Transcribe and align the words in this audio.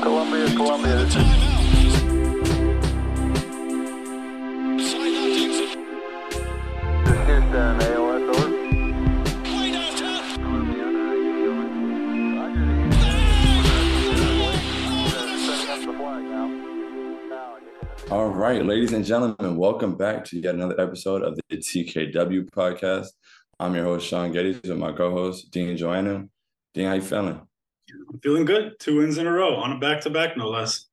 Columbia, 0.00 0.46
Columbia. 0.56 0.96
This 1.04 1.16
is 15.66 15.84
flag 15.84 16.24
now. 16.24 16.59
All 18.10 18.28
right, 18.28 18.66
ladies 18.66 18.92
and 18.92 19.04
gentlemen, 19.04 19.56
welcome 19.56 19.94
back 19.94 20.24
to 20.24 20.36
yet 20.36 20.56
another 20.56 20.80
episode 20.80 21.22
of 21.22 21.38
the 21.48 21.56
TKW 21.56 22.50
podcast. 22.50 23.06
I'm 23.60 23.72
your 23.76 23.84
host, 23.84 24.08
Shaun 24.08 24.32
Geddes, 24.32 24.68
with 24.68 24.78
my 24.78 24.90
co-host, 24.90 25.52
Dean 25.52 25.76
Joannou. 25.76 26.28
Dean, 26.74 26.86
how 26.86 26.94
you 26.94 27.02
feeling? 27.02 27.40
I'm 28.12 28.18
feeling 28.18 28.44
good. 28.44 28.72
Two 28.80 28.96
wins 28.98 29.16
in 29.16 29.28
a 29.28 29.32
row 29.32 29.54
on 29.54 29.70
a 29.70 29.78
back 29.78 30.00
to 30.00 30.10
back, 30.10 30.36
no 30.36 30.48
less. 30.48 30.86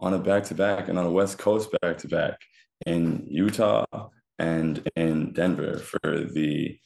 On 0.00 0.12
a 0.12 0.18
back-to-back 0.18 0.88
and 0.88 0.98
on 0.98 1.06
a 1.06 1.10
West 1.10 1.38
Coast 1.38 1.70
back-to-back 1.80 2.40
in 2.84 3.24
Utah 3.30 3.84
and 4.40 4.90
in 4.96 5.34
Denver 5.34 5.78
for 5.78 6.00
the 6.04 6.76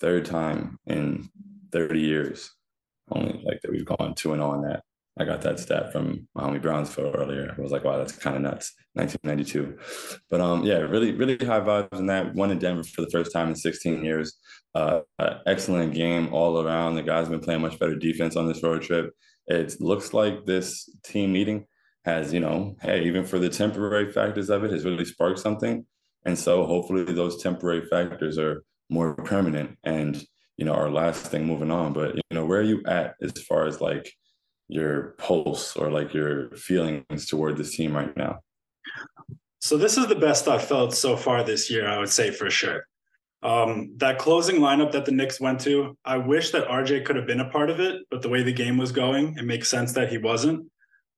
third 0.00 0.24
time 0.24 0.80
in 0.84 1.28
30 1.70 2.00
years. 2.00 2.50
Only 3.08 3.40
like 3.44 3.60
that 3.62 3.70
we've 3.70 3.86
gone 3.86 4.16
2 4.16 4.32
and 4.32 4.40
0 4.40 4.50
on 4.50 4.62
that. 4.62 4.82
I 5.18 5.24
got 5.24 5.42
that 5.42 5.58
stat 5.58 5.92
from 5.92 6.28
my 6.34 6.44
homie 6.44 6.62
Brownsville 6.62 7.14
earlier. 7.14 7.54
I 7.56 7.60
was 7.60 7.72
like, 7.72 7.84
wow, 7.84 7.98
that's 7.98 8.12
kind 8.12 8.36
of 8.36 8.42
nuts. 8.42 8.74
1992. 8.94 10.20
But 10.30 10.40
um, 10.40 10.64
yeah, 10.64 10.78
really, 10.78 11.12
really 11.12 11.36
high 11.36 11.60
vibes 11.60 11.98
in 11.98 12.06
that. 12.06 12.34
One 12.34 12.50
in 12.50 12.58
Denver 12.58 12.84
for 12.84 13.02
the 13.02 13.10
first 13.10 13.32
time 13.32 13.48
in 13.48 13.56
16 13.56 14.04
years. 14.04 14.38
Uh, 14.74 15.00
excellent 15.46 15.94
game 15.94 16.32
all 16.32 16.60
around. 16.60 16.94
The 16.94 17.02
guys 17.02 17.22
have 17.22 17.30
been 17.30 17.40
playing 17.40 17.62
much 17.62 17.78
better 17.78 17.96
defense 17.96 18.36
on 18.36 18.46
this 18.46 18.62
road 18.62 18.82
trip. 18.82 19.12
It 19.46 19.80
looks 19.80 20.12
like 20.12 20.44
this 20.44 20.88
team 21.04 21.32
meeting 21.32 21.66
has, 22.04 22.32
you 22.32 22.40
know, 22.40 22.76
hey, 22.82 23.04
even 23.04 23.24
for 23.24 23.38
the 23.38 23.48
temporary 23.48 24.12
factors 24.12 24.50
of 24.50 24.64
it, 24.64 24.72
has 24.72 24.84
really 24.84 25.04
sparked 25.04 25.38
something. 25.38 25.86
And 26.24 26.38
so 26.38 26.64
hopefully 26.64 27.04
those 27.04 27.42
temporary 27.42 27.86
factors 27.86 28.38
are 28.38 28.62
more 28.90 29.14
permanent 29.14 29.78
and, 29.84 30.22
you 30.56 30.64
know, 30.64 30.74
are 30.74 30.90
lasting 30.90 31.46
moving 31.46 31.70
on. 31.70 31.92
But, 31.92 32.16
you 32.16 32.22
know, 32.32 32.44
where 32.44 32.60
are 32.60 32.64
you 32.64 32.82
at 32.86 33.14
as 33.22 33.32
far 33.42 33.66
as 33.66 33.80
like 33.80 34.12
your 34.68 35.14
pulse 35.18 35.76
or 35.76 35.90
like 35.90 36.14
your 36.14 36.50
feelings 36.50 37.26
toward 37.26 37.56
this 37.56 37.74
team 37.74 37.96
right 37.96 38.16
now? 38.16 38.40
So 39.60 39.76
this 39.76 39.96
is 39.96 40.06
the 40.06 40.14
best 40.14 40.46
I've 40.46 40.64
felt 40.64 40.94
so 40.94 41.16
far 41.16 41.42
this 41.42 41.70
year, 41.70 41.88
I 41.88 41.98
would 41.98 42.10
say 42.10 42.30
for 42.30 42.48
sure. 42.50 42.86
Um, 43.42 43.92
that 43.96 44.18
closing 44.18 44.56
lineup 44.56 44.92
that 44.92 45.04
the 45.04 45.12
Knicks 45.12 45.40
went 45.40 45.60
to, 45.60 45.96
I 46.04 46.18
wish 46.18 46.50
that 46.50 46.66
RJ 46.68 47.04
could 47.04 47.16
have 47.16 47.26
been 47.26 47.40
a 47.40 47.50
part 47.50 47.70
of 47.70 47.80
it, 47.80 48.02
but 48.10 48.22
the 48.22 48.28
way 48.28 48.42
the 48.42 48.52
game 48.52 48.76
was 48.76 48.92
going, 48.92 49.36
it 49.36 49.44
makes 49.44 49.68
sense 49.68 49.92
that 49.92 50.10
he 50.10 50.18
wasn't. 50.18 50.66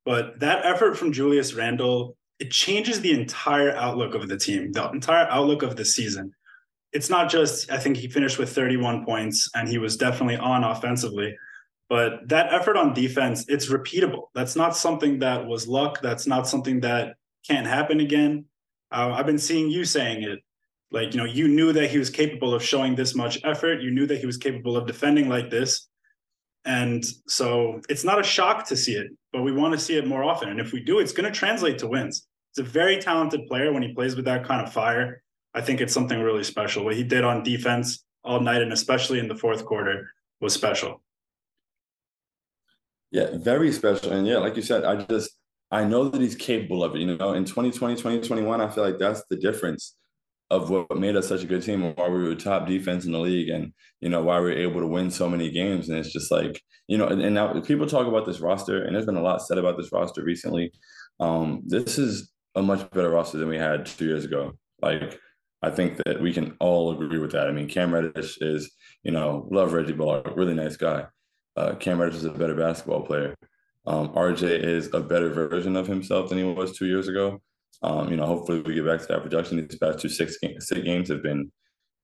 But 0.05 0.41
that 0.41 0.65
effort 0.65 0.97
from 0.97 1.13
Julius 1.13 1.55
Randle, 1.55 2.17
it 2.39 2.51
changes 2.51 3.01
the 3.01 3.13
entire 3.13 3.75
outlook 3.75 4.15
of 4.15 4.29
the 4.29 4.37
team, 4.37 4.73
the 4.73 4.91
entire 4.91 5.27
outlook 5.27 5.63
of 5.63 5.77
the 5.77 5.85
season. 5.85 6.33
It's 6.93 7.11
not 7.11 7.31
just, 7.31 7.71
I 7.71 7.79
think 7.79 7.97
he 7.97 8.09
finished 8.09 8.39
with 8.39 8.55
31 8.55 9.05
points 9.05 9.49
and 9.55 9.69
he 9.69 9.79
was 9.79 9.97
definitely 9.97 10.37
on 10.37 10.65
offensively. 10.65 11.37
But 11.91 12.29
that 12.29 12.53
effort 12.53 12.77
on 12.77 12.95
defense, 12.95 13.45
it's 13.49 13.69
repeatable. 13.69 14.29
That's 14.33 14.55
not 14.55 14.77
something 14.77 15.19
that 15.19 15.45
was 15.45 15.67
luck. 15.67 16.01
That's 16.01 16.25
not 16.25 16.47
something 16.47 16.81
that 16.81 17.17
can't 17.47 17.67
happen 17.67 17.99
again. 17.99 18.45
Uh, 18.93 19.13
I've 19.13 19.27
been 19.27 19.39
seeing 19.39 19.69
you 19.69 19.85
saying 19.85 20.23
it. 20.23 20.39
Like, 20.93 21.13
you 21.13 21.19
know, 21.19 21.27
you 21.27 21.49
knew 21.49 21.73
that 21.73 21.91
he 21.91 21.99
was 21.99 22.09
capable 22.09 22.55
of 22.55 22.63
showing 22.63 22.95
this 22.95 23.17
much 23.17 23.41
effort. 23.45 23.83
You 23.83 23.91
knew 23.91 24.07
that 24.07 24.19
he 24.19 24.27
was 24.27 24.37
capable 24.37 24.77
of 24.77 24.87
defending 24.87 25.29
like 25.29 25.51
this. 25.51 25.89
And 26.65 27.05
so 27.27 27.81
it's 27.89 28.05
not 28.05 28.21
a 28.21 28.25
shock 28.25 28.69
to 28.69 28.77
see 28.77 28.95
it, 28.95 29.09
but 29.33 29.43
we 29.43 29.51
want 29.51 29.73
to 29.75 29.79
see 29.79 29.97
it 29.97 30.07
more 30.07 30.23
often. 30.23 30.49
And 30.49 30.61
if 30.61 30.73
we 30.73 30.81
do, 30.85 31.01
it's 31.01 31.13
going 31.13 31.31
to 31.31 31.37
translate 31.37 31.79
to 31.79 31.89
wins. 31.89 32.27
He's 32.55 32.65
a 32.65 32.69
very 32.69 32.99
talented 32.99 33.47
player 33.49 33.73
when 33.73 33.83
he 33.83 33.95
plays 33.95 34.15
with 34.15 34.27
that 34.27 34.45
kind 34.45 34.65
of 34.65 34.73
fire. 34.73 35.23
I 35.55 35.61
think 35.61 35.81
it's 35.81 35.95
something 35.95 36.21
really 36.21 36.45
special. 36.45 36.85
What 36.85 36.95
he 36.95 37.03
did 37.03 37.25
on 37.25 37.43
defense 37.43 38.05
all 38.23 38.41
night, 38.41 38.63
and 38.63 38.73
especially 38.73 39.19
in 39.19 39.27
the 39.27 39.35
fourth 39.35 39.65
quarter, 39.65 40.13
was 40.41 40.55
special. 40.55 41.03
Yeah, 43.11 43.31
very 43.35 43.73
special. 43.73 44.13
And 44.13 44.27
yeah, 44.27 44.39
like 44.39 44.57
you 44.57 44.63
said, 44.63 44.85
I 44.85 44.97
just 45.05 45.31
I 45.71 45.85
know 45.85 46.09
that 46.09 46.21
he's 46.21 46.35
capable 46.37 46.83
of 46.85 46.95
it. 46.95 47.01
You 47.01 47.17
know, 47.17 47.33
in 47.33 47.45
2020, 47.45 47.97
2021, 47.97 48.61
I 48.61 48.69
feel 48.69 48.85
like 48.85 48.99
that's 48.99 49.23
the 49.31 49.37
difference 49.37 49.97
of 50.51 50.71
what 50.71 50.97
made 50.97 51.17
us 51.17 51.29
such 51.29 51.45
a 51.45 51.47
good 51.47 51.63
team 51.63 51.83
and 51.83 51.97
why 51.97 52.09
we 52.09 52.25
were 52.25 52.35
top 52.35 52.67
defense 52.67 53.05
in 53.05 53.13
the 53.13 53.19
league 53.21 53.51
and 53.51 53.73
you 54.01 54.09
know 54.09 54.21
why 54.21 54.39
we 54.41 54.47
were 54.47 54.53
able 54.53 54.81
to 54.81 54.87
win 54.87 55.11
so 55.11 55.29
many 55.29 55.51
games. 55.51 55.89
And 55.89 55.99
it's 55.99 56.13
just 56.13 56.31
like, 56.31 56.61
you 56.89 56.99
know, 56.99 57.07
and, 57.07 57.23
and 57.23 57.35
now 57.35 57.61
people 57.61 57.87
talk 57.87 58.07
about 58.07 58.27
this 58.27 58.41
roster, 58.41 58.85
and 58.85 58.95
there's 58.95 59.07
been 59.07 59.17
a 59.17 59.23
lot 59.23 59.43
said 59.43 59.59
about 59.59 59.77
this 59.77 59.93
roster 59.93 60.25
recently. 60.25 60.73
Um, 61.21 61.63
this 61.67 61.99
is 61.99 62.31
a 62.55 62.63
much 62.63 62.89
better 62.91 63.11
roster 63.11 63.39
than 63.39 63.49
we 63.49 63.59
had 63.59 63.87
two 63.87 64.07
years 64.07 64.25
ago. 64.25 64.53
Like 64.83 65.19
I 65.63 65.71
think 65.71 65.99
that 66.05 66.21
we 66.21 66.33
can 66.33 66.57
all 66.61 66.93
agree 66.93 67.19
with 67.19 67.33
that. 67.33 67.49
I 67.49 67.53
mean, 67.53 67.69
Cam 67.69 67.93
Reddish 67.93 68.39
is, 68.41 68.71
you 69.03 69.13
know, 69.13 69.49
love 69.51 69.73
Reggie 69.73 69.93
Bullock, 69.93 70.33
really 70.37 70.55
nice 70.55 70.77
guy. 70.77 71.07
Uh, 71.57 71.75
Cam 71.75 72.01
Reddish 72.01 72.17
is 72.17 72.25
a 72.25 72.31
better 72.31 72.55
basketball 72.55 73.03
player. 73.03 73.35
Um, 73.87 74.11
RJ 74.11 74.63
is 74.63 74.91
a 74.93 75.01
better 75.01 75.31
version 75.31 75.77
of 75.77 75.87
himself 75.87 76.29
than 76.29 76.39
he 76.39 76.45
was 76.45 76.77
two 76.77 76.87
years 76.87 77.09
ago. 77.09 77.41
Um, 77.83 78.11
you 78.11 78.17
know, 78.17 78.27
hopefully 78.27 78.61
we 78.61 78.75
get 78.75 78.87
back 78.87 79.01
to 79.01 79.07
that 79.09 79.23
production. 79.23 79.57
These 79.57 79.79
past 79.79 80.01
two 80.01 80.09
six, 80.09 80.37
game, 80.39 80.61
six 80.61 80.81
games 80.83 81.09
have 81.09 81.23
been 81.23 81.51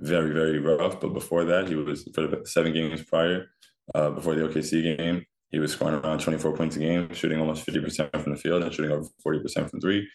very, 0.00 0.32
very 0.32 0.58
rough. 0.58 1.00
But 1.00 1.12
before 1.12 1.44
that, 1.44 1.68
he 1.68 1.74
was 1.74 2.08
for 2.14 2.26
the 2.26 2.42
seven 2.46 2.72
games 2.72 3.02
prior, 3.02 3.46
uh, 3.94 4.10
before 4.10 4.34
the 4.34 4.48
OKC 4.48 4.96
game, 4.96 5.24
he 5.50 5.58
was 5.58 5.72
scoring 5.72 5.94
around 5.96 6.20
24 6.20 6.56
points 6.56 6.76
a 6.76 6.80
game, 6.80 7.12
shooting 7.14 7.38
almost 7.38 7.66
50% 7.66 8.10
from 8.22 8.32
the 8.32 8.38
field 8.38 8.62
and 8.62 8.72
shooting 8.72 8.90
over 8.90 9.08
40% 9.26 9.70
from 9.70 9.80
three. 9.80 10.08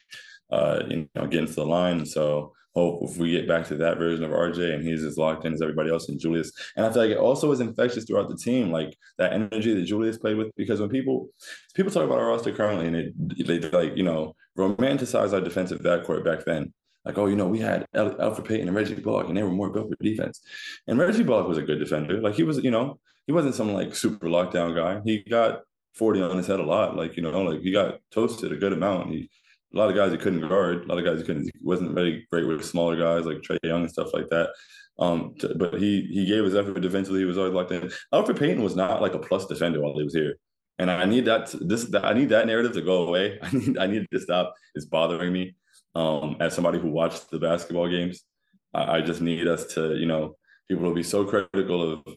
Uh, 0.51 0.83
you 0.89 1.09
know, 1.15 1.27
getting 1.27 1.47
to 1.47 1.53
the 1.53 1.65
line. 1.65 2.05
So 2.05 2.53
hope 2.75 3.03
if 3.03 3.17
we 3.17 3.31
get 3.31 3.47
back 3.47 3.67
to 3.67 3.75
that 3.75 3.97
version 3.97 4.23
of 4.23 4.31
RJ 4.31 4.73
and 4.73 4.83
he's 4.83 5.03
as 5.03 5.17
locked 5.17 5.45
in 5.45 5.53
as 5.53 5.61
everybody 5.61 5.89
else 5.89 6.07
and 6.09 6.19
Julius. 6.19 6.51
And 6.75 6.85
I 6.85 6.91
feel 6.91 7.01
like 7.01 7.11
it 7.11 7.17
also 7.17 7.49
was 7.49 7.59
infectious 7.59 8.05
throughout 8.05 8.29
the 8.29 8.37
team, 8.37 8.71
like 8.71 8.95
that 9.17 9.33
energy 9.33 9.73
that 9.73 9.83
Julius 9.83 10.17
played 10.17 10.37
with. 10.37 10.51
Because 10.55 10.79
when 10.79 10.89
people 10.89 11.29
people 11.75 11.91
talk 11.91 12.05
about 12.05 12.19
our 12.19 12.27
roster 12.27 12.53
currently 12.53 12.87
and 12.87 13.13
they, 13.37 13.59
they 13.59 13.69
like, 13.69 13.97
you 13.97 14.03
know, 14.03 14.35
romanticize 14.57 15.33
our 15.33 15.41
defensive 15.41 15.81
backcourt 15.81 16.23
back 16.23 16.45
then. 16.45 16.73
Like, 17.03 17.17
oh, 17.17 17.25
you 17.25 17.35
know, 17.35 17.47
we 17.47 17.59
had 17.59 17.85
Elfrid 17.95 18.47
Payton 18.47 18.67
and 18.67 18.77
Reggie 18.77 18.93
Bullock, 18.93 19.27
and 19.27 19.35
they 19.35 19.41
were 19.41 19.49
more 19.49 19.71
built 19.71 19.89
for 19.89 20.03
defense. 20.03 20.39
And 20.87 20.99
Reggie 20.99 21.23
Bullock 21.23 21.47
was 21.47 21.57
a 21.57 21.63
good 21.63 21.79
defender. 21.79 22.21
Like 22.21 22.35
he 22.35 22.43
was, 22.43 22.57
you 22.59 22.69
know, 22.69 22.99
he 23.25 23.33
wasn't 23.33 23.55
some 23.55 23.73
like 23.73 23.95
super 23.95 24.27
lockdown 24.27 24.75
guy. 24.75 25.01
He 25.03 25.19
got 25.19 25.61
40 25.95 26.21
on 26.21 26.37
his 26.37 26.47
head 26.47 26.59
a 26.59 26.63
lot. 26.63 26.95
Like, 26.95 27.17
you 27.17 27.23
know, 27.23 27.41
like 27.41 27.61
he 27.61 27.71
got 27.71 27.99
toasted 28.11 28.51
a 28.51 28.55
good 28.55 28.73
amount. 28.73 29.09
He 29.09 29.29
a 29.73 29.77
lot 29.77 29.89
of 29.89 29.95
guys 29.95 30.11
he 30.11 30.17
couldn't 30.17 30.47
guard. 30.47 30.83
A 30.83 30.87
lot 30.87 30.97
of 30.97 31.05
guys 31.05 31.19
he 31.19 31.25
couldn't. 31.25 31.49
Wasn't 31.61 31.93
very 31.93 32.27
great 32.31 32.47
with 32.47 32.65
smaller 32.65 32.95
guys 32.95 33.25
like 33.25 33.37
Trae 33.37 33.57
Young 33.63 33.81
and 33.81 33.91
stuff 33.91 34.13
like 34.13 34.29
that. 34.29 34.49
Um, 34.99 35.33
t- 35.39 35.53
but 35.55 35.79
he 35.79 36.07
he 36.11 36.25
gave 36.25 36.43
his 36.43 36.55
effort 36.55 36.79
defensively. 36.79 37.19
He 37.19 37.25
was 37.25 37.37
always 37.37 37.53
locked 37.53 37.71
in. 37.71 37.91
Elfrid 38.13 38.39
Payton 38.39 38.61
was 38.61 38.75
not 38.75 39.01
like 39.01 39.13
a 39.13 39.19
plus 39.19 39.45
defender 39.47 39.81
while 39.81 39.97
he 39.97 40.03
was 40.03 40.13
here, 40.13 40.35
and 40.77 40.91
I 40.91 41.05
need 41.05 41.25
that 41.25 41.47
to, 41.47 41.57
this 41.57 41.93
I 41.95 42.13
need 42.13 42.29
that 42.29 42.47
narrative 42.47 42.73
to 42.73 42.81
go 42.81 43.07
away. 43.07 43.39
I 43.41 43.51
need 43.51 43.77
I 43.77 43.87
need 43.87 44.03
it 44.03 44.11
to 44.11 44.19
stop. 44.19 44.53
It's 44.75 44.85
bothering 44.85 45.31
me. 45.31 45.55
Um, 45.93 46.37
as 46.39 46.53
somebody 46.53 46.79
who 46.79 46.89
watched 46.89 47.31
the 47.31 47.39
basketball 47.39 47.89
games, 47.89 48.23
I, 48.73 48.97
I 48.97 49.01
just 49.01 49.21
need 49.21 49.47
us 49.47 49.65
to 49.73 49.95
you 49.95 50.05
know 50.05 50.35
people 50.67 50.83
will 50.83 50.93
be 50.93 51.03
so 51.03 51.25
critical 51.25 51.93
of 51.93 52.15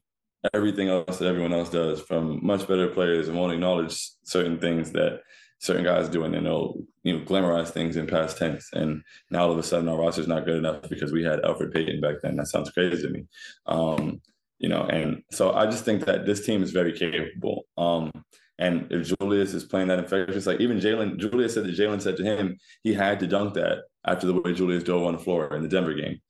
everything 0.52 0.88
else 0.88 1.18
that 1.18 1.26
everyone 1.26 1.52
else 1.52 1.70
does 1.70 2.00
from 2.00 2.44
much 2.44 2.68
better 2.68 2.88
players 2.88 3.28
and 3.28 3.38
won't 3.38 3.52
acknowledge 3.52 4.10
certain 4.24 4.58
things 4.58 4.92
that 4.92 5.22
certain 5.64 5.84
guys 5.84 6.10
do 6.10 6.24
and 6.24 6.34
then 6.34 6.44
they'll 6.44 6.76
you 7.04 7.16
know 7.16 7.24
glamorize 7.24 7.70
things 7.70 7.96
in 7.96 8.06
past 8.06 8.36
tense. 8.36 8.68
And 8.74 9.02
now 9.30 9.44
all 9.44 9.52
of 9.52 9.58
a 9.58 9.62
sudden 9.62 9.88
our 9.88 9.96
roster 9.96 10.20
is 10.20 10.28
not 10.28 10.44
good 10.44 10.58
enough 10.58 10.82
because 10.90 11.10
we 11.10 11.24
had 11.24 11.40
Elfrid 11.40 11.72
Payton 11.72 12.02
back 12.02 12.16
then. 12.22 12.36
That 12.36 12.48
sounds 12.48 12.70
crazy 12.70 13.02
to 13.02 13.08
me. 13.08 13.24
Um, 13.66 14.20
you 14.58 14.68
know 14.68 14.82
and 14.82 15.22
so 15.32 15.52
I 15.52 15.66
just 15.66 15.84
think 15.84 16.04
that 16.04 16.26
this 16.26 16.44
team 16.44 16.62
is 16.62 16.70
very 16.70 16.92
capable. 16.92 17.64
Um, 17.78 18.12
and 18.58 18.86
if 18.92 19.16
Julius 19.18 19.52
is 19.54 19.64
playing 19.64 19.88
that 19.88 19.98
infectious 19.98 20.46
like 20.46 20.60
even 20.60 20.80
Jalen 20.80 21.18
Julius 21.18 21.54
said 21.54 21.64
that 21.64 21.76
Jalen 21.76 22.02
said 22.02 22.18
to 22.18 22.24
him 22.24 22.58
he 22.82 22.92
had 22.92 23.18
to 23.20 23.26
dunk 23.26 23.54
that 23.54 23.84
after 24.06 24.26
the 24.26 24.34
way 24.34 24.52
Julius 24.52 24.84
dove 24.84 25.02
on 25.02 25.14
the 25.14 25.18
floor 25.18 25.54
in 25.56 25.62
the 25.62 25.68
Denver 25.68 25.94
game. 25.94 26.20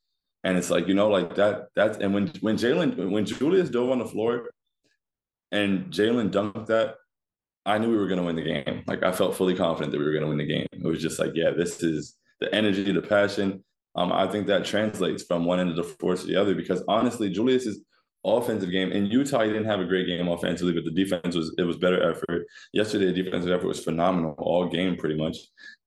And 0.44 0.56
it's 0.56 0.70
like 0.70 0.86
you 0.86 0.94
know 0.94 1.08
like 1.08 1.34
that 1.34 1.66
that's 1.74 1.98
and 1.98 2.14
when 2.14 2.28
when 2.40 2.56
Jalen 2.56 3.10
when 3.10 3.26
Julius 3.26 3.68
dove 3.68 3.90
on 3.90 3.98
the 3.98 4.06
floor 4.06 4.50
and 5.50 5.92
Jalen 5.92 6.30
dunked 6.30 6.66
that 6.66 6.96
I 7.66 7.78
knew 7.78 7.90
we 7.90 7.96
were 7.96 8.06
going 8.06 8.20
to 8.20 8.26
win 8.26 8.36
the 8.36 8.42
game. 8.42 8.82
Like 8.86 9.02
I 9.02 9.12
felt 9.12 9.36
fully 9.36 9.54
confident 9.54 9.92
that 9.92 9.98
we 9.98 10.04
were 10.04 10.12
going 10.12 10.24
to 10.24 10.28
win 10.28 10.38
the 10.38 10.46
game. 10.46 10.66
It 10.72 10.82
was 10.84 11.00
just 11.00 11.18
like, 11.18 11.32
yeah, 11.34 11.50
this 11.50 11.82
is 11.82 12.16
the 12.40 12.54
energy, 12.54 12.90
the 12.92 13.02
passion. 13.02 13.64
Um, 13.96 14.12
I 14.12 14.26
think 14.26 14.46
that 14.48 14.64
translates 14.64 15.22
from 15.22 15.44
one 15.44 15.60
end 15.60 15.70
of 15.70 15.76
the 15.76 15.84
force 15.84 16.22
to 16.22 16.26
the 16.26 16.36
other 16.36 16.54
because 16.54 16.82
honestly, 16.88 17.30
Julius's 17.30 17.80
offensive 18.24 18.70
game 18.70 18.90
in 18.90 19.06
Utah, 19.06 19.42
he 19.42 19.50
didn't 19.50 19.66
have 19.66 19.80
a 19.80 19.84
great 19.84 20.06
game 20.06 20.28
offensively, 20.28 20.72
but 20.72 20.84
the 20.84 20.90
defense 20.90 21.36
was 21.36 21.54
it 21.58 21.62
was 21.62 21.76
better 21.76 22.10
effort. 22.10 22.46
Yesterday, 22.72 23.06
the 23.06 23.22
defensive 23.22 23.52
effort 23.52 23.68
was 23.68 23.84
phenomenal 23.84 24.34
all 24.38 24.68
game 24.68 24.96
pretty 24.96 25.16
much, 25.16 25.36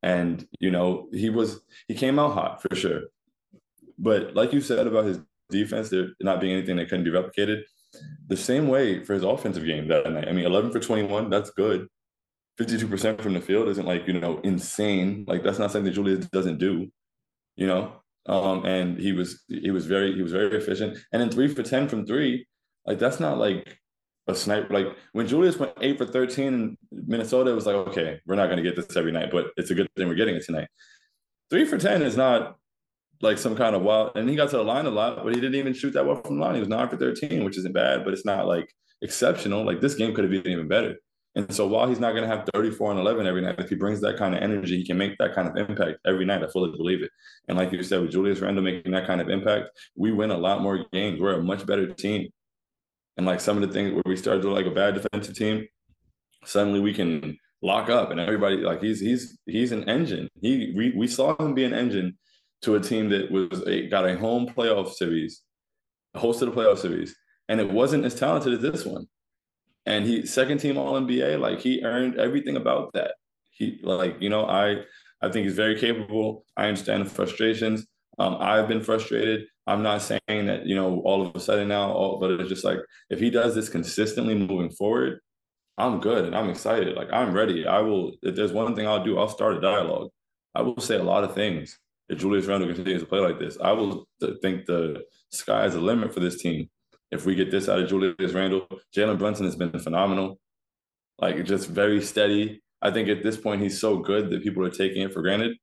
and 0.04 0.48
you 0.60 0.72
know 0.72 1.10
he 1.12 1.30
was 1.30 1.60
he 1.88 1.96
came 1.96 2.20
out 2.20 2.34
hot 2.34 2.62
for 2.62 2.76
sure. 2.76 3.02
but 3.98 4.36
like 4.36 4.54
you 4.54 4.62
said 4.62 4.88
about 4.88 5.06
his 5.06 5.20
defense, 5.50 5.90
there 5.90 6.10
not 6.22 6.40
being 6.40 6.54
anything 6.54 6.78
that 6.78 6.90
couldn't 6.90 7.06
be 7.06 7.12
replicated. 7.12 7.64
The 8.28 8.38
same 8.38 8.68
way 8.68 9.04
for 9.04 9.14
his 9.14 9.24
offensive 9.24 9.66
game 9.66 9.88
that 9.88 10.12
night. 10.12 10.28
I 10.28 10.32
mean, 10.32 10.46
11 10.46 10.72
for 10.72 10.80
21, 10.80 11.30
that's 11.30 11.50
good. 11.52 11.88
52% 12.60 13.22
from 13.22 13.34
the 13.34 13.42
field 13.42 13.70
isn't 13.70 13.86
like, 13.86 14.08
you 14.08 14.20
know, 14.20 14.40
insane. 14.40 15.26
Like 15.28 15.44
that's 15.44 15.60
not 15.60 15.72
something 15.72 15.86
that 15.86 15.96
Julius 15.96 16.26
doesn't 16.28 16.58
do, 16.58 16.92
you 17.56 17.68
know. 17.68 17.94
Um, 18.28 18.66
and 18.66 19.00
he 19.00 19.14
was 19.14 19.44
he 19.48 19.72
was 19.72 19.86
very 19.86 20.14
he 20.14 20.22
was 20.22 20.32
very 20.32 20.58
efficient. 20.58 20.98
And 21.14 21.22
then 21.22 21.30
three 21.30 21.48
for 21.48 21.64
10 21.64 21.88
from 21.88 22.06
three, 22.06 22.46
like 22.86 23.00
that's 23.00 23.20
not 23.20 23.38
like 23.38 23.80
a 24.28 24.36
sniper. 24.36 24.74
Like 24.74 24.88
when 25.14 25.28
Julius 25.28 25.58
went 25.58 25.74
eight 25.82 25.98
for 25.98 26.06
13 26.06 26.48
in 26.48 26.78
Minnesota, 26.92 27.52
it 27.52 27.56
was 27.56 27.66
like, 27.66 27.76
okay, 27.76 28.20
we're 28.26 28.36
not 28.36 28.50
gonna 28.50 28.64
get 28.64 28.76
this 28.76 28.98
every 28.98 29.12
night, 29.12 29.32
but 29.32 29.52
it's 29.56 29.72
a 29.72 29.76
good 29.76 29.88
thing 29.96 30.08
we're 30.08 30.16
getting 30.16 30.36
it 30.36 30.46
tonight. 30.46 30.68
Three 31.50 31.66
for 31.66 31.78
10 31.78 32.02
is 32.02 32.18
not 32.18 32.58
like 33.22 33.38
some 33.38 33.56
kind 33.56 33.76
of 33.76 33.82
wild 33.82 34.12
and 34.16 34.30
he 34.30 34.36
got 34.36 34.50
to 34.52 34.58
the 34.58 34.64
line 34.64 34.86
a 34.86 34.92
lot, 34.92 35.24
but 35.24 35.34
he 35.34 35.42
didn't 35.42 35.56
even 35.56 35.74
shoot 35.74 35.94
that 35.94 36.06
well 36.06 36.22
from 36.22 36.38
the 36.38 36.44
line. 36.44 36.56
He 36.56 36.60
was 36.60 36.70
nine 36.70 36.88
for 36.90 36.98
13, 36.98 37.44
which 37.44 37.58
isn't 37.58 37.74
bad, 37.74 38.04
but 38.04 38.14
it's 38.14 38.26
not 38.26 38.46
like 38.46 38.72
exceptional. 39.02 39.66
Like 39.66 39.82
this 39.82 39.96
game 39.96 40.14
could 40.14 40.24
have 40.24 40.32
been 40.32 40.52
even 40.52 40.68
better. 40.68 40.96
And 41.36 41.54
so 41.54 41.68
while 41.68 41.88
he's 41.88 42.00
not 42.00 42.14
going 42.14 42.28
to 42.28 42.36
have 42.36 42.50
34 42.52 42.92
and 42.92 43.00
11 43.00 43.28
every 43.28 43.42
night, 43.42 43.60
if 43.60 43.70
he 43.70 43.76
brings 43.76 44.02
that 44.02 44.18
kind 44.18 44.34
of 44.34 44.42
energy, 44.42 44.78
he 44.78 44.86
can 44.86 44.98
make 44.98 45.18
that 45.20 45.36
kind 45.36 45.48
of 45.48 45.56
impact 45.56 46.00
every 46.06 46.26
night. 46.26 46.44
I 46.44 46.48
fully 46.48 46.76
believe 46.76 47.04
it. 47.04 47.12
And 47.48 47.58
like 47.58 47.72
you 47.72 47.84
said, 47.84 48.02
with 48.02 48.12
Julius 48.12 48.40
Randle 48.40 48.64
making 48.64 48.92
that 48.94 49.06
kind 49.06 49.22
of 49.22 49.30
impact, 49.30 49.70
we 49.96 50.12
win 50.12 50.32
a 50.32 50.38
lot 50.38 50.64
more 50.64 50.86
games. 50.92 51.22
We're 51.22 51.36
a 51.36 51.44
much 51.44 51.64
better 51.68 51.94
team. 51.94 52.30
And 53.18 53.26
like 53.26 53.40
some 53.40 53.62
of 53.62 53.68
the 53.68 53.74
things 53.74 53.94
where 53.94 54.04
we 54.06 54.16
started 54.16 54.42
to 54.44 54.52
like 54.52 54.66
a 54.66 54.72
bad 54.72 54.96
defensive 54.96 55.36
team, 55.36 55.68
suddenly 56.44 56.80
we 56.80 56.94
can 56.94 57.38
lock 57.62 57.90
up 57.90 58.12
and 58.12 58.20
everybody 58.20 58.58
like 58.58 58.82
he's 58.82 59.00
he's 59.00 59.38
he's 59.46 59.72
an 59.72 59.88
engine. 59.90 60.30
He 60.42 60.74
we, 60.76 60.94
we 60.96 61.08
saw 61.08 61.36
him 61.36 61.54
be 61.54 61.66
an 61.66 61.74
engine 61.74 62.18
to 62.64 62.76
a 62.76 62.80
team 62.80 63.10
that 63.10 63.32
was 63.32 63.64
a, 63.68 63.88
got 63.88 64.08
a 64.08 64.18
home 64.18 64.48
playoff 64.48 64.94
series, 64.94 65.42
hosted 66.16 66.48
a 66.48 66.52
playoff 66.52 66.80
series, 66.80 67.16
and 67.50 67.60
it 67.60 67.72
wasn't 67.72 68.06
as 68.06 68.16
talented 68.16 68.54
as 68.54 68.60
this 68.62 68.86
one 68.86 69.08
and 69.88 70.06
he 70.06 70.26
second 70.26 70.60
team 70.60 70.78
All 70.78 70.94
NBA. 70.94 71.40
Like 71.40 71.60
he 71.60 71.84
earned 71.84 72.20
everything 72.20 72.58
about 72.58 72.94
that. 72.94 73.16
He 73.50 73.80
like 73.82 74.18
you 74.20 74.30
know 74.30 74.46
I 74.46 74.84
I 75.22 75.32
think 75.32 75.46
he's 75.46 75.56
very 75.56 75.80
capable. 75.80 76.46
I 76.56 76.68
understand 76.68 77.06
the 77.06 77.10
frustrations. 77.10 77.88
Um, 78.20 78.38
I've 78.40 78.68
been 78.68 78.82
frustrated. 78.82 79.48
I'm 79.66 79.82
not 79.82 80.02
saying 80.02 80.20
that 80.28 80.66
you 80.66 80.76
know 80.76 81.00
all 81.00 81.26
of 81.26 81.36
a 81.36 81.40
sudden 81.40 81.70
now, 81.70 81.90
all, 81.92 82.20
but 82.20 82.32
it's 82.32 82.50
just 82.50 82.66
like 82.66 82.80
if 83.10 83.20
he 83.20 83.32
does 83.32 83.56
this 83.56 83.70
consistently 83.70 84.36
moving 84.36 84.70
forward, 84.70 85.20
I'm 85.78 86.00
good 86.00 86.26
and 86.26 86.36
I'm 86.36 86.50
excited. 86.50 86.96
Like 86.96 87.10
I'm 87.12 87.34
ready. 87.34 87.66
I 87.66 87.80
will. 87.80 88.12
If 88.22 88.36
there's 88.36 88.54
one 88.54 88.76
thing 88.76 88.88
I'll 88.88 89.04
do, 89.04 89.18
I'll 89.18 89.30
start 89.30 89.58
a 89.58 89.62
dialogue. 89.62 90.10
I 90.54 90.62
will 90.64 90.80
say 90.82 90.98
a 90.98 91.04
lot 91.04 91.24
of 91.24 91.34
things 91.34 91.80
if 92.10 92.20
Julius 92.20 92.46
Randle 92.46 92.74
continues 92.74 93.02
to 93.02 93.08
play 93.08 93.20
like 93.20 93.40
this. 93.40 93.58
I 93.62 93.72
will 93.72 94.08
think 94.42 94.66
the 94.66 95.04
sky 95.32 95.66
is 95.66 95.74
the 95.74 95.82
limit 95.82 96.14
for 96.14 96.20
this 96.20 96.42
team 96.42 96.70
if 97.12 97.26
we 97.26 97.36
get 97.36 97.52
this 97.52 97.70
out 97.70 97.80
of 97.80 97.90
Julius 97.90 98.34
Randle, 98.34 98.68
Jalen 98.96 99.18
Brunson 99.18 99.46
has 99.46 99.56
been 99.56 99.72
phenomenal, 99.80 100.40
like 101.20 101.44
just 101.46 101.70
very 101.70 102.02
steady. 102.02 102.62
I 102.82 102.92
think 102.92 103.10
at 103.10 103.24
this 103.24 103.38
point 103.38 103.62
he's 103.62 103.80
so 103.80 103.98
good 103.98 104.30
that 104.30 104.44
people 104.44 104.66
are 104.66 104.70
taking 104.70 105.04
it 105.04 105.14
for 105.14 105.22
granted, 105.22 105.58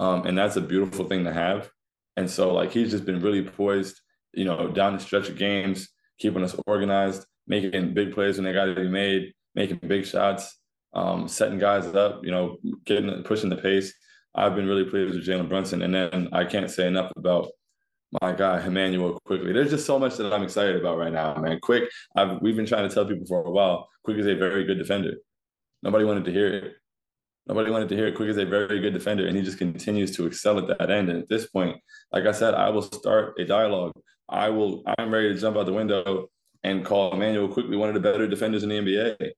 um, 0.00 0.26
and 0.26 0.36
that's 0.36 0.56
a 0.56 0.60
beautiful 0.60 1.04
thing 1.04 1.24
to 1.24 1.32
have. 1.32 1.70
And 2.16 2.30
so 2.30 2.54
like 2.54 2.72
he's 2.72 2.90
just 2.90 3.04
been 3.04 3.20
really 3.20 3.42
poised, 3.42 4.00
you 4.32 4.44
know, 4.44 4.68
down 4.68 4.94
the 4.94 5.00
stretch 5.00 5.28
of 5.28 5.36
games, 5.36 5.88
keeping 6.18 6.42
us 6.42 6.56
organized, 6.66 7.26
making 7.46 7.94
big 7.94 8.14
plays 8.14 8.36
when 8.36 8.44
they 8.44 8.52
got 8.52 8.64
to 8.64 8.74
be 8.74 8.88
made, 8.88 9.32
making 9.54 9.78
big 9.86 10.06
shots, 10.06 10.58
um, 10.94 11.28
setting 11.28 11.58
guys 11.58 11.86
up, 11.94 12.24
you 12.24 12.30
know, 12.30 12.56
getting 12.84 13.22
pushing 13.22 13.50
the 13.50 13.56
pace. 13.56 13.92
I've 14.36 14.54
been 14.54 14.66
really 14.66 14.84
pleased 14.84 15.14
with 15.14 15.26
Jalen 15.26 15.48
Brunson, 15.48 15.82
and 15.82 15.94
then 15.94 16.28
I 16.32 16.44
can't 16.44 16.70
say 16.70 16.86
enough 16.86 17.10
about 17.16 17.48
my 18.20 18.32
guy, 18.32 18.64
Immanuel 18.64 19.18
Quickley. 19.24 19.52
There's 19.52 19.70
just 19.70 19.86
so 19.86 19.98
much 19.98 20.16
that 20.16 20.32
I'm 20.32 20.42
excited 20.42 20.76
about 20.76 20.98
right 20.98 21.12
now, 21.12 21.34
man. 21.36 21.58
Quick, 21.60 21.90
I've, 22.14 22.40
we've 22.42 22.54
been 22.54 22.66
trying 22.66 22.88
to 22.88 22.94
tell 22.94 23.06
people 23.06 23.26
for 23.26 23.42
a 23.42 23.50
while. 23.50 23.88
Quick 24.04 24.18
is 24.18 24.26
a 24.26 24.34
very 24.34 24.64
good 24.64 24.78
defender. 24.78 25.14
Nobody 25.82 26.04
wanted 26.04 26.26
to 26.26 26.32
hear 26.32 26.48
it. 26.48 26.74
Nobody 27.46 27.70
wanted 27.70 27.88
to 27.88 27.96
hear 27.96 28.08
it. 28.08 28.14
Quick 28.14 28.28
is 28.28 28.36
a 28.36 28.44
very 28.44 28.80
good 28.80 28.92
defender, 28.92 29.26
and 29.26 29.36
he 29.36 29.42
just 29.42 29.58
continues 29.58 30.14
to 30.16 30.26
excel 30.26 30.58
at 30.58 30.78
that 30.78 30.90
end. 30.90 31.08
And 31.08 31.22
at 31.22 31.28
this 31.28 31.46
point, 31.46 31.78
like 32.12 32.26
I 32.26 32.32
said, 32.32 32.54
I 32.54 32.68
will 32.68 32.82
start 32.82 33.34
a 33.38 33.44
dialogue. 33.44 33.92
I 34.28 34.50
will. 34.50 34.82
I'm 34.98 35.10
ready 35.10 35.32
to 35.32 35.40
jump 35.40 35.56
out 35.56 35.66
the 35.66 35.72
window 35.72 36.28
and 36.62 36.84
call 36.84 37.12
Immanuel 37.14 37.48
Quickley 37.48 37.76
one 37.76 37.88
of 37.88 37.94
the 37.94 38.00
better 38.00 38.26
defenders 38.26 38.64
in 38.64 38.68
the 38.68 38.76
NBA. 38.76 39.30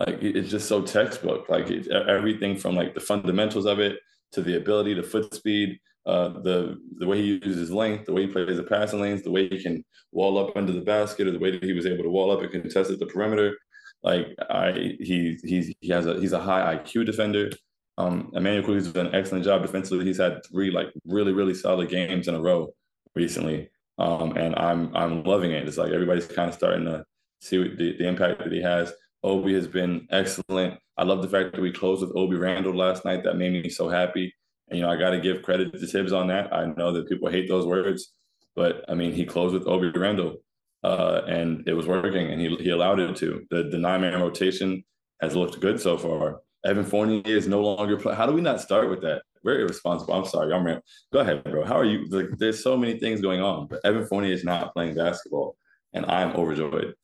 Like 0.00 0.22
it's 0.22 0.50
just 0.50 0.66
so 0.66 0.80
textbook. 0.80 1.48
Like 1.50 1.70
it, 1.70 1.88
everything 1.88 2.56
from 2.56 2.74
like 2.74 2.94
the 2.94 3.00
fundamentals 3.00 3.66
of 3.66 3.80
it 3.80 3.98
to 4.32 4.40
the 4.40 4.56
ability, 4.56 4.94
to 4.94 5.02
foot 5.02 5.34
speed, 5.34 5.78
uh, 6.06 6.28
the 6.40 6.78
the 6.98 7.06
way 7.06 7.20
he 7.20 7.40
uses 7.44 7.70
length, 7.70 8.06
the 8.06 8.12
way 8.12 8.26
he 8.26 8.32
plays 8.32 8.56
the 8.56 8.62
passing 8.62 9.00
lanes, 9.00 9.22
the 9.22 9.30
way 9.30 9.46
he 9.48 9.62
can 9.62 9.84
wall 10.12 10.38
up 10.38 10.56
under 10.56 10.72
the 10.72 10.80
basket, 10.80 11.26
or 11.26 11.32
the 11.32 11.38
way 11.38 11.50
that 11.50 11.62
he 11.62 11.74
was 11.74 11.84
able 11.84 12.02
to 12.02 12.10
wall 12.10 12.30
up 12.30 12.40
and 12.40 12.50
contest 12.50 12.90
at 12.90 12.98
the 12.98 13.06
perimeter. 13.06 13.56
Like 14.02 14.28
I, 14.48 14.96
he 14.98 15.38
he's 15.44 15.74
he 15.80 15.88
has 15.90 16.06
a 16.06 16.18
he's 16.18 16.32
a 16.32 16.40
high 16.40 16.76
IQ 16.76 17.04
defender. 17.04 17.50
Um, 17.98 18.30
Immanuel 18.34 18.64
Quickley's 18.64 18.90
done 18.90 19.08
an 19.08 19.14
excellent 19.14 19.44
job 19.44 19.60
defensively. 19.60 20.06
He's 20.06 20.16
had 20.16 20.40
three 20.46 20.70
like 20.70 20.88
really 21.04 21.32
really 21.32 21.54
solid 21.54 21.90
games 21.90 22.26
in 22.26 22.34
a 22.34 22.40
row 22.40 22.72
recently, 23.14 23.68
um, 23.98 24.34
and 24.38 24.56
I'm 24.56 24.96
I'm 24.96 25.24
loving 25.24 25.50
it. 25.50 25.68
It's 25.68 25.76
like 25.76 25.92
everybody's 25.92 26.26
kind 26.26 26.48
of 26.48 26.54
starting 26.54 26.86
to 26.86 27.04
see 27.42 27.58
the, 27.58 27.98
the 27.98 28.08
impact 28.08 28.38
that 28.38 28.52
he 28.52 28.62
has. 28.62 28.90
Obi 29.22 29.54
has 29.54 29.66
been 29.66 30.06
excellent. 30.10 30.78
I 30.96 31.04
love 31.04 31.22
the 31.22 31.28
fact 31.28 31.52
that 31.52 31.60
we 31.60 31.72
closed 31.72 32.02
with 32.02 32.16
Obi 32.16 32.36
Randle 32.36 32.74
last 32.74 33.04
night. 33.04 33.24
That 33.24 33.36
made 33.36 33.52
me 33.52 33.68
so 33.68 33.88
happy. 33.88 34.34
And, 34.68 34.78
you 34.78 34.84
know, 34.84 34.90
I 34.90 34.96
got 34.96 35.10
to 35.10 35.20
give 35.20 35.42
credit 35.42 35.72
to 35.72 35.86
Thibs 35.86 36.12
on 36.12 36.28
that. 36.28 36.52
I 36.52 36.66
know 36.66 36.92
that 36.92 37.08
people 37.08 37.28
hate 37.28 37.48
those 37.48 37.66
words, 37.66 38.12
but 38.54 38.84
I 38.88 38.94
mean, 38.94 39.12
he 39.12 39.24
closed 39.24 39.54
with 39.54 39.66
Obi 39.66 39.90
Randle 39.98 40.36
uh, 40.82 41.22
and 41.26 41.66
it 41.68 41.74
was 41.74 41.86
working, 41.86 42.30
and 42.30 42.40
he 42.40 42.54
he 42.56 42.70
allowed 42.70 43.00
it 43.00 43.16
to. 43.16 43.46
The 43.50 43.64
the 43.64 43.78
nine 43.78 44.00
man 44.00 44.20
rotation 44.20 44.82
has 45.20 45.36
looked 45.36 45.60
good 45.60 45.80
so 45.80 45.98
far. 45.98 46.40
Evan 46.64 46.84
Fournier 46.84 47.22
is 47.24 47.48
no 47.48 47.60
longer 47.60 47.96
playing. 47.96 48.16
How 48.16 48.26
do 48.26 48.32
we 48.32 48.40
not 48.40 48.60
start 48.60 48.90
with 48.90 49.02
that? 49.02 49.22
Very 49.44 49.62
irresponsible. 49.62 50.14
I'm 50.14 50.26
sorry. 50.26 50.52
I'm 50.52 50.64
real. 50.64 50.80
Go 51.12 51.20
ahead, 51.20 51.44
bro. 51.44 51.64
How 51.64 51.78
are 51.78 51.84
you? 51.84 52.06
Like, 52.10 52.38
there's 52.38 52.62
so 52.62 52.76
many 52.76 52.98
things 52.98 53.20
going 53.20 53.40
on, 53.40 53.66
but 53.66 53.80
Evan 53.84 54.06
Fournier 54.06 54.32
is 54.32 54.44
not 54.44 54.72
playing 54.74 54.94
basketball, 54.94 55.56
and 55.92 56.04
I'm 56.06 56.36
overjoyed. 56.36 56.94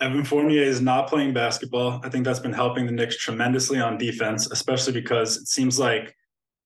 Evan 0.00 0.24
Fournier 0.24 0.62
is 0.62 0.80
not 0.80 1.08
playing 1.08 1.32
basketball. 1.32 2.00
I 2.04 2.10
think 2.10 2.24
that's 2.24 2.38
been 2.38 2.52
helping 2.52 2.86
the 2.86 2.92
Knicks 2.92 3.16
tremendously 3.16 3.80
on 3.80 3.96
defense, 3.96 4.50
especially 4.50 4.92
because 4.92 5.36
it 5.38 5.48
seems 5.48 5.78
like 5.78 6.14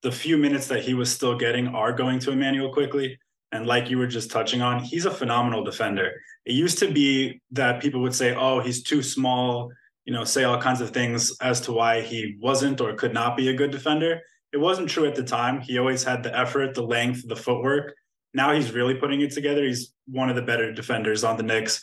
the 0.02 0.10
few 0.10 0.36
minutes 0.36 0.66
that 0.68 0.82
he 0.82 0.94
was 0.94 1.12
still 1.12 1.36
getting 1.36 1.68
are 1.68 1.92
going 1.92 2.18
to 2.20 2.32
Immanuel 2.32 2.72
Quickley. 2.72 3.18
And 3.52 3.66
like 3.66 3.90
you 3.90 3.99
were 3.99 4.06
just 4.06 4.30
touching 4.30 4.62
on, 4.62 4.82
he's 4.82 5.06
a 5.06 5.11
phenomenal 5.11 5.64
defender. 5.64 6.12
It 6.44 6.52
used 6.52 6.78
to 6.78 6.90
be 6.90 7.40
that 7.50 7.82
people 7.82 8.00
would 8.00 8.14
say, 8.14 8.35
oh, 8.35 8.61
he's 8.61 8.82
too 8.82 9.02
small, 9.02 9.70
you 10.04 10.12
know, 10.12 10.25
say 10.25 10.44
all 10.44 10.61
kinds 10.61 10.80
of 10.80 10.90
things 10.90 11.37
as 11.40 11.61
to 11.62 11.73
why 11.73 12.00
he 12.00 12.37
wasn't 12.40 12.80
or 12.80 12.94
could 12.94 13.12
not 13.12 13.37
be 13.37 13.49
a 13.49 13.54
good 13.54 13.70
defender. 13.70 14.20
It 14.52 14.58
wasn't 14.58 14.88
true 14.88 15.06
at 15.06 15.14
the 15.14 15.23
time. 15.23 15.61
He 15.61 15.78
always 15.78 16.02
had 16.02 16.23
the 16.23 16.37
effort, 16.37 16.75
the 16.75 16.82
length, 16.82 17.28
the 17.28 17.37
footwork. 17.37 17.94
Now 18.35 18.52
he's 18.52 18.73
really 18.73 18.94
putting 18.94 19.20
it 19.20 19.32
together. 19.32 19.64
He's 19.64 19.92
one 20.06 20.30
of 20.30 20.37
the 20.37 20.42
better 20.42 20.73
defenders 20.73 21.25
on 21.25 21.37
the 21.37 21.42
Knicks. 21.42 21.80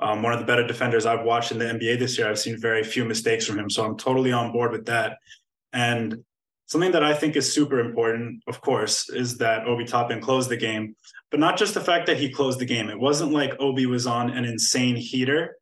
Um, 0.00 0.22
one 0.22 0.32
of 0.32 0.38
the 0.38 0.46
better 0.46 0.66
defenders 0.66 1.06
I've 1.06 1.24
watched 1.24 1.50
in 1.50 1.58
the 1.58 1.64
NBA 1.64 1.98
this 1.98 2.16
year. 2.16 2.28
I've 2.28 2.38
seen 2.38 2.60
very 2.60 2.84
few 2.84 3.04
mistakes 3.04 3.46
from 3.46 3.58
him. 3.58 3.68
So 3.68 3.84
I'm 3.84 3.96
totally 3.96 4.32
on 4.32 4.52
board 4.52 4.72
with 4.72 4.86
that. 4.86 5.18
And 5.72 6.24
Something 6.68 6.92
that 6.92 7.02
I 7.02 7.14
think 7.14 7.34
is 7.34 7.50
super 7.50 7.80
important, 7.80 8.42
of 8.46 8.60
course, 8.60 9.08
is 9.08 9.38
that 9.38 9.66
Obi 9.66 9.86
Toppin 9.86 10.20
closed 10.20 10.50
the 10.50 10.56
game, 10.58 10.94
but 11.30 11.40
not 11.40 11.56
just 11.56 11.72
the 11.72 11.80
fact 11.80 12.04
that 12.06 12.18
he 12.18 12.30
closed 12.30 12.58
the 12.58 12.66
game. 12.66 12.90
It 12.90 13.00
wasn't 13.00 13.32
like 13.32 13.58
Obi 13.58 13.86
was 13.86 14.06
on 14.06 14.28
an 14.28 14.44
insane 14.44 14.94
heater 14.94 15.56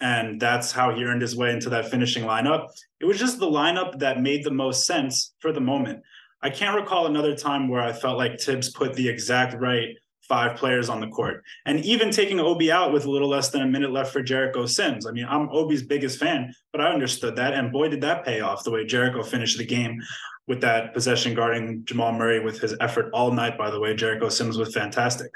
and 0.00 0.38
that's 0.38 0.70
how 0.70 0.94
he 0.94 1.04
earned 1.04 1.22
his 1.22 1.36
way 1.36 1.50
into 1.50 1.70
that 1.70 1.90
finishing 1.90 2.24
lineup. 2.24 2.66
It 3.00 3.06
was 3.06 3.18
just 3.18 3.38
the 3.38 3.46
lineup 3.46 3.98
that 4.00 4.20
made 4.20 4.44
the 4.44 4.50
most 4.50 4.86
sense 4.86 5.34
for 5.40 5.50
the 5.50 5.60
moment. 5.60 6.02
I 6.42 6.50
can't 6.50 6.76
recall 6.76 7.06
another 7.06 7.34
time 7.34 7.68
where 7.68 7.82
I 7.82 7.92
felt 7.92 8.18
like 8.18 8.40
Thibs 8.40 8.70
put 8.70 8.94
the 8.94 9.08
exact 9.08 9.54
right 9.58 9.96
five 10.30 10.56
players 10.56 10.88
on 10.88 11.00
the 11.00 11.08
court. 11.08 11.42
And 11.66 11.84
even 11.84 12.12
taking 12.12 12.38
Obi 12.38 12.70
out 12.70 12.92
with 12.92 13.04
a 13.04 13.10
little 13.10 13.28
less 13.28 13.50
than 13.50 13.62
a 13.62 13.66
minute 13.66 13.90
left 13.90 14.12
for 14.12 14.22
Jericho 14.22 14.64
Sims. 14.64 15.04
I 15.04 15.10
mean, 15.10 15.26
I'm 15.28 15.48
Obi's 15.50 15.82
biggest 15.82 16.20
fan, 16.20 16.54
but 16.70 16.80
I 16.80 16.92
understood 16.92 17.34
that. 17.36 17.52
And 17.52 17.72
boy, 17.72 17.88
did 17.88 18.00
that 18.02 18.24
pay 18.24 18.40
off 18.40 18.62
the 18.62 18.70
way 18.70 18.86
Jericho 18.86 19.24
finished 19.24 19.58
the 19.58 19.66
game 19.66 20.00
with 20.46 20.60
that 20.60 20.94
possession 20.94 21.34
guarding 21.34 21.84
Jamal 21.84 22.12
Murray 22.12 22.38
with 22.38 22.60
his 22.60 22.76
effort 22.80 23.10
all 23.12 23.32
night, 23.32 23.58
by 23.58 23.72
the 23.72 23.80
way. 23.80 23.94
Jericho 23.94 24.28
Sims 24.28 24.56
was 24.56 24.72
fantastic. 24.72 25.32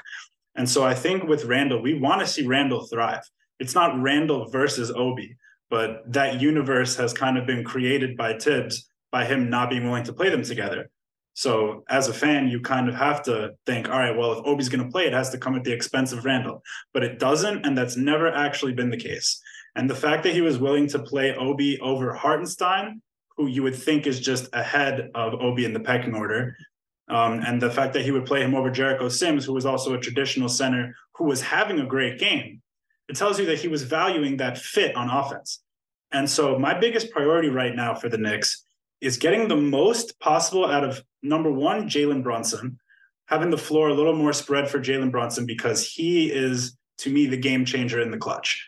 And 0.55 0.69
so 0.69 0.85
I 0.85 0.93
think 0.93 1.25
with 1.25 1.43
Randle, 1.43 1.81
we 1.81 1.99
want 1.99 2.21
to 2.21 2.27
see 2.27 2.47
Randle 2.47 2.87
thrive. 2.87 3.23
It's 3.59 3.75
not 3.75 4.01
Randle 4.01 4.49
versus 4.49 4.91
Obi, 4.91 5.35
but 5.69 6.01
that 6.13 6.39
universe 6.41 6.95
has 6.95 7.11
kind 7.11 7.37
of 7.37 7.45
been 7.45 7.65
created 7.65 8.15
by 8.15 8.37
Thibs 8.37 8.89
by 9.11 9.25
him 9.25 9.49
not 9.49 9.69
being 9.69 9.85
willing 9.85 10.03
to 10.03 10.13
play 10.13 10.29
them 10.29 10.43
together. 10.43 10.89
So 11.35 11.83
as 11.89 12.07
a 12.07 12.13
fan, 12.13 12.47
you 12.47 12.59
kind 12.59 12.89
of 12.89 12.95
have 12.95 13.21
to 13.23 13.53
think, 13.65 13.89
all 13.89 13.99
right, 13.99 14.17
well, 14.17 14.31
if 14.33 14.45
Obi's 14.45 14.69
going 14.69 14.83
to 14.83 14.91
play, 14.91 15.05
it 15.05 15.13
has 15.13 15.29
to 15.29 15.37
come 15.37 15.55
at 15.55 15.63
the 15.63 15.73
expense 15.73 16.11
of 16.11 16.25
Randle. 16.25 16.63
But 16.93 17.03
it 17.03 17.19
doesn't, 17.19 17.65
and 17.65 17.77
that's 17.77 17.97
never 17.97 18.27
actually 18.29 18.73
been 18.73 18.89
the 18.89 18.97
case. 18.97 19.39
And 19.75 19.89
the 19.89 19.95
fact 19.95 20.23
that 20.23 20.33
he 20.33 20.41
was 20.41 20.57
willing 20.57 20.87
to 20.87 20.99
play 20.99 21.35
Obi 21.35 21.79
over 21.81 22.13
Hartenstein 22.13 23.01
who 23.37 23.47
you 23.47 23.63
would 23.63 23.75
think 23.75 24.07
is 24.07 24.19
just 24.21 24.47
ahead 24.53 25.11
of 25.13 25.33
Obi 25.35 25.65
in 25.65 25.73
the 25.73 25.79
pecking 25.79 26.15
order, 26.15 26.55
Um, 27.07 27.41
and 27.45 27.61
the 27.61 27.69
fact 27.69 27.93
that 27.93 28.03
he 28.03 28.11
would 28.11 28.25
play 28.25 28.41
him 28.41 28.55
over 28.55 28.71
Jericho 28.71 29.09
Sims, 29.09 29.45
who 29.45 29.53
was 29.53 29.65
also 29.65 29.93
a 29.93 29.99
traditional 29.99 30.49
center 30.49 30.95
who 31.15 31.25
was 31.25 31.41
having 31.41 31.79
a 31.79 31.85
great 31.85 32.17
game, 32.17 32.61
it 33.09 33.15
tells 33.15 33.39
you 33.39 33.45
that 33.45 33.59
he 33.59 33.67
was 33.67 33.83
valuing 33.83 34.37
that 34.37 34.57
fit 34.57 34.95
on 34.95 35.09
offense. 35.09 35.61
And 36.11 36.29
so 36.29 36.57
my 36.57 36.73
biggest 36.73 37.11
priority 37.11 37.49
right 37.49 37.75
now 37.75 37.93
for 37.93 38.09
the 38.09 38.17
Knicks 38.17 38.65
is 39.01 39.17
getting 39.17 39.47
the 39.47 39.55
most 39.55 40.19
possible 40.19 40.65
out 40.65 40.83
of 40.83 41.03
number 41.25 41.51
one, 41.51 41.89
Jalen 41.89 42.23
Brunson, 42.23 42.79
having 43.27 43.49
the 43.49 43.57
floor 43.57 43.89
a 43.89 43.93
little 43.93 44.15
more 44.15 44.33
spread 44.33 44.69
for 44.69 44.79
Jalen 44.79 45.11
Brunson 45.11 45.45
because 45.45 45.87
he 45.87 46.31
is, 46.31 46.77
to 46.99 47.09
me, 47.09 47.25
the 47.25 47.37
game 47.37 47.65
changer 47.65 48.01
in 48.01 48.11
the 48.11 48.17
clutch. 48.17 48.67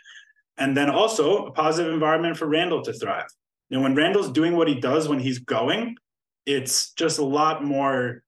And 0.58 0.76
then 0.76 0.90
also 0.90 1.46
a 1.46 1.52
positive 1.52 1.94
environment 1.94 2.38
for 2.38 2.48
Randle 2.48 2.82
to 2.84 2.94
thrive. 2.94 3.28
Know, 3.70 3.82
when 3.82 3.96
Randle's 3.96 4.32
doing 4.32 4.56
what 4.56 4.68
he 4.68 4.76
does 4.76 5.08
when 5.08 5.20
he's 5.20 5.40
going, 5.40 5.98
it's 6.46 6.94
just 6.94 7.20
a 7.20 7.26
lot 7.26 7.64
more 7.64 8.24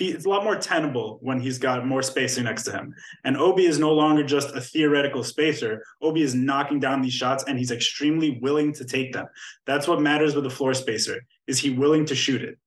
it's 0.00 0.24
a 0.24 0.28
lot 0.28 0.42
more 0.42 0.56
tenable 0.56 1.18
when 1.22 1.38
he's 1.38 1.58
got 1.58 1.86
more 1.86 2.02
spacing 2.02 2.44
next 2.44 2.64
to 2.64 2.72
him. 2.72 2.92
And 3.22 3.36
Obi 3.36 3.64
is 3.64 3.78
no 3.78 3.92
longer 3.92 4.24
just 4.24 4.54
a 4.54 4.60
theoretical 4.60 5.22
spacer. 5.22 5.84
Obi 6.02 6.22
is 6.22 6.34
knocking 6.34 6.80
down 6.80 7.00
these 7.00 7.12
shots 7.12 7.44
and 7.46 7.56
he's 7.56 7.70
extremely 7.70 8.40
willing 8.42 8.72
to 8.72 8.84
take 8.84 9.12
them. 9.12 9.26
That's 9.66 9.86
what 9.86 10.00
matters 10.00 10.34
with 10.34 10.46
a 10.46 10.50
floor 10.50 10.74
spacer. 10.74 11.24
Is 11.46 11.60
he 11.60 11.70
willing 11.70 12.04
to 12.06 12.14
shoot 12.16 12.42
it? 12.42 12.58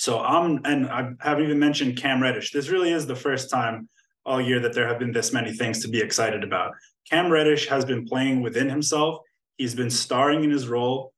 So 0.00 0.18
I'm 0.18 0.62
and 0.64 0.88
I 0.88 1.10
haven't 1.20 1.44
even 1.44 1.58
mentioned 1.58 1.98
Cam 1.98 2.22
Reddish. 2.22 2.52
This 2.52 2.70
really 2.70 2.90
is 2.90 3.06
the 3.06 3.14
first 3.14 3.50
time 3.50 3.86
all 4.24 4.40
year 4.40 4.58
that 4.60 4.72
there 4.72 4.88
have 4.88 4.98
been 4.98 5.12
this 5.12 5.30
many 5.30 5.52
things 5.52 5.82
to 5.82 5.88
be 5.88 6.00
excited 6.00 6.42
about. 6.42 6.72
Cam 7.10 7.30
Reddish 7.30 7.68
has 7.68 7.84
been 7.84 8.06
playing 8.06 8.40
within 8.40 8.70
himself. 8.70 9.18
He's 9.58 9.74
been 9.74 9.90
starring 9.90 10.42
in 10.42 10.50
his 10.50 10.68
role. 10.68 11.12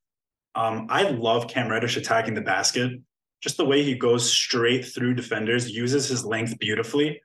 Um, 0.56 0.88
I 0.90 1.04
love 1.04 1.46
Cam 1.46 1.70
Reddish 1.70 1.96
attacking 1.96 2.34
the 2.34 2.40
basket 2.40 3.00
just 3.40 3.56
the 3.56 3.64
way 3.64 3.84
he 3.84 3.94
goes 3.94 4.28
straight 4.28 4.84
through 4.84 5.14
defenders, 5.14 5.70
uses 5.70 6.08
his 6.08 6.24
length 6.24 6.58
beautifully. 6.58 7.22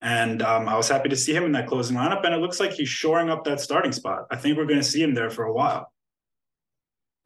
And 0.00 0.40
um, 0.40 0.70
I 0.70 0.74
was 0.74 0.88
happy 0.88 1.10
to 1.10 1.16
see 1.16 1.34
him 1.34 1.44
in 1.44 1.52
that 1.52 1.66
closing 1.66 1.98
lineup. 1.98 2.24
And 2.24 2.34
it 2.34 2.38
looks 2.38 2.60
like 2.60 2.72
he's 2.72 2.88
shoring 2.88 3.28
up 3.28 3.44
that 3.44 3.60
starting 3.60 3.92
spot. 3.92 4.24
I 4.30 4.36
think 4.36 4.56
we're 4.56 4.64
going 4.64 4.80
to 4.80 4.82
see 4.84 5.02
him 5.02 5.12
there 5.12 5.28
for 5.28 5.44
a 5.44 5.52
while. 5.52 5.92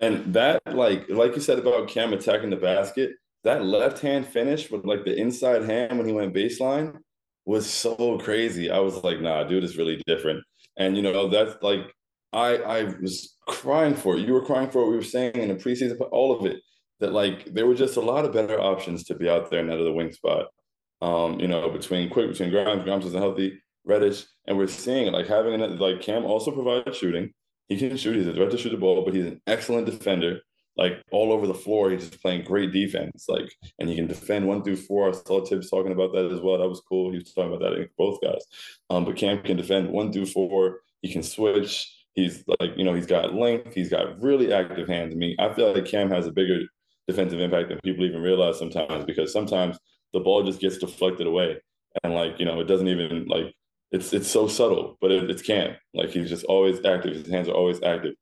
And 0.01 0.35
that, 0.35 0.63
like, 0.67 1.09
like 1.09 1.37
you 1.37 1.41
said 1.41 1.61
about 1.61 1.87
Cam 1.87 2.13
attacking 2.13 2.51
the 2.51 2.57
basket, 2.57 3.13
that 3.45 3.65
left 3.65 4.01
hand 4.01 4.27
finish 4.27 4.71
with 4.71 4.85
like 4.85 5.05
the 5.05 5.17
inside 5.17 5.65
hand 5.65 5.97
when 5.97 6.07
he 6.07 6.13
went 6.13 6.35
baseline 6.35 6.97
was 7.45 7.69
so 7.69 8.19
crazy. 8.19 8.71
I 8.71 8.79
was 8.79 9.03
like, 9.05 9.21
nah, 9.21 9.45
dude 9.45 9.65
is 9.65 9.79
really 9.79 10.03
different. 10.07 10.45
And 10.77 10.97
you 10.97 11.03
know, 11.03 11.29
that's 11.29 11.63
like 11.63 11.81
I 12.33 12.57
I 12.57 12.83
was 13.01 13.37
crying 13.47 13.95
for 13.95 14.17
it. 14.17 14.27
You 14.27 14.35
were 14.35 14.45
crying 14.45 14.71
for 14.71 14.83
what 14.83 14.91
we 14.91 14.97
were 14.97 15.03
saying 15.03 15.37
in 15.37 15.49
the 15.49 15.55
preseason, 15.55 15.99
all 16.11 16.39
of 16.39 16.45
it 16.47 16.61
that 17.01 17.13
like 17.13 17.53
there 17.55 17.67
were 17.67 17.75
just 17.75 17.97
a 17.97 18.01
lot 18.01 18.25
of 18.25 18.33
better 18.33 18.61
options 18.61 19.05
to 19.05 19.15
be 19.15 19.29
out 19.29 19.51
there 19.51 19.61
in 19.61 19.69
that 19.69 19.81
other 19.81 19.93
wing 19.93 20.13
spot. 20.13 20.47
Um, 21.01 21.39
you 21.39 21.47
know, 21.47 21.71
between 21.71 22.11
quick, 22.11 22.29
between 22.29 22.51
Grimes, 22.51 22.83
Grimes 22.83 23.07
isn't 23.07 23.21
healthy, 23.21 23.63
Reddish, 23.85 24.25
and 24.47 24.59
we're 24.59 24.67
seeing 24.67 25.13
like 25.13 25.27
having 25.27 25.61
it 25.61 25.81
like 25.81 26.03
Cam 26.03 26.25
also 26.25 26.51
provides 26.51 26.97
shooting. 26.97 27.33
He 27.69 27.77
can 27.77 27.97
shoot. 27.97 28.17
He's 28.17 28.27
a 28.27 28.33
threat 28.33 28.51
to 28.51 28.59
shoot 28.59 28.71
the 28.71 28.79
ball, 28.79 29.05
but 29.05 29.15
he's 29.15 29.27
an 29.27 29.41
excellent 29.47 29.87
defender. 29.87 30.41
Like 30.79 31.03
all 31.11 31.33
over 31.33 31.47
the 31.47 31.55
floor, 31.55 31.91
he's 31.91 32.09
just 32.09 32.23
playing 32.23 32.45
great 32.45 32.73
defense. 32.73 33.27
Like, 33.29 33.53
and 33.79 33.89
he 33.89 33.97
can 33.97 34.07
defend 34.07 34.47
one 34.47 34.63
through 34.63 34.77
four. 34.77 35.09
I 35.09 35.13
saw 35.13 35.45
Thibs 35.45 35.69
talking 35.69 35.93
about 35.93 36.13
that 36.13 36.31
as 36.33 36.41
well. 36.41 36.59
That 36.59 36.69
was 36.69 36.81
cool. 36.89 37.11
He 37.11 37.19
was 37.19 37.33
talking 37.35 37.53
about 37.53 37.69
that 37.69 37.89
both 37.99 38.21
guys. 38.23 38.45
Um, 38.89 39.05
but 39.05 39.17
Cam 39.17 39.43
can 39.43 39.57
defend 39.57 39.91
one 39.91 40.13
through 40.13 40.27
four. 40.27 40.81
He 41.03 41.13
can 41.13 41.25
switch. 41.25 41.93
He's 42.15 42.45
like, 42.61 42.77
you 42.77 42.85
know, 42.85 42.95
he's 42.95 43.07
got 43.07 43.35
length. 43.35 43.75
He's 43.75 43.91
got 43.91 44.21
really 44.23 44.53
active 44.53 44.89
hands. 44.89 45.15
I 45.15 45.17
mean, 45.17 45.37
I 45.39 45.53
feel 45.53 45.73
like 45.73 45.85
Cam 45.85 46.11
has 46.11 46.27
a 46.27 46.33
bigger 46.33 46.61
defensive 47.09 47.41
impact 47.41 47.71
than 47.71 47.81
people 47.81 48.05
even 48.05 48.23
realize 48.23 48.59
sometimes 48.59 49.05
because 49.05 49.33
sometimes 49.33 49.79
the 50.13 50.21
ball 50.21 50.45
just 50.45 50.61
gets 50.61 50.79
deflected 50.79 51.27
away 51.27 51.57
and 52.05 52.15
like 52.15 52.39
you 52.39 52.45
know 52.45 52.61
it 52.61 52.69
doesn't 52.69 52.89
even 52.89 53.25
like 53.27 53.55
it's 53.91 54.13
it's 54.13 54.29
so 54.29 54.47
subtle 54.47 54.97
but 55.01 55.11
it, 55.11 55.29
it's 55.31 55.43
Cam 55.43 55.75
like 55.95 56.11
he's 56.11 56.29
just 56.29 56.45
always 56.45 56.85
active 56.85 57.15
his 57.15 57.27
hands 57.27 57.49
are 57.49 57.55
always 57.55 57.83
active 57.83 58.15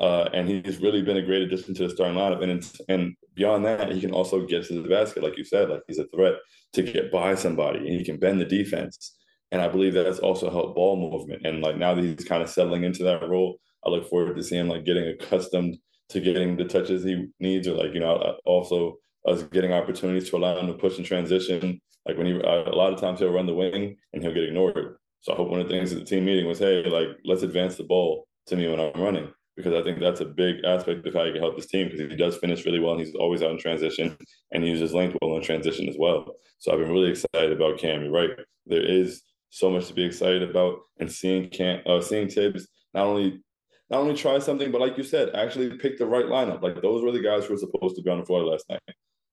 uh, 0.00 0.28
and 0.32 0.48
he's 0.48 0.80
really 0.80 1.02
been 1.02 1.16
a 1.16 1.22
great 1.22 1.42
addition 1.42 1.74
to 1.74 1.86
the 1.86 1.94
starting 1.94 2.16
lineup 2.16 2.42
and 2.42 2.72
and 2.88 3.14
beyond 3.34 3.64
that 3.64 3.92
he 3.92 4.00
can 4.00 4.12
also 4.12 4.46
get 4.46 4.64
to 4.64 4.80
the 4.80 4.88
basket 4.88 5.22
like 5.22 5.36
you 5.38 5.44
said 5.44 5.68
like 5.68 5.82
he's 5.86 5.98
a 5.98 6.06
threat 6.08 6.34
to 6.72 6.82
get 6.82 7.12
by 7.12 7.34
somebody 7.34 7.78
and 7.78 7.88
he 7.88 8.04
can 8.04 8.18
bend 8.18 8.40
the 8.40 8.44
defense 8.44 9.16
and 9.50 9.62
I 9.62 9.68
believe 9.68 9.94
that's 9.94 10.18
also 10.18 10.50
helped 10.50 10.74
ball 10.74 10.96
movement 10.96 11.46
and 11.46 11.62
like 11.62 11.76
now 11.76 11.94
that 11.94 12.02
he's 12.02 12.26
kind 12.26 12.42
of 12.42 12.50
settling 12.50 12.84
into 12.84 13.04
that 13.04 13.28
role 13.28 13.58
I 13.86 13.90
look 13.90 14.08
forward 14.08 14.36
to 14.36 14.42
seeing 14.42 14.68
like 14.68 14.84
getting 14.84 15.08
accustomed 15.08 15.78
to 16.10 16.20
getting 16.20 16.56
the 16.56 16.64
touches 16.64 17.04
he 17.04 17.26
needs, 17.40 17.68
or 17.68 17.74
like 17.74 17.94
you 17.94 18.00
know, 18.00 18.36
also 18.44 18.96
us 19.26 19.42
getting 19.44 19.72
opportunities 19.72 20.28
to 20.30 20.36
allow 20.36 20.58
him 20.58 20.66
to 20.66 20.74
push 20.74 20.96
and 20.96 21.06
transition. 21.06 21.80
Like 22.06 22.18
when 22.18 22.26
he, 22.26 22.32
a 22.32 22.74
lot 22.74 22.92
of 22.92 23.00
times 23.00 23.20
he'll 23.20 23.32
run 23.32 23.46
the 23.46 23.54
wing 23.54 23.96
and 24.12 24.22
he'll 24.22 24.34
get 24.34 24.44
ignored. 24.44 24.96
So 25.20 25.32
I 25.32 25.36
hope 25.36 25.48
one 25.48 25.60
of 25.60 25.68
the 25.68 25.74
things 25.74 25.92
at 25.92 25.98
the 25.98 26.04
team 26.04 26.26
meeting 26.26 26.46
was, 26.46 26.58
hey, 26.58 26.84
like 26.84 27.08
let's 27.24 27.42
advance 27.42 27.76
the 27.76 27.84
ball 27.84 28.26
to 28.46 28.56
me 28.56 28.68
when 28.68 28.80
I'm 28.80 29.00
running 29.00 29.32
because 29.56 29.74
I 29.74 29.82
think 29.82 30.00
that's 30.00 30.20
a 30.20 30.24
big 30.24 30.64
aspect 30.64 31.06
of 31.06 31.14
how 31.14 31.24
he 31.24 31.32
can 31.32 31.40
help 31.40 31.56
this 31.56 31.66
team 31.66 31.88
because 31.88 32.10
he 32.10 32.16
does 32.16 32.36
finish 32.36 32.64
really 32.64 32.80
well 32.80 32.92
and 32.92 33.00
he's 33.00 33.14
always 33.14 33.42
out 33.42 33.52
in 33.52 33.58
transition 33.58 34.16
and 34.52 34.64
he 34.64 34.70
uses 34.70 34.92
length 34.92 35.16
well 35.22 35.36
in 35.36 35.42
transition 35.42 35.88
as 35.88 35.96
well. 35.98 36.34
So 36.58 36.72
I've 36.72 36.78
been 36.78 36.90
really 36.90 37.10
excited 37.10 37.52
about 37.52 37.78
Cam. 37.78 38.02
You're 38.02 38.12
right. 38.12 38.30
There 38.66 38.84
is 38.84 39.22
so 39.50 39.70
much 39.70 39.86
to 39.86 39.94
be 39.94 40.04
excited 40.04 40.42
about 40.42 40.78
and 40.98 41.10
seeing 41.10 41.48
Cam, 41.50 41.80
uh, 41.86 42.00
seeing 42.00 42.28
Thibs 42.28 42.66
not 42.92 43.06
only 43.06 43.42
not 43.90 44.00
only 44.00 44.14
try 44.14 44.38
something, 44.38 44.72
but 44.72 44.80
like 44.80 44.96
you 44.96 45.04
said, 45.04 45.34
actually 45.34 45.76
pick 45.76 45.98
the 45.98 46.06
right 46.06 46.24
lineup. 46.24 46.62
Like 46.62 46.80
those 46.80 47.02
were 47.02 47.12
the 47.12 47.20
guys 47.20 47.44
who 47.44 47.52
were 47.52 47.58
supposed 47.58 47.96
to 47.96 48.02
be 48.02 48.10
on 48.10 48.18
the 48.18 48.24
floor 48.24 48.42
last 48.42 48.64
night. 48.68 48.80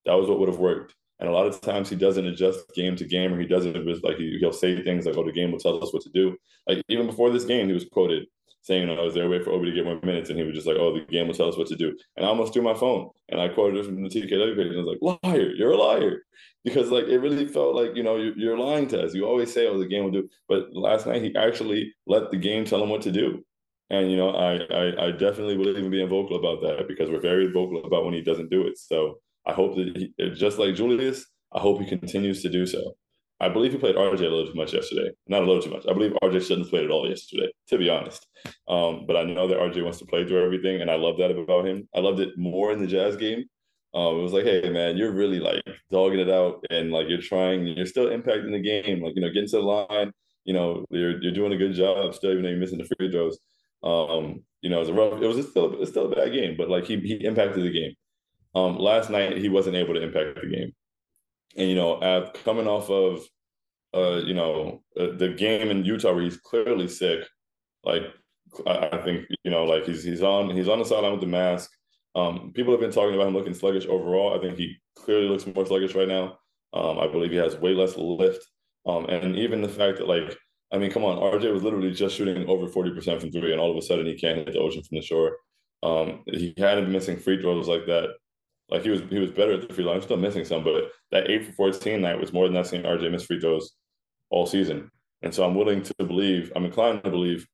That 0.05 0.13
was 0.13 0.27
what 0.27 0.39
would 0.39 0.49
have 0.49 0.59
worked. 0.59 0.93
And 1.19 1.29
a 1.29 1.31
lot 1.31 1.45
of 1.45 1.61
times 1.61 1.89
he 1.89 1.95
doesn't 1.95 2.25
adjust 2.25 2.73
game 2.75 2.95
to 2.95 3.05
game, 3.05 3.33
or 3.33 3.39
he 3.39 3.47
doesn't 3.47 3.75
like 4.03 4.17
he, 4.17 4.39
will 4.41 4.51
say 4.51 4.83
things 4.83 5.05
like, 5.05 5.15
"Oh, 5.15 5.23
the 5.23 5.31
game 5.31 5.51
will 5.51 5.59
tell 5.59 5.81
us 5.81 5.93
what 5.93 6.01
to 6.03 6.09
do." 6.09 6.35
Like 6.67 6.81
even 6.89 7.05
before 7.05 7.29
this 7.29 7.45
game, 7.45 7.67
he 7.67 7.73
was 7.73 7.85
quoted 7.85 8.25
saying, 8.61 8.87
"You 8.87 8.95
know, 8.95 9.09
there 9.11 9.29
way 9.29 9.41
for 9.41 9.51
Obi 9.51 9.69
to 9.69 9.75
get 9.75 9.85
more 9.85 9.99
minutes?" 10.03 10.29
And 10.29 10.39
he 10.39 10.45
was 10.45 10.55
just 10.55 10.67
like, 10.67 10.77
"Oh, 10.77 10.93
the 10.93 11.05
game 11.05 11.27
will 11.27 11.33
tell 11.33 11.49
us 11.49 11.57
what 11.57 11.67
to 11.67 11.75
do." 11.75 11.95
And 12.15 12.25
I 12.25 12.29
almost 12.29 12.53
threw 12.53 12.61
my 12.61 12.73
phone, 12.73 13.09
and 13.29 13.39
I 13.41 13.49
quoted 13.49 13.79
it 13.79 13.85
from 13.85 14.01
the 14.01 14.09
TKW 14.09 14.55
page, 14.55 14.67
and 14.67 14.79
I 14.79 14.83
was 14.83 14.97
like, 15.01 15.19
"Liar! 15.23 15.51
You're 15.55 15.71
a 15.71 15.77
liar!" 15.77 16.23
Because 16.63 16.91
like 16.91 17.05
it 17.05 17.19
really 17.19 17.47
felt 17.47 17.75
like 17.75 17.95
you 17.95 18.03
know 18.03 18.17
you're, 18.17 18.57
lying 18.57 18.87
to 18.89 19.03
us. 19.03 19.13
You 19.13 19.25
always 19.25 19.53
say, 19.53 19.67
"Oh, 19.67 19.79
the 19.79 19.87
game 19.87 20.03
will 20.03 20.11
do," 20.11 20.29
but 20.47 20.73
last 20.73 21.07
night 21.07 21.21
he 21.23 21.35
actually 21.35 21.93
let 22.07 22.31
the 22.31 22.37
game 22.37 22.65
tell 22.65 22.83
him 22.83 22.89
what 22.89 23.01
to 23.03 23.11
do. 23.11 23.43
And 23.89 24.09
you 24.09 24.17
know, 24.17 24.29
I, 24.29 24.55
I, 24.73 25.07
I 25.07 25.11
definitely 25.11 25.57
believe 25.57 25.77
in 25.77 25.91
being 25.91 26.07
vocal 26.07 26.37
about 26.37 26.61
that 26.61 26.87
because 26.87 27.09
we're 27.09 27.19
very 27.19 27.47
vocal 27.51 27.83
about 27.83 28.05
when 28.05 28.13
he 28.13 28.21
doesn't 28.21 28.49
do 28.49 28.65
it. 28.67 28.77
So 28.77 29.19
I 29.45 29.53
hope 29.53 29.75
that 29.75 29.97
he, 29.97 30.31
just 30.31 30.59
like 30.59 30.75
Julius, 30.75 31.25
I 31.53 31.59
hope 31.59 31.81
he 31.81 31.87
continues 31.87 32.41
to 32.43 32.49
do 32.49 32.65
so. 32.65 32.95
I 33.41 33.50
believe 33.50 33.71
he 33.71 33.79
played 33.79 33.95
RJ 33.95 34.19
a 34.19 34.29
little 34.29 34.45
too 34.45 34.53
much 34.53 34.71
yesterday. 34.71 35.10
Not 35.27 35.41
a 35.41 35.45
little 35.45 35.63
too 35.63 35.71
much. 35.71 35.83
I 35.89 35.93
believe 35.93 36.13
RJ 36.24 36.41
shouldn't 36.43 36.65
have 36.65 36.69
played 36.69 36.86
at 36.86 36.91
all 36.91 37.10
yesterday, 37.10 37.51
to 37.69 37.77
be 37.79 37.89
honest. 37.89 38.27
Um, 38.67 39.05
but 39.07 39.17
I 39.17 39.24
know 39.24 39.48
that 39.48 39.57
RJ 39.57 39.83
wants 39.83 39.98
to 39.98 40.05
play 40.05 40.25
through 40.27 40.45
everything, 40.45 40.79
and 40.81 40.91
I 40.91 40.95
love 40.95 41.17
that 41.17 41.31
about 41.31 41.65
him. 41.65 41.89
I 41.95 42.01
loved 42.01 42.19
it 42.19 42.38
more 42.38 42.71
in 42.71 42.79
the 42.79 42.88
Jazz 42.88 43.17
game. 43.17 43.45
Um, 43.95 44.19
it 44.19 44.21
was 44.21 44.31
like, 44.31 44.45
hey 44.45 44.69
man, 44.69 44.95
you're 44.95 45.12
really 45.12 45.39
like 45.39 45.63
dogging 45.89 46.19
it 46.19 46.29
out, 46.29 46.63
and 46.69 46.91
like 46.91 47.10
you're 47.10 47.21
trying, 47.21 47.65
you're 47.65 47.88
still 47.88 48.05
impacting 48.05 48.51
the 48.51 48.62
game. 48.62 49.03
Like 49.03 49.13
you 49.15 49.21
know, 49.21 49.29
getting 49.29 49.50
to 49.50 49.57
the 49.57 49.63
line, 49.63 50.12
you 50.45 50.53
know, 50.53 50.86
you're 50.91 51.21
you're 51.21 51.33
doing 51.33 51.51
a 51.51 51.57
good 51.57 51.74
job 51.74 52.13
still, 52.13 52.31
even 52.31 52.43
though 52.43 52.50
you're 52.50 52.60
missing 52.60 52.77
the 52.77 52.89
free 52.95 53.12
throws. 53.12 53.39
Um, 53.83 54.43
you 54.62 54.69
know, 54.69 54.77
it 54.77 54.81
was 54.81 54.89
a 54.89 54.93
rough. 54.93 55.21
It 55.21 55.27
was 55.27 55.50
still 55.50 55.81
it's 55.81 55.91
still 55.91 56.12
a 56.12 56.15
bad 56.15 56.31
game, 56.31 56.55
but 56.57 56.69
like 56.69 56.86
he 56.86 56.98
he 57.00 57.25
impacted 57.25 57.63
the 57.63 57.71
game. 57.71 57.93
Um, 58.53 58.77
last 58.77 59.10
night 59.10 59.38
he 59.38 59.50
wasn't 59.50 59.77
able 59.77 59.93
to 59.95 60.01
impact 60.01 60.39
the 60.41 60.48
game, 60.48 60.74
and 61.58 61.70
you 61.70 61.75
know, 61.75 62.31
coming 62.43 62.67
off 62.67 62.89
of, 62.89 63.22
uh, 63.93 64.22
you 64.25 64.34
know, 64.34 64.81
uh, 65.00 65.08
the 65.17 65.29
game 65.29 65.70
in 65.70 65.86
Utah 65.86 66.13
where 66.13 66.24
he's 66.24 66.38
clearly 66.38 66.88
sick. 66.88 67.27
Like 67.84 68.03
I, 68.65 68.89
I 68.93 69.03
think 69.03 69.25
you 69.43 69.51
know, 69.51 69.65
like 69.65 69.86
he's 69.86 70.03
he's 70.03 70.22
on 70.22 70.50
he's 70.55 70.70
on 70.70 70.79
the 70.79 70.86
sideline 70.86 71.12
with 71.12 71.22
the 71.22 71.27
mask. 71.27 71.72
Um, 72.15 72.51
people 72.53 72.74
have 72.74 72.81
been 72.81 72.91
talking 72.91 73.15
about 73.15 73.27
him 73.27 73.34
looking 73.34 73.53
sluggish 73.53 73.86
overall. 73.86 74.38
I 74.38 74.41
think 74.41 74.58
he 74.58 74.75
clearly 74.96 75.27
looks 75.27 75.48
more 75.48 75.65
sluggish 75.65 75.96
right 75.96 76.08
now. 76.08 76.38
Um, 76.74 77.00
I 77.00 77.08
believe 77.08 77.31
he 77.31 77.38
has 77.38 77.55
way 77.55 77.74
less 77.74 77.98
lift. 77.98 78.46
Um, 78.86 79.05
and 79.05 79.36
even 79.36 79.62
the 79.62 79.70
fact 79.70 79.98
that 79.98 80.08
like 80.08 80.38
I 80.74 80.77
mean, 80.77 80.91
come 80.91 81.03
on, 81.03 81.17
RJ 81.17 81.51
was 81.53 81.63
literally 81.63 81.91
just 81.91 82.15
shooting 82.15 82.48
over 82.48 82.65
40% 82.65 83.20
from 83.20 83.31
three, 83.31 83.51
and 83.51 83.60
all 83.60 83.72
of 83.72 83.77
a 83.77 83.81
sudden 83.81 84.05
he 84.05 84.15
can't 84.15 84.38
hit 84.38 84.53
the 84.53 84.60
ocean 84.60 84.84
from 84.84 84.98
the 84.98 85.01
shore. 85.01 85.38
Um, 85.84 86.24
he 86.27 86.53
hadn't 86.58 86.86
been 86.86 86.93
missing 86.93 87.17
free 87.17 87.41
throws 87.41 87.67
like 87.67 87.86
that. 87.88 88.10
Like 88.71 88.83
he 88.83 88.89
was 88.89 89.01
he 89.09 89.19
was 89.19 89.31
better 89.31 89.53
at 89.53 89.67
the 89.67 89.73
free 89.73 89.83
line. 89.83 89.97
I'm 89.97 90.01
still 90.01 90.17
missing 90.17 90.45
some, 90.45 90.63
but 90.63 90.91
that 91.11 91.29
eight 91.29 91.45
for 91.45 91.51
14 91.51 92.01
night 92.01 92.19
was 92.19 92.31
more 92.31 92.47
than 92.47 92.55
I've 92.55 92.67
seen 92.67 92.83
RJ 92.83 93.11
miss 93.11 93.25
free 93.25 93.39
throws 93.39 93.73
all 94.29 94.45
season. 94.45 94.89
And 95.21 95.33
so 95.33 95.45
I'm 95.45 95.55
willing 95.55 95.83
to 95.83 95.93
believe, 95.99 96.51
I'm 96.55 96.65
inclined 96.65 97.03
to 97.03 97.11
believe, 97.11 97.45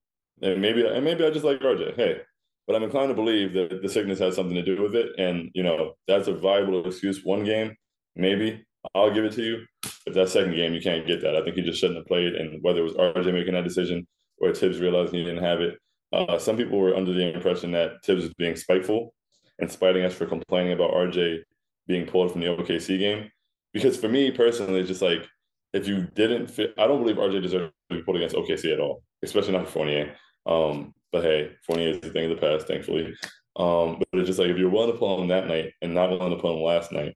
and 0.41 0.61
maybe 0.61 0.85
and 0.85 1.03
maybe 1.03 1.25
I 1.25 1.31
just 1.31 1.43
like 1.43 1.59
RJ. 1.59 1.95
Hey, 1.95 2.21
but 2.67 2.75
I'm 2.75 2.83
inclined 2.83 3.09
to 3.09 3.15
believe 3.15 3.53
that 3.53 3.81
the 3.81 3.89
sickness 3.89 4.19
has 4.19 4.35
something 4.35 4.55
to 4.55 4.63
do 4.63 4.81
with 4.81 4.95
it. 4.95 5.09
And 5.17 5.49
you 5.55 5.63
know, 5.63 5.95
that's 6.07 6.27
a 6.27 6.33
viable 6.33 6.85
excuse 6.85 7.23
one 7.23 7.43
game, 7.43 7.75
maybe. 8.15 8.63
I'll 8.93 9.13
give 9.13 9.25
it 9.25 9.33
to 9.33 9.43
you. 9.43 9.65
But 10.05 10.13
that 10.13 10.29
second 10.29 10.55
game, 10.55 10.73
you 10.73 10.81
can't 10.81 11.07
get 11.07 11.21
that. 11.21 11.35
I 11.35 11.43
think 11.43 11.55
he 11.55 11.63
just 11.63 11.79
shouldn't 11.79 11.97
have 11.97 12.05
played. 12.05 12.35
And 12.35 12.61
whether 12.61 12.81
it 12.81 12.83
was 12.83 12.93
RJ 12.93 13.33
making 13.33 13.55
that 13.55 13.63
decision 13.63 14.07
or 14.39 14.53
Thibs 14.53 14.79
realizing 14.79 15.15
he 15.15 15.25
didn't 15.25 15.43
have 15.43 15.61
it, 15.61 15.79
uh, 16.13 16.37
some 16.37 16.55
people 16.55 16.79
were 16.79 16.95
under 16.95 17.11
the 17.11 17.33
impression 17.33 17.71
that 17.71 18.03
Thibs 18.05 18.23
was 18.23 18.33
being 18.35 18.55
spiteful 18.55 19.13
and 19.59 19.71
spiting 19.71 20.03
us 20.03 20.13
for 20.13 20.25
complaining 20.25 20.73
about 20.73 20.91
RJ 20.91 21.39
being 21.87 22.05
pulled 22.05 22.31
from 22.31 22.41
the 22.41 22.47
OKC 22.47 22.99
game. 22.99 23.31
because 23.73 23.97
for 23.97 24.09
me 24.09 24.31
personally, 24.31 24.83
just 24.83 25.01
like 25.01 25.27
if 25.73 25.87
you 25.87 26.07
didn't 26.15 26.47
fit, 26.47 26.73
I 26.77 26.87
don't 26.87 27.01
believe 27.01 27.17
RJ 27.17 27.41
deserves 27.41 27.71
to 27.89 27.97
be 27.97 28.01
pulled 28.01 28.17
against 28.17 28.35
OKC 28.35 28.73
at 28.73 28.79
all, 28.79 29.03
especially 29.23 29.53
not 29.53 29.65
for 29.65 29.71
Fournier. 29.71 30.15
Um, 30.45 30.93
but 31.11 31.23
hey, 31.23 31.51
Fournier 31.65 31.89
is 31.89 31.97
a 31.97 32.09
thing 32.09 32.31
of 32.31 32.39
the 32.39 32.47
past, 32.47 32.67
thankfully. 32.67 33.13
Um, 33.57 33.97
but 33.99 34.19
it's 34.19 34.27
just 34.27 34.39
like 34.39 34.49
if 34.49 34.57
you're 34.57 34.69
willing 34.69 34.91
to 34.91 34.97
pull 34.97 35.21
him 35.21 35.27
that 35.29 35.47
night 35.47 35.73
and 35.81 35.93
not 35.93 36.09
willing 36.09 36.31
to 36.31 36.41
pull 36.41 36.55
him 36.55 36.63
last 36.63 36.91
night, 36.91 37.15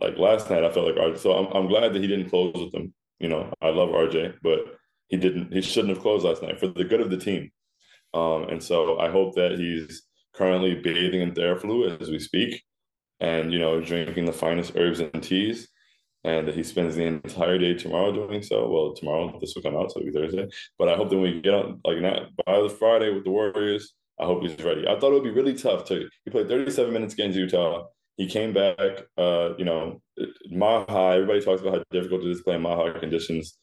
like 0.00 0.18
last 0.18 0.50
night, 0.50 0.64
I 0.64 0.70
felt 0.70 0.86
like 0.86 0.96
RJ. 0.96 1.18
So 1.18 1.32
I'm 1.32 1.46
I'm 1.54 1.68
glad 1.68 1.92
that 1.92 2.02
he 2.02 2.08
didn't 2.08 2.30
close 2.30 2.54
with 2.54 2.72
them. 2.72 2.94
You 3.18 3.28
know, 3.28 3.52
I 3.62 3.68
love 3.68 3.90
RJ, 3.90 4.36
but 4.42 4.60
he 5.08 5.16
didn't. 5.16 5.52
He 5.52 5.62
shouldn't 5.62 5.94
have 5.94 6.02
closed 6.02 6.24
last 6.24 6.42
night 6.42 6.58
for 6.58 6.66
the 6.68 6.84
good 6.84 7.00
of 7.00 7.10
the 7.10 7.16
team. 7.16 7.50
Um, 8.14 8.48
and 8.48 8.62
so 8.62 8.98
I 8.98 9.10
hope 9.10 9.34
that 9.36 9.58
he's 9.58 10.02
currently 10.34 10.74
bathing 10.74 11.20
in 11.20 11.32
Theraflu 11.32 12.00
as 12.00 12.10
we 12.10 12.18
speak, 12.18 12.62
and 13.20 13.52
you 13.52 13.58
know, 13.58 13.80
drinking 13.80 14.24
the 14.24 14.32
finest 14.32 14.76
herbs 14.76 15.00
and 15.00 15.22
teas 15.22 15.68
and 16.24 16.48
he 16.48 16.62
spends 16.62 16.94
the 16.94 17.04
entire 17.04 17.58
day 17.58 17.74
tomorrow 17.74 18.12
doing 18.12 18.42
so. 18.42 18.68
Well, 18.68 18.94
tomorrow 18.94 19.36
this 19.40 19.54
will 19.54 19.62
come 19.62 19.76
out, 19.76 19.90
so 19.90 20.00
it'll 20.00 20.12
be 20.12 20.18
Thursday. 20.18 20.48
But 20.78 20.88
I 20.88 20.96
hope 20.96 21.10
that 21.10 21.16
when 21.16 21.34
we 21.34 21.40
get 21.40 21.54
on 21.54 21.80
like 21.84 21.98
not 21.98 22.30
by 22.46 22.60
the 22.60 22.68
Friday 22.68 23.12
with 23.12 23.24
the 23.24 23.30
Warriors. 23.30 23.94
I 24.20 24.26
hope 24.26 24.42
he's 24.42 24.62
ready. 24.62 24.86
I 24.86 24.98
thought 24.98 25.10
it 25.10 25.14
would 25.14 25.24
be 25.24 25.30
really 25.30 25.54
tough 25.54 25.84
to. 25.86 26.08
He 26.24 26.30
played 26.30 26.46
37 26.46 26.92
minutes 26.92 27.14
against 27.14 27.36
Utah. 27.36 27.86
He 28.16 28.28
came 28.28 28.52
back. 28.52 28.78
Uh, 29.16 29.54
you 29.58 29.64
know, 29.64 30.00
High. 30.18 31.14
Everybody 31.14 31.40
talks 31.40 31.62
about 31.62 31.74
how 31.74 31.82
difficult 31.90 32.22
it 32.22 32.30
is 32.30 32.42
Mile 32.46 32.76
High 32.76 32.98
conditions 33.00 33.58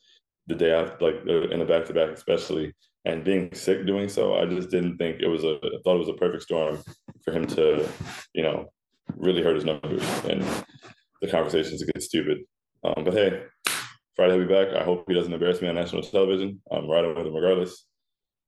the 0.47 0.55
day 0.55 0.71
after, 0.71 1.05
like 1.05 1.21
uh, 1.27 1.49
in 1.49 1.61
a 1.61 1.65
back 1.65 1.85
to 1.85 1.93
back, 1.93 2.09
especially, 2.09 2.73
and 3.05 3.23
being 3.23 3.53
sick 3.53 3.85
doing 3.85 4.09
so. 4.09 4.35
I 4.35 4.45
just 4.45 4.69
didn't 4.69 4.97
think 4.97 5.21
it 5.21 5.27
was 5.27 5.43
a. 5.43 5.57
I 5.63 5.79
thought 5.83 5.95
it 5.95 6.05
was 6.05 6.09
a 6.09 6.13
perfect 6.13 6.43
storm 6.43 6.79
for 7.23 7.31
him 7.31 7.45
to, 7.47 7.87
you 8.33 8.43
know, 8.43 8.71
really 9.15 9.41
hurt 9.41 9.55
his 9.55 9.65
numbers 9.65 10.03
and 10.25 10.43
the 11.21 11.27
conversations 11.27 11.83
get 11.83 12.03
stupid. 12.03 12.39
Um, 12.83 13.03
but 13.03 13.13
hey, 13.13 13.43
Friday 14.15 14.37
he'll 14.37 14.47
be 14.47 14.53
back. 14.53 14.69
I 14.75 14.83
hope 14.83 15.05
he 15.07 15.13
doesn't 15.13 15.33
embarrass 15.33 15.61
me 15.61 15.67
on 15.67 15.75
national 15.75 16.03
television. 16.03 16.61
I'm 16.71 16.89
riding 16.89 17.15
with 17.15 17.25
him 17.25 17.33
regardless. 17.33 17.85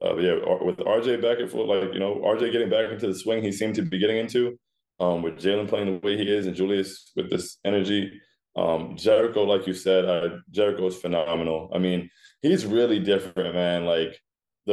Uh, 0.01 0.13
but 0.15 0.24
yeah, 0.24 0.34
with 0.62 0.77
RJ 0.77 1.22
back 1.22 1.39
at 1.39 1.50
full, 1.50 1.67
like 1.67 1.93
you 1.93 2.00
know, 2.00 2.15
RJ 2.15 2.51
getting 2.51 2.70
back 2.70 2.91
into 2.91 3.08
the 3.08 3.15
swing 3.15 3.43
he 3.43 3.51
seemed 3.51 3.75
to 3.75 3.84
be 3.84 4.00
getting 4.00 4.17
into, 4.17 4.58
um, 5.00 5.22
with 5.22 5.38
Jalen 5.38 5.67
playing 5.67 5.86
the 5.86 6.08
way 6.08 6.17
he 6.17 6.24
is 6.24 6.48
and 6.48 6.55
Julius 6.55 7.12
with 7.15 7.29
this 7.29 7.58
energy. 7.65 8.20
Um, 8.55 8.98
Jericho, 8.98 9.43
like 9.43 9.67
you 9.67 9.74
said, 9.74 10.05
uh, 10.05 10.38
Jericho 10.50 10.88
is 10.88 10.98
phenomenal. 10.98 11.72
I 11.74 11.77
mean, 11.77 12.10
he's 12.41 12.65
really 12.65 13.00
different, 13.00 13.55
man. 13.55 13.86
Like 13.86 14.20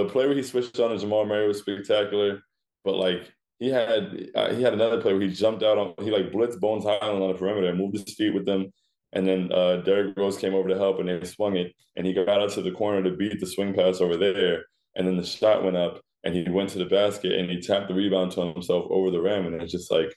the 0.05 0.11
play 0.11 0.27
where 0.27 0.37
he 0.37 0.43
switched 0.43 0.79
on 0.81 0.91
to 0.91 0.99
Jamal 0.99 1.27
Murray 1.27 1.49
was 1.49 1.59
spectacular, 1.59 2.41
but 2.85 2.97
like 2.97 3.33
he 3.59 3.69
had 3.69 4.29
uh, 4.35 4.55
he 4.55 4.63
had 4.63 4.73
another 4.73 5.01
play 5.01 5.13
where 5.13 5.23
he 5.23 5.29
jumped 5.29 5.63
out 5.63 5.79
on 5.79 5.95
he 6.01 6.11
like 6.11 6.33
blitzed 6.33 6.61
Bones 6.61 6.85
Hyland 6.85 7.23
on 7.23 7.29
the 7.29 7.39
perimeter 7.39 7.69
and 7.69 7.79
moved 7.79 7.97
his 7.97 8.15
feet 8.15 8.35
with 8.35 8.47
them. 8.47 8.73
And 9.13 9.27
then 9.27 9.51
uh, 9.53 9.79
Derrick 9.79 10.17
Rose 10.17 10.37
came 10.37 10.55
over 10.55 10.69
to 10.69 10.77
help 10.77 10.99
and 10.99 11.09
they 11.09 11.25
swung 11.27 11.57
it 11.57 11.73
and 11.97 12.07
he 12.07 12.13
got 12.13 12.29
out 12.29 12.51
to 12.51 12.63
the 12.63 12.73
corner 12.73 13.03
to 13.03 13.17
beat 13.17 13.41
the 13.41 13.47
swing 13.47 13.75
pass 13.75 14.01
over 14.01 14.17
there. 14.17 14.65
And 14.97 15.07
then 15.07 15.17
the 15.17 15.25
shot 15.25 15.65
went 15.65 15.77
up 15.77 16.03
and 16.25 16.35
he 16.35 16.49
went 16.49 16.69
to 16.71 16.79
the 16.79 16.85
basket 16.85 17.33
and 17.33 17.51
he 17.51 17.61
tapped 17.61 17.89
the 17.89 17.95
rebound 17.95 18.33
to 18.33 18.53
himself 18.53 18.87
over 18.91 19.11
the 19.11 19.21
rim. 19.21 19.47
And 19.47 19.63
it's 19.63 19.73
just 19.73 19.91
like, 19.91 20.15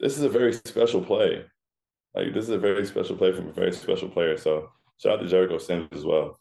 this 0.00 0.18
is 0.18 0.24
a 0.24 0.28
very 0.28 0.52
special 0.52 1.00
play. 1.00 1.44
Like 2.14 2.34
this 2.34 2.44
is 2.44 2.50
a 2.50 2.58
very 2.58 2.84
special 2.86 3.16
play 3.16 3.32
from 3.32 3.48
a 3.48 3.52
very 3.52 3.72
special 3.72 4.08
player. 4.10 4.36
So 4.36 4.68
shout 4.98 5.14
out 5.14 5.22
to 5.22 5.28
Jericho 5.28 5.58
Sims 5.58 5.88
as 5.92 6.04
well. 6.04 6.38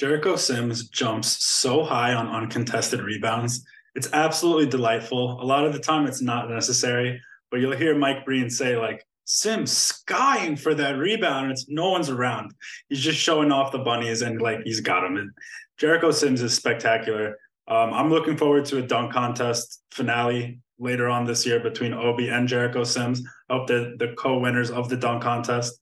Jericho 0.00 0.34
Sims 0.34 0.88
jumps 0.88 1.44
so 1.44 1.84
high 1.84 2.14
on 2.14 2.26
uncontested 2.26 3.00
rebounds 3.02 3.64
it's 3.94 4.08
absolutely 4.12 4.66
delightful. 4.66 5.40
A 5.40 5.44
lot 5.44 5.66
of 5.66 5.72
the 5.72 5.78
time, 5.78 6.06
it's 6.06 6.22
not 6.22 6.48
necessary, 6.48 7.20
but 7.50 7.60
you'll 7.60 7.76
hear 7.76 7.96
Mike 7.96 8.24
Breen 8.24 8.48
say 8.48 8.76
like 8.76 9.04
Sims 9.24 9.70
skying 9.70 10.56
for 10.56 10.74
that 10.74 10.96
rebound, 10.96 11.52
it's 11.52 11.68
no 11.68 11.90
one's 11.90 12.10
around. 12.10 12.52
He's 12.88 13.00
just 13.00 13.18
showing 13.18 13.52
off 13.52 13.72
the 13.72 13.78
bunnies, 13.78 14.22
and 14.22 14.40
like 14.40 14.60
he's 14.64 14.80
got 14.80 15.02
them. 15.02 15.16
And 15.16 15.30
Jericho 15.78 16.10
Sims 16.10 16.42
is 16.42 16.54
spectacular. 16.54 17.38
Um, 17.68 17.92
I'm 17.92 18.10
looking 18.10 18.36
forward 18.36 18.64
to 18.66 18.78
a 18.78 18.82
dunk 18.82 19.12
contest 19.12 19.82
finale 19.92 20.60
later 20.80 21.08
on 21.08 21.26
this 21.26 21.46
year 21.46 21.60
between 21.60 21.92
Obi 21.92 22.28
and 22.28 22.48
Jericho 22.48 22.82
Sims. 22.82 23.22
I 23.48 23.54
hope 23.54 23.68
they're 23.68 23.96
the 23.96 24.14
co-winners 24.18 24.70
of 24.72 24.88
the 24.88 24.96
dunk 24.96 25.22
contest. 25.22 25.78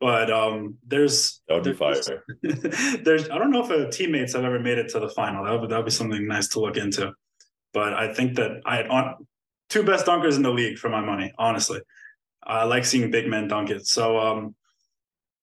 But 0.00 0.30
um, 0.30 0.78
there's 0.86 1.42
that 1.46 1.54
would 1.54 1.64
be 1.64 1.72
there's, 1.72 2.08
fire. 2.08 2.24
there's 3.04 3.28
I 3.28 3.36
don't 3.36 3.50
know 3.50 3.62
if 3.62 3.70
uh, 3.70 3.90
teammates 3.90 4.32
have 4.32 4.44
ever 4.44 4.58
made 4.58 4.78
it 4.78 4.88
to 4.90 5.00
the 5.00 5.10
final. 5.10 5.44
That 5.44 5.60
would 5.60 5.70
that 5.70 5.76
would 5.76 5.84
be 5.84 5.90
something 5.90 6.26
nice 6.26 6.48
to 6.48 6.60
look 6.60 6.78
into. 6.78 7.12
But 7.74 7.92
I 7.92 8.12
think 8.12 8.36
that 8.36 8.62
I 8.64 8.76
had 8.76 8.88
on 8.88 9.26
two 9.68 9.82
best 9.82 10.06
dunkers 10.06 10.36
in 10.36 10.42
the 10.42 10.50
league 10.50 10.78
for 10.78 10.88
my 10.88 11.00
money, 11.00 11.32
honestly. 11.38 11.80
I 12.42 12.64
like 12.64 12.86
seeing 12.86 13.10
big 13.10 13.28
men 13.28 13.48
dunk 13.48 13.70
it. 13.70 13.86
So 13.86 14.18
um, 14.18 14.54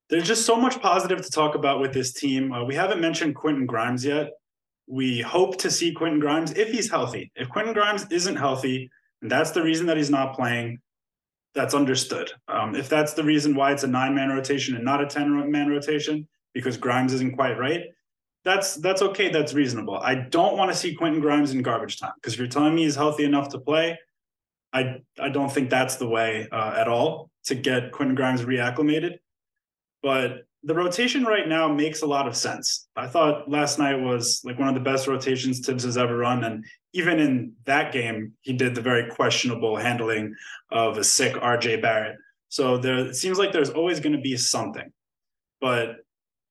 there's 0.09 0.27
just 0.27 0.45
so 0.45 0.55
much 0.55 0.81
positive 0.81 1.21
to 1.21 1.29
talk 1.29 1.55
about 1.55 1.79
with 1.79 1.93
this 1.93 2.11
team. 2.13 2.51
Uh, 2.51 2.63
we 2.63 2.75
haven't 2.75 2.99
mentioned 2.99 3.35
Quentin 3.35 3.65
Grimes 3.65 4.03
yet. 4.03 4.31
We 4.87 5.21
hope 5.21 5.57
to 5.59 5.69
see 5.69 5.93
Quentin 5.93 6.19
Grimes 6.19 6.53
if 6.53 6.71
he's 6.71 6.89
healthy. 6.89 7.31
If 7.35 7.49
Quentin 7.49 7.73
Grimes 7.73 8.07
isn't 8.09 8.37
healthy, 8.37 8.89
and 9.21 9.29
that's 9.29 9.51
the 9.51 9.61
reason 9.61 9.85
that 9.87 9.97
he's 9.97 10.09
not 10.09 10.33
playing, 10.33 10.79
that's 11.57 11.73
understood. 11.73 12.31
Um, 12.47 12.75
if 12.75 12.87
that's 12.87 13.13
the 13.13 13.23
reason 13.23 13.55
why 13.55 13.71
it's 13.71 13.83
a 13.83 13.87
nine 13.87 14.13
man 14.13 14.29
rotation 14.29 14.75
and 14.75 14.85
not 14.85 15.01
a 15.01 15.07
10 15.07 15.51
man 15.51 15.67
rotation, 15.67 16.27
because 16.53 16.77
Grimes 16.77 17.13
isn't 17.13 17.35
quite 17.35 17.57
right, 17.57 17.85
that's 18.45 18.75
that's 18.75 19.01
okay. 19.01 19.29
That's 19.29 19.53
reasonable. 19.53 19.97
I 19.97 20.15
don't 20.15 20.55
want 20.55 20.71
to 20.71 20.77
see 20.77 20.93
Quentin 20.93 21.19
Grimes 21.19 21.51
in 21.51 21.63
garbage 21.63 21.99
time 21.99 22.13
because 22.15 22.33
if 22.33 22.39
you're 22.39 22.47
telling 22.47 22.75
me 22.75 22.83
he's 22.83 22.95
healthy 22.95 23.25
enough 23.25 23.49
to 23.49 23.59
play, 23.59 23.97
I 24.71 25.01
I 25.19 25.29
don't 25.29 25.51
think 25.51 25.69
that's 25.69 25.95
the 25.95 26.07
way 26.07 26.47
uh, 26.51 26.75
at 26.77 26.87
all 26.87 27.31
to 27.45 27.55
get 27.55 27.91
Quentin 27.91 28.15
Grimes 28.15 28.43
reacclimated. 28.43 29.17
But 30.03 30.45
the 30.67 30.75
rotation 30.75 31.23
right 31.23 31.47
now 31.47 31.73
makes 31.73 32.01
a 32.01 32.05
lot 32.05 32.27
of 32.27 32.35
sense. 32.35 32.89
I 32.97 33.07
thought 33.07 33.49
last 33.49 33.79
night 33.79 33.95
was 33.95 34.41
like 34.43 34.59
one 34.59 34.67
of 34.67 34.73
the 34.73 34.81
best 34.81 35.07
rotations 35.07 35.61
Thibs 35.61 35.85
has 35.85 35.97
ever 35.97 36.17
run, 36.17 36.43
and 36.43 36.65
even 36.91 37.19
in 37.19 37.53
that 37.63 37.93
game, 37.93 38.33
he 38.41 38.51
did 38.51 38.75
the 38.75 38.81
very 38.81 39.09
questionable 39.09 39.77
handling 39.77 40.35
of 40.69 40.97
a 40.97 41.05
sick 41.05 41.35
RJ 41.35 41.81
Barrett. 41.81 42.17
So 42.49 42.77
there 42.77 42.97
it 42.97 43.15
seems 43.15 43.37
like 43.37 43.53
there's 43.53 43.69
always 43.69 44.01
going 44.01 44.17
to 44.17 44.21
be 44.21 44.35
something, 44.35 44.91
but 45.61 45.95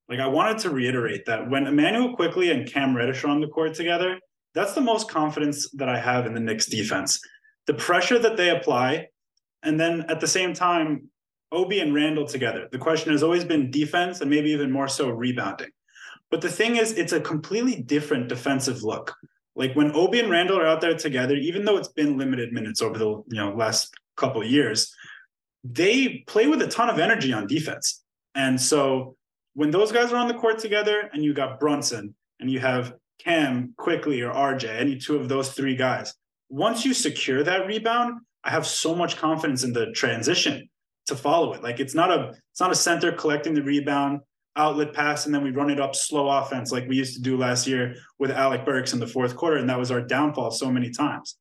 like 0.09 0.20
I 0.20 0.29
wanted 0.29 0.59
to 0.61 0.70
reiterate 0.70 1.26
that 1.26 1.50
when 1.50 1.66
Immanuel 1.66 2.16
Quickley 2.16 2.50
and 2.50 2.66
Cam 2.66 2.96
Reddish 2.96 3.22
are 3.22 3.29
on 3.29 3.42
the 3.42 3.48
court 3.48 3.74
together, 3.74 4.18
that's 4.55 4.72
the 4.72 4.81
most 4.81 5.11
confidence 5.11 5.68
that 5.72 5.90
I 5.90 5.98
have 5.98 6.24
in 6.24 6.33
the 6.33 6.40
Knicks 6.40 6.64
defense. 6.64 7.20
The 7.66 7.74
pressure 7.74 8.18
that 8.20 8.38
they 8.38 8.48
apply, 8.48 9.09
and 9.62 9.79
then 9.79 10.07
at 10.09 10.20
the 10.20 10.26
same 10.26 10.55
time, 10.55 11.11
Obi 11.57 11.81
and 11.81 11.95
Randle 11.95 12.27
together. 12.27 12.69
The 12.71 12.79
question 12.79 13.12
has 13.12 13.23
always 13.23 13.45
been 13.45 13.71
defense 13.71 14.21
and 14.21 14.31
maybe 14.31 14.51
even 14.51 14.71
more 14.71 14.88
so 14.88 15.09
rebounding. 15.09 15.71
But 16.31 16.42
the 16.42 16.51
thing 16.51 16.77
is, 16.77 16.92
it's 16.92 17.12
a 17.12 17.21
completely 17.21 17.81
different 17.81 18.29
defensive 18.29 18.83
look. 18.83 19.14
Like 19.55 19.75
when 19.75 19.90
Obi 19.97 20.21
and 20.21 20.31
Randle 20.31 20.59
are 20.59 20.66
out 20.66 20.83
there 20.83 20.97
together, 20.97 21.35
even 21.35 21.64
though 21.64 21.79
it's 21.79 21.88
been 21.88 22.19
limited 22.19 22.53
minutes 22.53 22.83
over 22.83 22.99
the 22.99 23.09
you 23.09 23.40
know 23.40 23.55
last 23.57 23.95
couple 24.16 24.45
years, 24.45 24.95
they 25.64 26.25
play 26.27 26.47
with 26.47 26.61
a 26.61 26.69
ton 26.69 26.90
of 26.90 26.99
energy 26.99 27.33
on 27.33 27.47
defense. 27.47 28.05
And 28.35 28.61
so 28.61 29.16
when 29.55 29.71
those 29.71 29.92
guys 29.92 30.12
are 30.12 30.16
on 30.16 30.29
the 30.29 30.35
court 30.35 30.59
together 30.59 31.09
and 31.12 31.25
you 31.25 31.33
got 31.33 31.59
Brunson 31.59 32.14
and 32.38 32.51
you 32.51 32.61
have 32.61 32.92
Cam 33.19 33.73
Quickley 33.79 34.21
or 34.21 34.31
RJ, 34.33 34.69
any 34.79 34.99
two 34.99 35.16
of 35.16 35.31
those 35.31 35.53
three 35.53 35.75
guys, 35.75 36.12
once 36.51 36.85
you 36.85 36.92
secure 36.92 37.42
that 37.42 37.66
rebound, 37.66 38.21
I 38.45 38.51
have 38.51 38.66
so 38.66 38.95
much 38.95 39.16
confidence 39.16 39.64
in 39.64 39.73
the 39.73 39.90
transition 39.92 40.69
to 41.07 41.16
follow 41.16 41.53
it. 41.55 41.62
Like 41.62 41.81
it's 41.81 41.95
not 41.95 42.11
a 42.11 42.35
it's 42.51 42.61
not 42.61 42.73
a 42.73 42.77
center 42.77 43.12
collecting 43.12 43.55
the 43.55 43.62
rebound, 43.62 44.21
outlet 44.57 44.92
pass, 44.92 45.27
and 45.27 45.35
then 45.35 45.42
we 45.42 45.51
run 45.51 45.71
it 45.71 45.81
up 45.81 45.95
slow 45.95 46.29
offense 46.29 46.73
like 46.73 46.88
we 46.88 46.97
used 46.97 47.14
to 47.14 47.23
do 47.23 47.37
last 47.37 47.66
year 47.66 47.97
with 48.19 48.31
Alec 48.31 48.64
Burks 48.64 48.92
in 48.92 49.01
the 49.01 49.07
fourth 49.07 49.37
quarter, 49.37 49.57
and 49.57 49.69
that 49.69 49.79
was 49.79 49.90
our 49.90 50.01
downfall 50.01 50.51
so 50.51 50.71
many 50.71 50.90
times. 50.90 51.37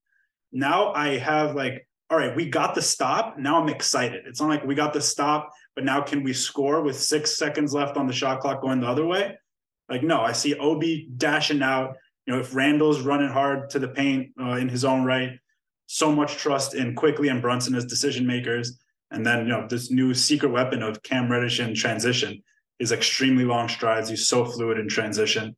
Now 0.52 0.94
I 0.94 1.18
have 1.18 1.56
like, 1.56 1.88
all 2.10 2.18
right, 2.18 2.36
we 2.36 2.50
got 2.50 2.76
the 2.76 2.82
stop. 2.82 3.38
Now 3.38 3.62
I'm 3.62 3.70
excited. 3.70 4.26
It's 4.28 4.40
not 4.40 4.50
like 4.50 4.64
we 4.64 4.76
got 4.76 4.94
the 4.94 5.02
stop 5.02 5.52
but 5.76 5.84
now 5.84 6.02
can 6.02 6.24
we 6.24 6.34
score 6.34 6.82
with 6.82 6.98
six 6.98 7.38
seconds 7.38 7.74
left 7.74 7.98
on 7.98 8.08
the 8.08 8.14
shot 8.14 8.40
clock 8.40 8.62
going 8.62 8.80
the 8.80 8.88
other 8.88 9.06
way? 9.06 9.38
Like, 9.90 10.02
no, 10.02 10.22
I 10.22 10.32
see 10.32 10.56
Obi 10.56 11.10
dashing 11.18 11.62
out. 11.62 11.98
You 12.26 12.34
know, 12.34 12.40
if 12.40 12.56
Randle's 12.56 13.02
running 13.02 13.30
hard 13.30 13.70
to 13.72 13.80
the 13.80 13.90
paint 13.90 14.30
uh, 14.40 14.54
in 14.54 14.70
his 14.70 14.86
own 14.86 15.04
right, 15.04 15.38
so 15.86 16.12
much 16.12 16.38
trust 16.38 16.74
in 16.74 16.96
Quickley 16.96 17.28
and 17.28 17.42
Brunson 17.42 17.76
as 17.76 17.86
decision 17.86 18.26
makers. 18.26 18.80
And 19.16 19.26
then, 19.26 19.40
you 19.40 19.48
know, 19.48 19.66
this 19.68 19.90
new 19.90 20.14
secret 20.14 20.52
weapon 20.52 20.84
of 20.84 21.02
Cam 21.02 21.32
Reddish 21.32 21.62
in 21.62 21.74
transition 21.74 22.44
is 22.80 22.92
extremely 22.92 23.46
long 23.46 23.70
strides. 23.70 24.10
He's 24.10 24.28
so 24.28 24.44
fluid 24.44 24.78
in 24.78 24.90
transition. 24.90 25.56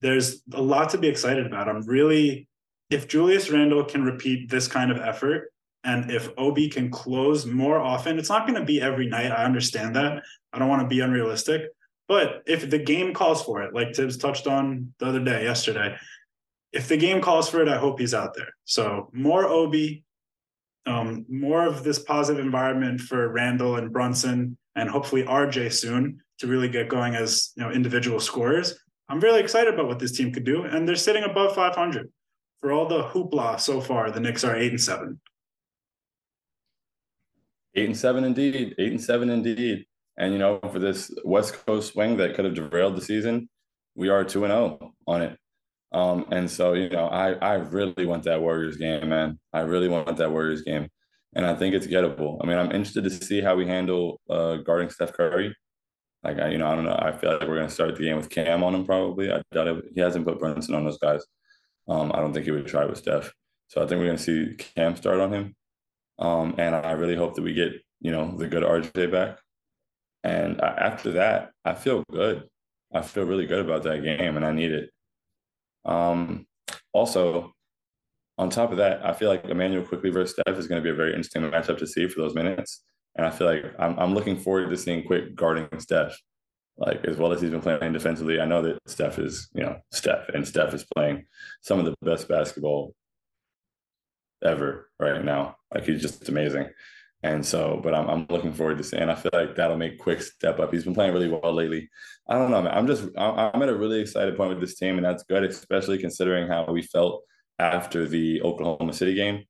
There's 0.00 0.42
a 0.54 0.62
lot 0.62 0.88
to 0.90 0.98
be 0.98 1.08
excited 1.08 1.46
about. 1.46 1.68
I'm 1.68 1.86
really, 1.86 2.48
if 2.88 3.06
Julius 3.06 3.50
Randle 3.50 3.84
can 3.84 4.02
repeat 4.02 4.48
this 4.48 4.66
kind 4.66 4.90
of 4.90 4.96
effort, 4.96 5.52
and 5.84 6.10
if 6.10 6.30
Obi 6.38 6.68
can 6.70 6.90
close 6.90 7.44
more 7.44 7.78
often, 7.78 8.18
it's 8.18 8.30
not 8.30 8.46
going 8.46 8.58
to 8.58 8.64
be 8.64 8.80
every 8.80 9.06
night. 9.06 9.30
I 9.30 9.44
understand 9.44 9.96
that. 9.96 10.22
I 10.52 10.58
don't 10.58 10.68
want 10.68 10.82
to 10.82 10.88
be 10.88 11.00
unrealistic. 11.00 11.62
But 12.08 12.42
if 12.46 12.68
the 12.68 12.78
game 12.78 13.12
calls 13.12 13.42
for 13.42 13.62
it, 13.62 13.74
like 13.74 13.94
Thibs 13.94 14.16
touched 14.16 14.46
on 14.46 14.94
the 14.98 15.06
other 15.06 15.22
day, 15.22 15.44
yesterday, 15.44 15.96
if 16.72 16.88
the 16.88 16.96
game 16.96 17.20
calls 17.20 17.48
for 17.50 17.60
it, 17.60 17.68
I 17.68 17.76
hope 17.76 18.00
he's 18.00 18.14
out 18.14 18.34
there. 18.34 18.48
So 18.64 19.10
more 19.12 19.46
Obi, 19.46 20.04
um, 20.86 21.24
more 21.28 21.66
of 21.66 21.84
this 21.84 21.98
positive 21.98 22.44
environment 22.44 23.00
for 23.00 23.28
Randle 23.28 23.76
and 23.76 23.92
Brunson 23.92 24.56
and 24.76 24.88
hopefully 24.88 25.24
RJ 25.24 25.72
soon 25.72 26.20
to 26.38 26.46
really 26.46 26.68
get 26.68 26.88
going 26.88 27.14
as 27.14 27.52
you 27.56 27.62
know 27.62 27.70
individual 27.70 28.20
scorers. 28.20 28.78
I'm 29.08 29.20
really 29.20 29.40
excited 29.40 29.74
about 29.74 29.88
what 29.88 29.98
this 29.98 30.12
team 30.12 30.32
could 30.32 30.44
do, 30.44 30.62
and 30.64 30.88
they're 30.88 30.96
sitting 30.96 31.24
above 31.24 31.54
500. 31.54 32.10
For 32.60 32.72
all 32.72 32.86
the 32.86 33.02
hoopla 33.02 33.58
so 33.58 33.80
far, 33.80 34.10
the 34.10 34.20
Knicks 34.20 34.44
are 34.44 34.54
eight 34.56 34.70
and 34.70 34.80
seven. 34.80 35.20
Eight 37.74 37.86
and 37.86 37.96
seven 37.96 38.24
indeed. 38.24 38.74
Eight 38.78 38.92
and 38.92 39.00
seven 39.00 39.30
indeed. 39.30 39.86
And 40.18 40.32
you 40.32 40.38
know, 40.38 40.60
for 40.70 40.78
this 40.78 41.10
West 41.24 41.64
Coast 41.66 41.92
swing 41.92 42.16
that 42.18 42.34
could 42.34 42.44
have 42.44 42.54
derailed 42.54 42.96
the 42.96 43.00
season, 43.00 43.48
we 43.94 44.08
are 44.08 44.24
two 44.24 44.44
and 44.44 44.52
zero 44.52 44.78
oh 44.80 44.92
on 45.06 45.22
it. 45.22 45.38
Um, 45.92 46.26
and 46.30 46.50
so 46.50 46.74
you 46.74 46.88
know, 46.88 47.06
I 47.06 47.32
I 47.34 47.54
really 47.54 48.06
want 48.06 48.24
that 48.24 48.40
Warriors 48.40 48.76
game, 48.76 49.08
man. 49.08 49.38
I 49.52 49.60
really 49.60 49.88
want 49.88 50.16
that 50.16 50.30
Warriors 50.30 50.62
game, 50.62 50.88
and 51.34 51.46
I 51.46 51.54
think 51.54 51.74
it's 51.74 51.86
gettable. 51.86 52.38
I 52.42 52.46
mean, 52.46 52.58
I'm 52.58 52.72
interested 52.72 53.04
to 53.04 53.10
see 53.10 53.40
how 53.40 53.56
we 53.56 53.66
handle 53.66 54.20
uh, 54.30 54.56
guarding 54.56 54.90
Steph 54.90 55.12
Curry. 55.12 55.54
Like 56.22 56.38
I, 56.38 56.50
you 56.50 56.58
know, 56.58 56.66
I 56.68 56.74
don't 56.74 56.84
know. 56.84 56.98
I 56.98 57.12
feel 57.12 57.32
like 57.32 57.48
we're 57.48 57.56
gonna 57.56 57.70
start 57.70 57.96
the 57.96 58.04
game 58.04 58.16
with 58.16 58.30
Cam 58.30 58.62
on 58.62 58.74
him 58.74 58.84
probably. 58.84 59.32
I 59.32 59.42
doubt 59.52 59.68
it. 59.68 59.84
He 59.94 60.00
hasn't 60.00 60.26
put 60.26 60.38
Brunson 60.38 60.74
on 60.74 60.84
those 60.84 60.98
guys. 60.98 61.24
Um, 61.88 62.12
I 62.14 62.20
don't 62.20 62.32
think 62.32 62.44
he 62.44 62.52
would 62.52 62.66
try 62.66 62.84
with 62.84 62.98
Steph. 62.98 63.32
So 63.68 63.82
I 63.82 63.86
think 63.86 64.00
we're 64.00 64.06
gonna 64.06 64.18
see 64.18 64.54
Cam 64.58 64.96
start 64.96 65.20
on 65.20 65.32
him. 65.32 65.54
Um, 66.18 66.54
and 66.58 66.74
I 66.74 66.92
really 66.92 67.16
hope 67.16 67.34
that 67.34 67.42
we 67.42 67.54
get 67.54 67.72
you 68.00 68.12
know 68.12 68.36
the 68.36 68.46
good 68.48 68.62
RJ 68.62 69.10
back. 69.10 69.38
And 70.22 70.60
after 70.60 71.12
that, 71.12 71.50
I 71.64 71.74
feel 71.74 72.04
good. 72.10 72.48
I 72.94 73.02
feel 73.02 73.24
really 73.24 73.46
good 73.46 73.64
about 73.64 73.82
that 73.84 74.02
game, 74.02 74.36
and 74.36 74.44
I 74.44 74.52
need 74.52 74.72
it. 74.72 74.90
Um, 75.84 76.46
also, 76.92 77.52
on 78.38 78.50
top 78.50 78.70
of 78.70 78.78
that, 78.78 79.04
I 79.04 79.12
feel 79.12 79.28
like 79.28 79.44
Immanuel 79.44 79.84
Quickley 79.84 80.10
versus 80.10 80.32
Steph 80.34 80.58
is 80.58 80.66
going 80.66 80.82
to 80.82 80.84
be 80.84 80.90
a 80.90 80.94
very 80.94 81.10
interesting 81.10 81.42
matchup 81.42 81.78
to 81.78 81.86
see 81.86 82.06
for 82.08 82.20
those 82.20 82.34
minutes. 82.34 82.82
And 83.16 83.26
I 83.26 83.30
feel 83.30 83.46
like 83.46 83.64
I'm, 83.78 83.98
I'm 83.98 84.14
looking 84.14 84.38
forward 84.38 84.70
to 84.70 84.76
seeing 84.76 85.04
Quick 85.04 85.34
guarding 85.34 85.68
Steph, 85.78 86.16
like 86.78 87.04
as 87.04 87.16
well 87.16 87.32
as 87.32 87.40
he's 87.40 87.50
been 87.50 87.60
playing 87.60 87.92
defensively. 87.92 88.40
I 88.40 88.46
know 88.46 88.62
that 88.62 88.78
Steph 88.86 89.18
is, 89.18 89.48
you 89.54 89.62
know, 89.62 89.76
Steph, 89.92 90.28
and 90.30 90.46
Steph 90.46 90.72
is 90.72 90.86
playing 90.96 91.26
some 91.60 91.78
of 91.78 91.84
the 91.84 91.94
best 92.02 92.28
basketball 92.28 92.94
ever 94.42 94.90
right 94.98 95.24
now. 95.24 95.56
Like 95.74 95.84
he's 95.84 96.02
just 96.02 96.28
amazing. 96.28 96.68
And 97.22 97.44
so, 97.44 97.80
but 97.82 97.94
I'm, 97.94 98.08
I'm 98.08 98.26
looking 98.30 98.52
forward 98.52 98.78
to 98.78 98.84
seeing. 98.84 99.10
I 99.10 99.14
feel 99.14 99.30
like 99.34 99.54
that'll 99.54 99.76
make 99.76 99.98
Quick 99.98 100.22
step 100.22 100.58
up. 100.58 100.72
He's 100.72 100.84
been 100.84 100.94
playing 100.94 101.12
really 101.12 101.28
well 101.28 101.52
lately. 101.52 101.90
I 102.26 102.34
don't 102.34 102.50
know, 102.50 102.62
man. 102.62 102.72
I'm 102.72 102.86
just 102.86 103.08
I'm 103.16 103.62
at 103.62 103.68
a 103.68 103.76
really 103.76 104.00
excited 104.00 104.36
point 104.36 104.50
with 104.50 104.60
this 104.60 104.76
team, 104.76 104.96
and 104.96 105.04
that's 105.04 105.24
good, 105.24 105.44
especially 105.44 105.98
considering 105.98 106.48
how 106.48 106.64
we 106.72 106.82
felt 106.82 107.22
after 107.58 108.06
the 108.06 108.40
Oklahoma 108.42 108.94
City 108.94 109.14
game. 109.14 109.44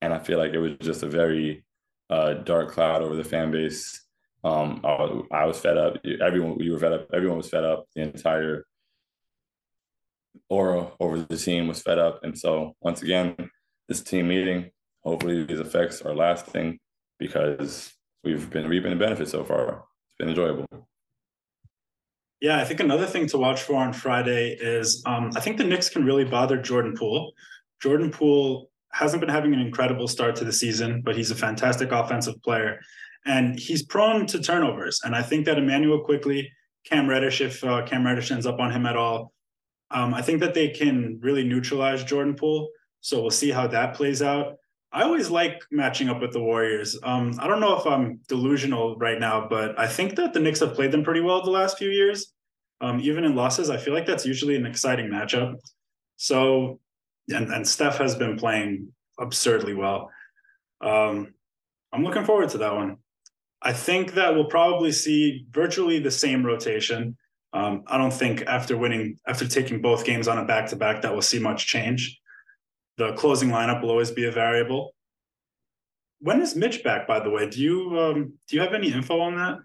And 0.00 0.14
I 0.14 0.20
feel 0.20 0.38
like 0.38 0.52
it 0.52 0.58
was 0.58 0.72
just 0.80 1.02
a 1.02 1.06
very 1.06 1.64
uh, 2.08 2.34
dark 2.34 2.72
cloud 2.72 3.02
over 3.02 3.14
the 3.14 3.24
fan 3.24 3.50
base. 3.50 4.04
Um, 4.42 4.80
I, 4.82 5.20
I 5.30 5.44
was 5.44 5.60
fed 5.60 5.76
up. 5.76 5.98
Everyone, 6.20 6.58
you 6.60 6.72
were 6.72 6.78
fed 6.78 6.92
up. 6.94 7.08
Everyone 7.12 7.36
was 7.36 7.50
fed 7.50 7.64
up. 7.64 7.86
The 7.94 8.02
entire 8.02 8.64
aura 10.48 10.92
over 10.98 11.20
the 11.20 11.36
team 11.36 11.68
was 11.68 11.82
fed 11.82 11.98
up. 11.98 12.20
And 12.24 12.38
so, 12.38 12.74
once 12.80 13.02
again, 13.02 13.36
this 13.86 14.02
team 14.02 14.28
meeting, 14.28 14.70
hopefully, 15.04 15.44
these 15.44 15.60
effects 15.60 16.00
are 16.00 16.14
lasting 16.14 16.78
because 17.22 17.92
we've 18.24 18.50
been 18.50 18.68
reaping 18.68 18.90
the 18.90 18.96
benefits 18.96 19.30
so 19.30 19.44
far. 19.44 19.84
It's 20.06 20.16
been 20.18 20.28
enjoyable. 20.28 20.66
Yeah, 22.40 22.58
I 22.58 22.64
think 22.64 22.80
another 22.80 23.06
thing 23.06 23.28
to 23.28 23.38
watch 23.38 23.62
for 23.62 23.76
on 23.76 23.92
Friday 23.92 24.56
is 24.60 25.02
um, 25.06 25.30
I 25.36 25.40
think 25.40 25.58
the 25.58 25.64
Knicks 25.64 25.88
can 25.88 26.04
really 26.04 26.24
bother 26.24 26.60
Jordan 26.60 26.94
Poole. 26.96 27.32
Jordan 27.80 28.10
Poole 28.10 28.68
hasn't 28.90 29.20
been 29.20 29.30
having 29.30 29.54
an 29.54 29.60
incredible 29.60 30.08
start 30.08 30.34
to 30.36 30.44
the 30.44 30.52
season, 30.52 31.02
but 31.02 31.16
he's 31.16 31.30
a 31.30 31.36
fantastic 31.36 31.92
offensive 31.92 32.42
player. 32.42 32.80
And 33.24 33.58
he's 33.58 33.84
prone 33.84 34.26
to 34.26 34.42
turnovers. 34.42 35.00
And 35.04 35.14
I 35.14 35.22
think 35.22 35.46
that 35.46 35.56
Immanuel 35.56 36.00
Quickley, 36.00 36.50
Cam 36.84 37.08
Reddish, 37.08 37.40
if 37.40 37.62
uh, 37.62 37.84
Cam 37.86 38.04
Reddish 38.04 38.32
ends 38.32 38.44
up 38.44 38.58
on 38.58 38.72
him 38.72 38.86
at 38.86 38.96
all, 38.96 39.32
um, 39.92 40.12
I 40.12 40.22
think 40.22 40.40
that 40.40 40.54
they 40.54 40.68
can 40.70 41.20
really 41.22 41.44
neutralize 41.44 42.02
Jordan 42.02 42.34
Poole. 42.34 42.70
So 43.00 43.20
we'll 43.20 43.30
see 43.30 43.50
how 43.50 43.68
that 43.68 43.94
plays 43.94 44.20
out. 44.20 44.56
I 44.92 45.02
always 45.02 45.30
like 45.30 45.62
matching 45.70 46.10
up 46.10 46.20
with 46.20 46.32
the 46.32 46.40
Warriors. 46.40 46.98
Um, 47.02 47.32
I 47.38 47.46
don't 47.46 47.60
know 47.60 47.78
if 47.78 47.86
I'm 47.86 48.20
delusional 48.28 48.96
right 48.96 49.18
now, 49.18 49.46
but 49.48 49.78
I 49.78 49.86
think 49.86 50.16
that 50.16 50.34
the 50.34 50.40
Knicks 50.40 50.60
have 50.60 50.74
played 50.74 50.92
them 50.92 51.02
pretty 51.02 51.20
well 51.20 51.42
the 51.42 51.50
last 51.50 51.78
few 51.78 51.88
years. 51.88 52.32
Um, 52.82 53.00
even 53.00 53.24
in 53.24 53.34
losses, 53.34 53.70
I 53.70 53.78
feel 53.78 53.94
like 53.94 54.04
that's 54.04 54.26
usually 54.26 54.56
an 54.56 54.66
exciting 54.66 55.08
matchup. 55.08 55.54
So, 56.16 56.78
and, 57.28 57.50
and 57.50 57.66
Steph 57.66 57.96
has 57.98 58.14
been 58.14 58.36
playing 58.36 58.92
absurdly 59.18 59.72
well. 59.72 60.10
Um, 60.82 61.32
I'm 61.92 62.04
looking 62.04 62.24
forward 62.24 62.50
to 62.50 62.58
that 62.58 62.74
one. 62.74 62.98
I 63.62 63.72
think 63.72 64.14
that 64.14 64.34
we'll 64.34 64.46
probably 64.46 64.92
see 64.92 65.46
virtually 65.52 66.00
the 66.00 66.10
same 66.10 66.44
rotation. 66.44 67.16
Um, 67.54 67.84
I 67.86 67.96
don't 67.96 68.12
think 68.12 68.42
after 68.42 68.76
winning, 68.76 69.18
after 69.26 69.46
taking 69.46 69.80
both 69.80 70.04
games 70.04 70.28
on 70.28 70.38
a 70.38 70.44
back 70.44 70.66
to 70.68 70.76
back, 70.76 71.02
that 71.02 71.12
we'll 71.12 71.22
see 71.22 71.38
much 71.38 71.66
change. 71.66 72.20
The 72.98 73.12
closing 73.14 73.50
lineup 73.50 73.82
will 73.82 73.90
always 73.90 74.10
be 74.10 74.26
a 74.26 74.32
variable. 74.32 74.94
When 76.20 76.40
is 76.40 76.54
Mitch 76.54 76.84
back? 76.84 77.06
By 77.06 77.20
the 77.20 77.30
way, 77.30 77.48
do 77.48 77.60
you 77.60 77.98
um, 77.98 78.34
do 78.46 78.56
you 78.56 78.62
have 78.62 78.74
any 78.74 78.92
info 78.92 79.20
on 79.20 79.36
that? 79.36 79.58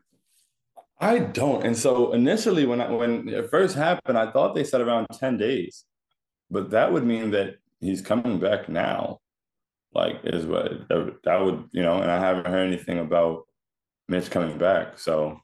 I 0.99 1.19
don't. 1.19 1.63
And 1.63 1.77
so 1.77 2.13
initially, 2.13 2.65
when 2.65 2.81
I, 2.81 2.89
when 2.89 3.29
it 3.29 3.49
first 3.51 3.75
happened, 3.75 4.17
I 4.17 4.31
thought 4.31 4.55
they 4.55 4.63
said 4.63 4.81
around 4.81 5.07
ten 5.13 5.37
days, 5.37 5.85
but 6.49 6.71
that 6.71 6.91
would 6.91 7.05
mean 7.05 7.31
that 7.31 7.57
he's 7.79 8.01
coming 8.01 8.39
back 8.39 8.69
now. 8.69 9.19
Like 9.93 10.19
is 10.23 10.45
what 10.45 10.87
that 10.89 11.41
would 11.43 11.69
you 11.71 11.83
know, 11.83 12.01
and 12.01 12.11
I 12.11 12.19
haven't 12.19 12.47
heard 12.47 12.67
anything 12.67 12.99
about 12.99 13.43
Mitch 14.09 14.29
coming 14.31 14.57
back, 14.57 14.97
so 14.99 15.39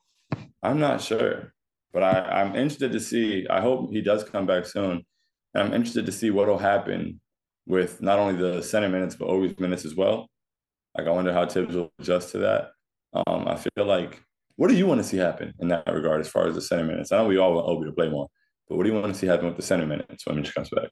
I'm 0.63 0.79
not 0.79 1.01
sure. 1.01 1.53
But 1.91 2.03
I, 2.03 2.41
I'm 2.41 2.55
interested 2.55 2.91
to 2.93 2.99
see. 2.99 3.47
I 3.49 3.61
hope 3.61 3.91
he 3.91 4.01
does 4.01 4.23
come 4.23 4.45
back 4.47 4.65
soon. 4.65 5.05
and 5.53 5.63
I'm 5.63 5.73
interested 5.73 6.05
to 6.07 6.11
see 6.11 6.31
what 6.31 6.47
will 6.47 6.57
happen 6.57 7.19
with 7.65 8.01
not 8.01 8.19
only 8.19 8.35
the 8.35 8.61
center 8.61 8.89
minutes 8.89 9.15
but 9.15 9.27
Obi's 9.27 9.59
minutes 9.59 9.85
as 9.85 9.95
well. 9.95 10.27
Like 10.97 11.07
I 11.07 11.11
wonder 11.11 11.33
how 11.33 11.45
Thibs 11.45 11.75
will 11.75 11.91
adjust 11.99 12.31
to 12.31 12.39
that. 12.39 12.71
Um, 13.13 13.47
I 13.47 13.55
feel 13.55 13.85
like 13.85 14.21
what 14.55 14.69
do 14.69 14.75
you 14.75 14.85
want 14.85 15.01
to 15.01 15.03
see 15.03 15.17
happen 15.17 15.53
in 15.59 15.69
that 15.69 15.91
regard 15.91 16.21
as 16.21 16.29
far 16.29 16.47
as 16.47 16.55
the 16.55 16.61
center 16.61 16.83
minutes? 16.83 17.11
I 17.11 17.17
know 17.17 17.27
we 17.27 17.37
all 17.37 17.53
want 17.53 17.67
Obi 17.67 17.85
to 17.85 17.91
play 17.91 18.09
more, 18.09 18.27
but 18.67 18.77
what 18.77 18.83
do 18.83 18.89
you 18.89 18.99
want 18.99 19.13
to 19.13 19.19
see 19.19 19.27
happen 19.27 19.47
with 19.47 19.55
the 19.55 19.63
center 19.63 19.85
minutes 19.85 20.25
when 20.25 20.35
Mitch 20.35 20.53
comes 20.53 20.69
back? 20.69 20.89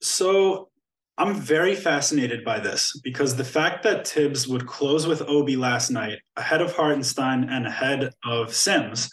So 0.00 0.68
I'm 1.16 1.34
very 1.34 1.74
fascinated 1.74 2.44
by 2.44 2.60
this 2.60 2.98
because 3.02 3.34
the 3.34 3.44
fact 3.44 3.82
that 3.82 4.06
Thibs 4.06 4.46
would 4.46 4.66
close 4.66 5.06
with 5.06 5.22
Obi 5.22 5.56
last 5.56 5.90
night 5.90 6.18
ahead 6.36 6.62
of 6.62 6.74
Hartenstein 6.74 7.48
and 7.50 7.66
ahead 7.66 8.12
of 8.24 8.54
Sims 8.54 9.10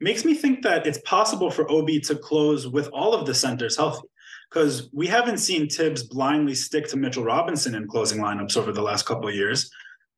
makes 0.00 0.24
me 0.24 0.34
think 0.34 0.62
that 0.62 0.86
it's 0.86 1.00
possible 1.04 1.50
for 1.50 1.70
Obi 1.70 1.98
to 2.00 2.14
close 2.14 2.68
with 2.68 2.88
all 2.92 3.12
of 3.12 3.26
the 3.26 3.34
centers 3.34 3.76
healthy 3.76 4.06
because 4.50 4.88
we 4.92 5.06
haven't 5.06 5.38
seen 5.38 5.68
Thibs 5.68 6.02
blindly 6.02 6.54
stick 6.54 6.88
to 6.88 6.96
Mitchell 6.96 7.24
Robinson 7.24 7.74
in 7.74 7.86
closing 7.86 8.20
lineups 8.20 8.56
over 8.56 8.72
the 8.72 8.82
last 8.82 9.06
couple 9.06 9.28
of 9.28 9.34
years. 9.34 9.70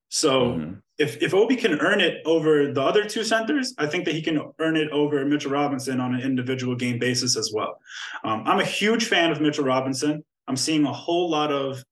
So 0.08 0.46
mm-hmm. 0.46 0.74
if 0.98 1.22
if 1.22 1.34
Obi 1.34 1.56
can 1.56 1.80
earn 1.80 2.00
it 2.00 2.22
over 2.24 2.72
the 2.72 2.82
other 2.82 3.04
two 3.04 3.24
centers, 3.24 3.74
I 3.78 3.86
think 3.86 4.04
that 4.04 4.14
he 4.14 4.22
can 4.22 4.40
earn 4.58 4.76
it 4.76 4.90
over 4.90 5.24
Mitchell 5.24 5.52
Robinson 5.52 6.00
on 6.00 6.14
an 6.14 6.20
individual 6.20 6.74
game 6.74 6.98
basis 6.98 7.36
as 7.36 7.50
well. 7.54 7.78
Um, 8.24 8.42
I'm 8.46 8.60
a 8.60 8.64
huge 8.64 9.06
fan 9.06 9.30
of 9.30 9.40
Mitchell 9.40 9.64
Robinson. 9.64 10.24
I'm 10.48 10.56
seeing 10.56 10.84
a 10.84 10.92
whole 10.92 11.30
lot 11.30 11.52
of 11.52 11.82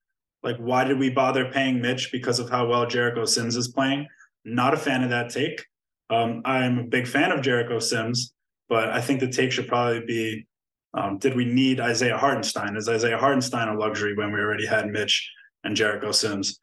like, 0.42 0.56
why 0.56 0.84
did 0.84 0.98
we 0.98 1.10
bother 1.10 1.50
paying 1.50 1.80
Mitch 1.80 2.10
because 2.12 2.38
of 2.38 2.48
how 2.48 2.66
well 2.66 2.86
Jericho 2.86 3.24
Sims 3.24 3.56
is 3.56 3.68
playing? 3.68 4.06
Not 4.44 4.74
a 4.74 4.78
fan 4.78 5.02
of 5.02 5.10
that 5.10 5.30
take. 5.30 5.64
Um, 6.08 6.42
I'm 6.44 6.78
a 6.78 6.84
big 6.84 7.06
fan 7.06 7.30
of 7.30 7.42
Jericho 7.42 7.78
Sims, 7.78 8.34
but 8.68 8.88
I 8.88 9.00
think 9.00 9.20
the 9.20 9.28
take 9.28 9.52
should 9.52 9.68
probably 9.68 10.00
be 10.00 10.46
um, 10.94 11.18
did 11.18 11.36
we 11.36 11.44
need 11.44 11.80
Isaiah 11.80 12.18
Hartenstein? 12.18 12.76
Is 12.76 12.88
Isaiah 12.88 13.18
Hartenstein 13.18 13.68
a 13.68 13.78
luxury 13.78 14.14
when 14.14 14.32
we 14.32 14.40
already 14.40 14.66
had 14.66 14.88
Mitch 14.88 15.30
and 15.64 15.76
Jericho 15.76 16.12
Sims? 16.12 16.58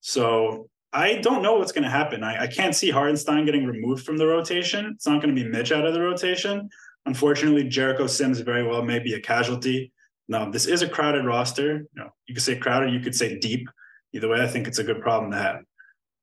So 0.00 0.68
I 0.92 1.14
don't 1.16 1.42
know 1.42 1.54
what's 1.54 1.72
going 1.72 1.84
to 1.84 1.90
happen. 1.90 2.22
I, 2.22 2.42
I, 2.42 2.46
can't 2.48 2.74
see 2.74 2.90
Hartenstein 2.90 3.46
getting 3.46 3.66
removed 3.66 4.04
from 4.04 4.18
the 4.18 4.26
rotation. 4.26 4.92
It's 4.94 5.06
not 5.06 5.22
going 5.22 5.34
to 5.34 5.42
be 5.42 5.48
Mitch 5.48 5.72
out 5.72 5.86
of 5.86 5.94
the 5.94 6.00
rotation. 6.00 6.68
Unfortunately, 7.06 7.64
Jericho 7.64 8.06
Sims 8.06 8.40
very 8.40 8.66
well 8.66 8.82
may 8.82 8.98
be 8.98 9.14
a 9.14 9.20
casualty. 9.20 9.90
Now, 10.28 10.50
this 10.50 10.66
is 10.66 10.82
a 10.82 10.88
crowded 10.88 11.24
roster. 11.24 11.78
You, 11.78 11.88
know, 11.94 12.10
you 12.26 12.34
could 12.34 12.42
say 12.42 12.56
crowded, 12.56 12.92
you 12.92 13.00
could 13.00 13.14
say 13.14 13.38
deep. 13.38 13.68
Either 14.12 14.28
way, 14.28 14.42
I 14.42 14.46
think 14.46 14.68
it's 14.68 14.78
a 14.78 14.84
good 14.84 15.00
problem 15.00 15.30
to 15.30 15.38
have. 15.38 15.60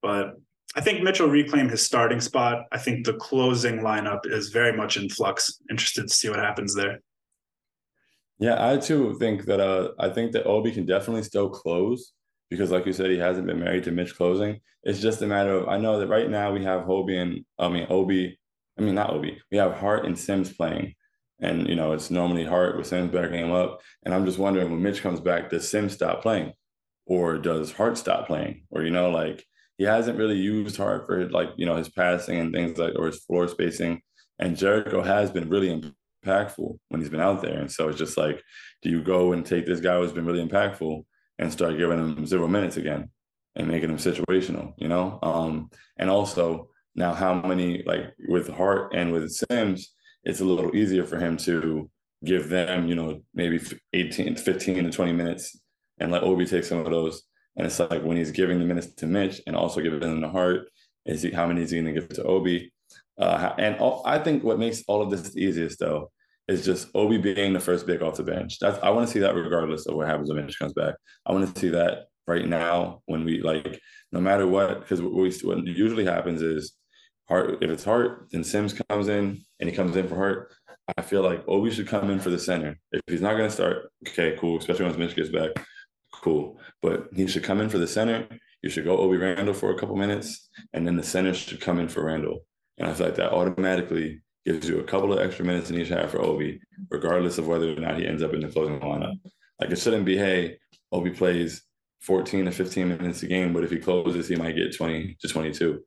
But 0.03 0.35
I 0.75 0.81
think 0.81 1.01
Mitchell 1.01 1.27
reclaimed 1.27 1.71
his 1.71 1.83
starting 1.83 2.21
spot. 2.21 2.65
I 2.71 2.77
think 2.77 3.05
the 3.05 3.13
closing 3.13 3.79
lineup 3.79 4.25
is 4.25 4.49
very 4.49 4.77
much 4.77 4.97
in 4.97 5.09
flux. 5.09 5.59
Interested 5.71 6.07
to 6.07 6.13
see 6.13 6.29
what 6.29 6.37
happens 6.37 6.75
there. 6.75 6.99
Yeah, 8.39 8.55
I 8.65 8.77
too 8.77 9.15
think 9.19 9.45
that 9.45 9.59
uh 9.59 9.91
I 9.99 10.09
think 10.09 10.31
that 10.33 10.45
Obi 10.45 10.71
can 10.71 10.85
definitely 10.85 11.23
still 11.23 11.49
close 11.49 12.13
because 12.49 12.71
like 12.71 12.85
you 12.85 12.93
said, 12.93 13.11
he 13.11 13.17
hasn't 13.17 13.47
been 13.47 13.59
married 13.59 13.83
to 13.85 13.91
Mitch 13.91 14.15
closing. 14.15 14.61
It's 14.83 15.01
just 15.01 15.21
a 15.21 15.27
matter 15.27 15.53
of 15.53 15.67
I 15.67 15.77
know 15.77 15.99
that 15.99 16.07
right 16.07 16.29
now 16.29 16.51
we 16.51 16.63
have 16.63 16.89
Obi 16.89 17.17
and 17.17 17.45
I 17.57 17.69
mean 17.69 17.87
Obi, 17.89 18.39
I 18.77 18.81
mean 18.81 18.95
not 18.95 19.11
Obi, 19.11 19.41
we 19.51 19.57
have 19.57 19.73
Hart 19.75 20.05
and 20.05 20.17
Sims 20.17 20.53
playing. 20.53 20.95
And 21.41 21.67
you 21.67 21.75
know, 21.75 21.93
it's 21.93 22.11
normally 22.11 22.45
Hart 22.45 22.77
with 22.77 22.87
Sims 22.87 23.11
backing 23.11 23.39
him 23.45 23.51
up. 23.51 23.81
And 24.03 24.13
I'm 24.13 24.25
just 24.25 24.39
wondering 24.39 24.71
when 24.71 24.81
Mitch 24.81 25.01
comes 25.01 25.19
back, 25.21 25.49
does 25.49 25.69
Sims 25.69 25.93
stop 25.93 26.21
playing? 26.21 26.53
or 27.09 27.39
does 27.39 27.73
Hart 27.73 27.97
stop 27.97 28.27
playing? 28.27 28.63
Or 28.69 28.83
you 28.83 28.91
know, 28.91 29.09
like 29.09 29.43
he 29.77 29.83
hasn't 29.83 30.17
really 30.17 30.37
used 30.37 30.77
Hart 30.77 31.07
for 31.07 31.29
like 31.29 31.49
you 31.57 31.65
know 31.65 31.75
his 31.75 31.89
passing 31.89 32.39
and 32.39 32.53
things 32.53 32.77
like 32.77 32.93
or 32.95 33.07
his 33.07 33.19
floor 33.25 33.49
spacing. 33.49 34.01
And 34.37 34.55
Jericho 34.55 35.01
has 35.01 35.31
been 35.31 35.49
really 35.49 35.69
impactful 36.25 36.77
when 36.89 37.01
he's 37.01 37.09
been 37.09 37.19
out 37.19 37.41
there. 37.41 37.59
And 37.59 37.71
so 37.71 37.89
it's 37.89 37.97
just 37.97 38.17
like, 38.17 38.41
do 38.81 38.89
you 38.89 39.01
go 39.01 39.33
and 39.33 39.45
take 39.45 39.65
this 39.65 39.79
guy 39.79 39.97
who's 39.97 40.11
been 40.11 40.25
really 40.25 40.45
impactful 40.45 41.05
and 41.37 41.51
start 41.51 41.77
giving 41.77 41.99
him 41.99 42.25
zero 42.25 42.47
minutes 42.47 42.77
again 42.77 43.09
and 43.55 43.67
making 43.67 43.89
him 43.89 43.97
situational, 43.97 44.73
you 44.77 44.87
know? 44.87 45.19
Um, 45.21 45.69
and 45.97 46.09
also 46.09 46.69
now 46.95 47.13
how 47.13 47.33
many 47.33 47.83
like 47.85 48.13
with 48.27 48.49
Hart 48.49 48.93
and 48.93 49.11
with 49.11 49.31
Sims, 49.31 49.93
it's 50.23 50.41
a 50.41 50.45
little 50.45 50.75
easier 50.75 51.05
for 51.05 51.17
him 51.17 51.37
to 51.37 51.89
give 52.25 52.49
them, 52.49 52.87
you 52.87 52.95
know, 52.95 53.21
maybe 53.33 53.61
18, 53.93 54.35
15 54.35 54.83
to 54.83 54.91
20 54.91 55.13
minutes 55.13 55.59
and 55.99 56.11
let 56.11 56.23
Obi 56.23 56.45
take 56.45 56.65
some 56.65 56.79
of 56.79 56.91
those. 56.91 57.23
And 57.55 57.65
it's 57.65 57.79
like 57.79 58.03
when 58.03 58.17
he's 58.17 58.31
giving 58.31 58.59
the 58.59 58.65
minutes 58.65 58.93
to 58.95 59.07
Mitch 59.07 59.41
and 59.47 59.55
also 59.55 59.81
giving 59.81 59.99
them 59.99 60.21
to 60.21 60.29
Hart, 60.29 60.69
is 61.05 61.21
he 61.21 61.31
how 61.31 61.47
many 61.47 61.61
is 61.61 61.71
he 61.71 61.81
going 61.81 61.93
to 61.93 61.99
give 61.99 62.09
to 62.09 62.23
Obi? 62.23 62.71
Uh, 63.19 63.53
and 63.57 63.77
all, 63.77 64.01
I 64.05 64.17
think 64.19 64.43
what 64.43 64.59
makes 64.59 64.83
all 64.87 65.01
of 65.01 65.11
this 65.11 65.35
easiest 65.35 65.79
though 65.79 66.11
is 66.47 66.65
just 66.65 66.87
Obi 66.95 67.17
being 67.17 67.53
the 67.53 67.59
first 67.59 67.85
big 67.85 68.01
off 68.01 68.17
the 68.17 68.23
bench. 68.23 68.57
That's 68.59 68.79
I 68.79 68.89
want 68.89 69.07
to 69.07 69.13
see 69.13 69.19
that 69.19 69.35
regardless 69.35 69.85
of 69.85 69.95
what 69.95 70.07
happens 70.07 70.31
when 70.31 70.43
Mitch 70.45 70.57
comes 70.57 70.73
back. 70.73 70.95
I 71.25 71.31
want 71.33 71.53
to 71.53 71.59
see 71.59 71.69
that 71.69 72.05
right 72.27 72.47
now 72.47 73.01
when 73.05 73.25
we 73.25 73.41
like 73.41 73.79
no 74.11 74.21
matter 74.21 74.47
what 74.47 74.81
because 74.81 75.01
what, 75.01 75.13
what 75.13 75.67
usually 75.67 76.05
happens 76.05 76.41
is 76.41 76.73
Hart 77.27 77.61
if 77.61 77.69
it's 77.69 77.83
Hart 77.83 78.27
then 78.31 78.43
Sims 78.43 78.73
comes 78.89 79.07
in 79.07 79.41
and 79.59 79.69
he 79.69 79.75
comes 79.75 79.95
in 79.95 80.07
for 80.07 80.15
Hart. 80.15 80.53
I 80.97 81.01
feel 81.01 81.21
like 81.21 81.43
Obi 81.47 81.69
should 81.69 81.87
come 81.87 82.09
in 82.09 82.19
for 82.19 82.31
the 82.31 82.39
center. 82.39 82.79
If 82.91 83.01
he's 83.07 83.21
not 83.21 83.37
going 83.37 83.47
to 83.47 83.53
start, 83.53 83.91
okay, 84.07 84.35
cool. 84.39 84.57
Especially 84.57 84.85
once 84.85 84.97
Mitch 84.97 85.15
gets 85.15 85.29
back, 85.29 85.51
cool. 86.11 86.59
But 86.81 87.09
he 87.15 87.27
should 87.27 87.43
come 87.43 87.61
in 87.61 87.69
for 87.69 87.77
the 87.77 87.87
center. 87.87 88.27
You 88.63 88.71
should 88.71 88.85
go 88.85 88.97
Obi 88.97 89.17
Randle 89.17 89.53
for 89.53 89.71
a 89.71 89.77
couple 89.77 89.95
minutes, 89.95 90.49
and 90.73 90.87
then 90.87 90.97
the 90.97 91.03
center 91.03 91.33
should 91.33 91.61
come 91.61 91.79
in 91.79 91.87
for 91.87 92.03
Randle. 92.03 92.39
And 92.79 92.87
I 92.87 92.93
feel 92.93 93.07
like 93.07 93.15
that 93.17 93.33
automatically 93.33 94.21
gives 94.45 94.67
you 94.67 94.79
a 94.79 94.83
couple 94.83 95.13
of 95.13 95.19
extra 95.19 95.45
minutes 95.45 95.69
in 95.69 95.77
each 95.77 95.89
half 95.89 96.11
for 96.11 96.21
Obi, 96.21 96.61
regardless 96.89 97.37
of 97.37 97.47
whether 97.47 97.71
or 97.71 97.75
not 97.79 97.97
he 97.97 98.07
ends 98.07 98.23
up 98.23 98.33
in 98.33 98.39
the 98.39 98.47
closing 98.47 98.79
lineup. 98.79 99.19
Like 99.59 99.69
it 99.71 99.77
shouldn't 99.77 100.05
be, 100.05 100.17
hey, 100.17 100.57
Obi 100.91 101.11
plays 101.11 101.61
14 102.01 102.45
to 102.45 102.51
15 102.51 102.87
minutes 102.87 103.21
a 103.23 103.27
game, 103.27 103.53
but 103.53 103.63
if 103.63 103.71
he 103.71 103.77
closes, 103.77 104.27
he 104.27 104.35
might 104.35 104.55
get 104.55 104.75
20 104.75 105.17
to 105.19 105.27
22. 105.27 105.83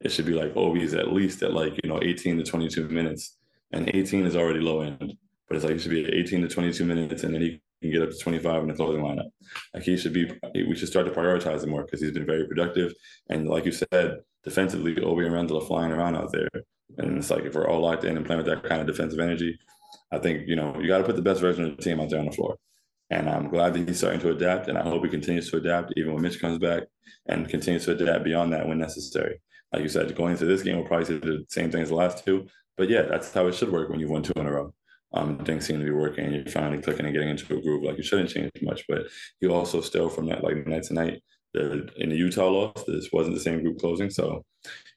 It 0.00 0.10
should 0.10 0.26
be 0.26 0.32
like 0.32 0.56
Obi's 0.56 0.94
at 0.94 1.12
least 1.12 1.42
at 1.42 1.52
like, 1.52 1.78
you 1.84 1.88
know, 1.90 2.00
18 2.02 2.38
to 2.38 2.44
22 2.44 2.88
minutes. 2.88 3.36
And 3.72 3.88
18 3.94 4.26
is 4.26 4.34
already 4.34 4.60
low 4.60 4.80
end, 4.80 5.12
but 5.46 5.56
it's 5.56 5.64
like 5.64 5.74
it 5.74 5.80
should 5.80 5.92
be 5.92 6.04
18 6.04 6.42
to 6.42 6.48
22 6.48 6.84
minutes 6.84 7.22
and 7.22 7.34
then 7.34 7.42
he 7.42 7.60
can 7.80 7.90
get 7.90 8.02
up 8.02 8.10
to 8.10 8.18
25 8.18 8.62
in 8.62 8.68
the 8.68 8.74
closing 8.74 9.02
lineup. 9.02 9.30
Like 9.74 9.82
he 9.82 9.96
should 9.96 10.12
be, 10.12 10.30
we 10.54 10.74
should 10.76 10.88
start 10.88 11.06
to 11.06 11.12
prioritize 11.12 11.62
him 11.62 11.70
more 11.70 11.84
because 11.84 12.00
he's 12.00 12.12
been 12.12 12.26
very 12.26 12.46
productive. 12.46 12.92
And 13.28 13.48
like 13.48 13.64
you 13.64 13.72
said, 13.72 14.20
defensively, 14.44 15.00
Obi 15.02 15.24
and 15.24 15.34
Randle 15.34 15.58
are 15.58 15.66
flying 15.66 15.92
around 15.92 16.16
out 16.16 16.32
there. 16.32 16.48
And 16.98 17.18
it's 17.18 17.30
like 17.30 17.44
if 17.44 17.54
we're 17.54 17.68
all 17.68 17.80
locked 17.80 18.04
in 18.04 18.16
and 18.16 18.26
playing 18.26 18.42
with 18.42 18.46
that 18.46 18.68
kind 18.68 18.80
of 18.80 18.86
defensive 18.86 19.20
energy, 19.20 19.58
I 20.12 20.18
think, 20.18 20.46
you 20.46 20.56
know, 20.56 20.76
you 20.80 20.88
got 20.88 20.98
to 20.98 21.04
put 21.04 21.16
the 21.16 21.22
best 21.22 21.40
version 21.40 21.64
of 21.64 21.76
the 21.76 21.82
team 21.82 22.00
out 22.00 22.10
there 22.10 22.18
on 22.18 22.26
the 22.26 22.32
floor. 22.32 22.56
And 23.10 23.28
I'm 23.28 23.48
glad 23.48 23.74
that 23.74 23.88
he's 23.88 23.98
starting 23.98 24.20
to 24.20 24.30
adapt. 24.30 24.68
And 24.68 24.78
I 24.78 24.82
hope 24.82 25.04
he 25.04 25.10
continues 25.10 25.50
to 25.50 25.56
adapt 25.56 25.92
even 25.96 26.12
when 26.12 26.22
Mitch 26.22 26.40
comes 26.40 26.58
back 26.58 26.84
and 27.26 27.48
continues 27.48 27.84
to 27.86 27.92
adapt 27.92 28.24
beyond 28.24 28.52
that 28.52 28.66
when 28.66 28.78
necessary. 28.78 29.40
Like 29.72 29.82
you 29.82 29.88
said, 29.88 30.14
going 30.16 30.32
into 30.32 30.46
this 30.46 30.62
game, 30.62 30.76
we'll 30.76 30.86
probably 30.86 31.06
see 31.06 31.18
the 31.18 31.44
same 31.48 31.70
thing 31.70 31.82
as 31.82 31.88
the 31.88 31.94
last 31.94 32.24
two. 32.24 32.46
But 32.76 32.88
yeah, 32.88 33.02
that's 33.02 33.32
how 33.32 33.46
it 33.46 33.54
should 33.54 33.70
work 33.70 33.88
when 33.88 34.00
you've 34.00 34.10
won 34.10 34.22
two 34.22 34.32
in 34.36 34.46
a 34.46 34.52
row. 34.52 34.74
Um, 35.12 35.38
things 35.38 35.66
seem 35.66 35.80
to 35.80 35.84
be 35.84 35.90
working 35.90 36.24
and 36.24 36.34
you're 36.34 36.46
finally 36.46 36.80
clicking 36.80 37.04
and 37.04 37.12
getting 37.12 37.30
into 37.30 37.56
a 37.56 37.60
groove. 37.60 37.82
Like 37.82 37.96
you 37.96 38.02
shouldn't 38.02 38.30
change 38.30 38.50
much, 38.62 38.84
but 38.88 39.06
you 39.40 39.52
also 39.52 39.80
still 39.80 40.08
from 40.08 40.26
that 40.26 40.44
like 40.44 40.66
night 40.66 40.84
to 40.84 40.94
night. 40.94 41.22
The, 41.52 41.88
in 41.96 42.10
the 42.10 42.16
Utah 42.16 42.48
loss, 42.48 42.84
this 42.84 43.08
wasn't 43.12 43.34
the 43.34 43.40
same 43.40 43.60
group 43.62 43.80
closing. 43.80 44.08
So, 44.08 44.44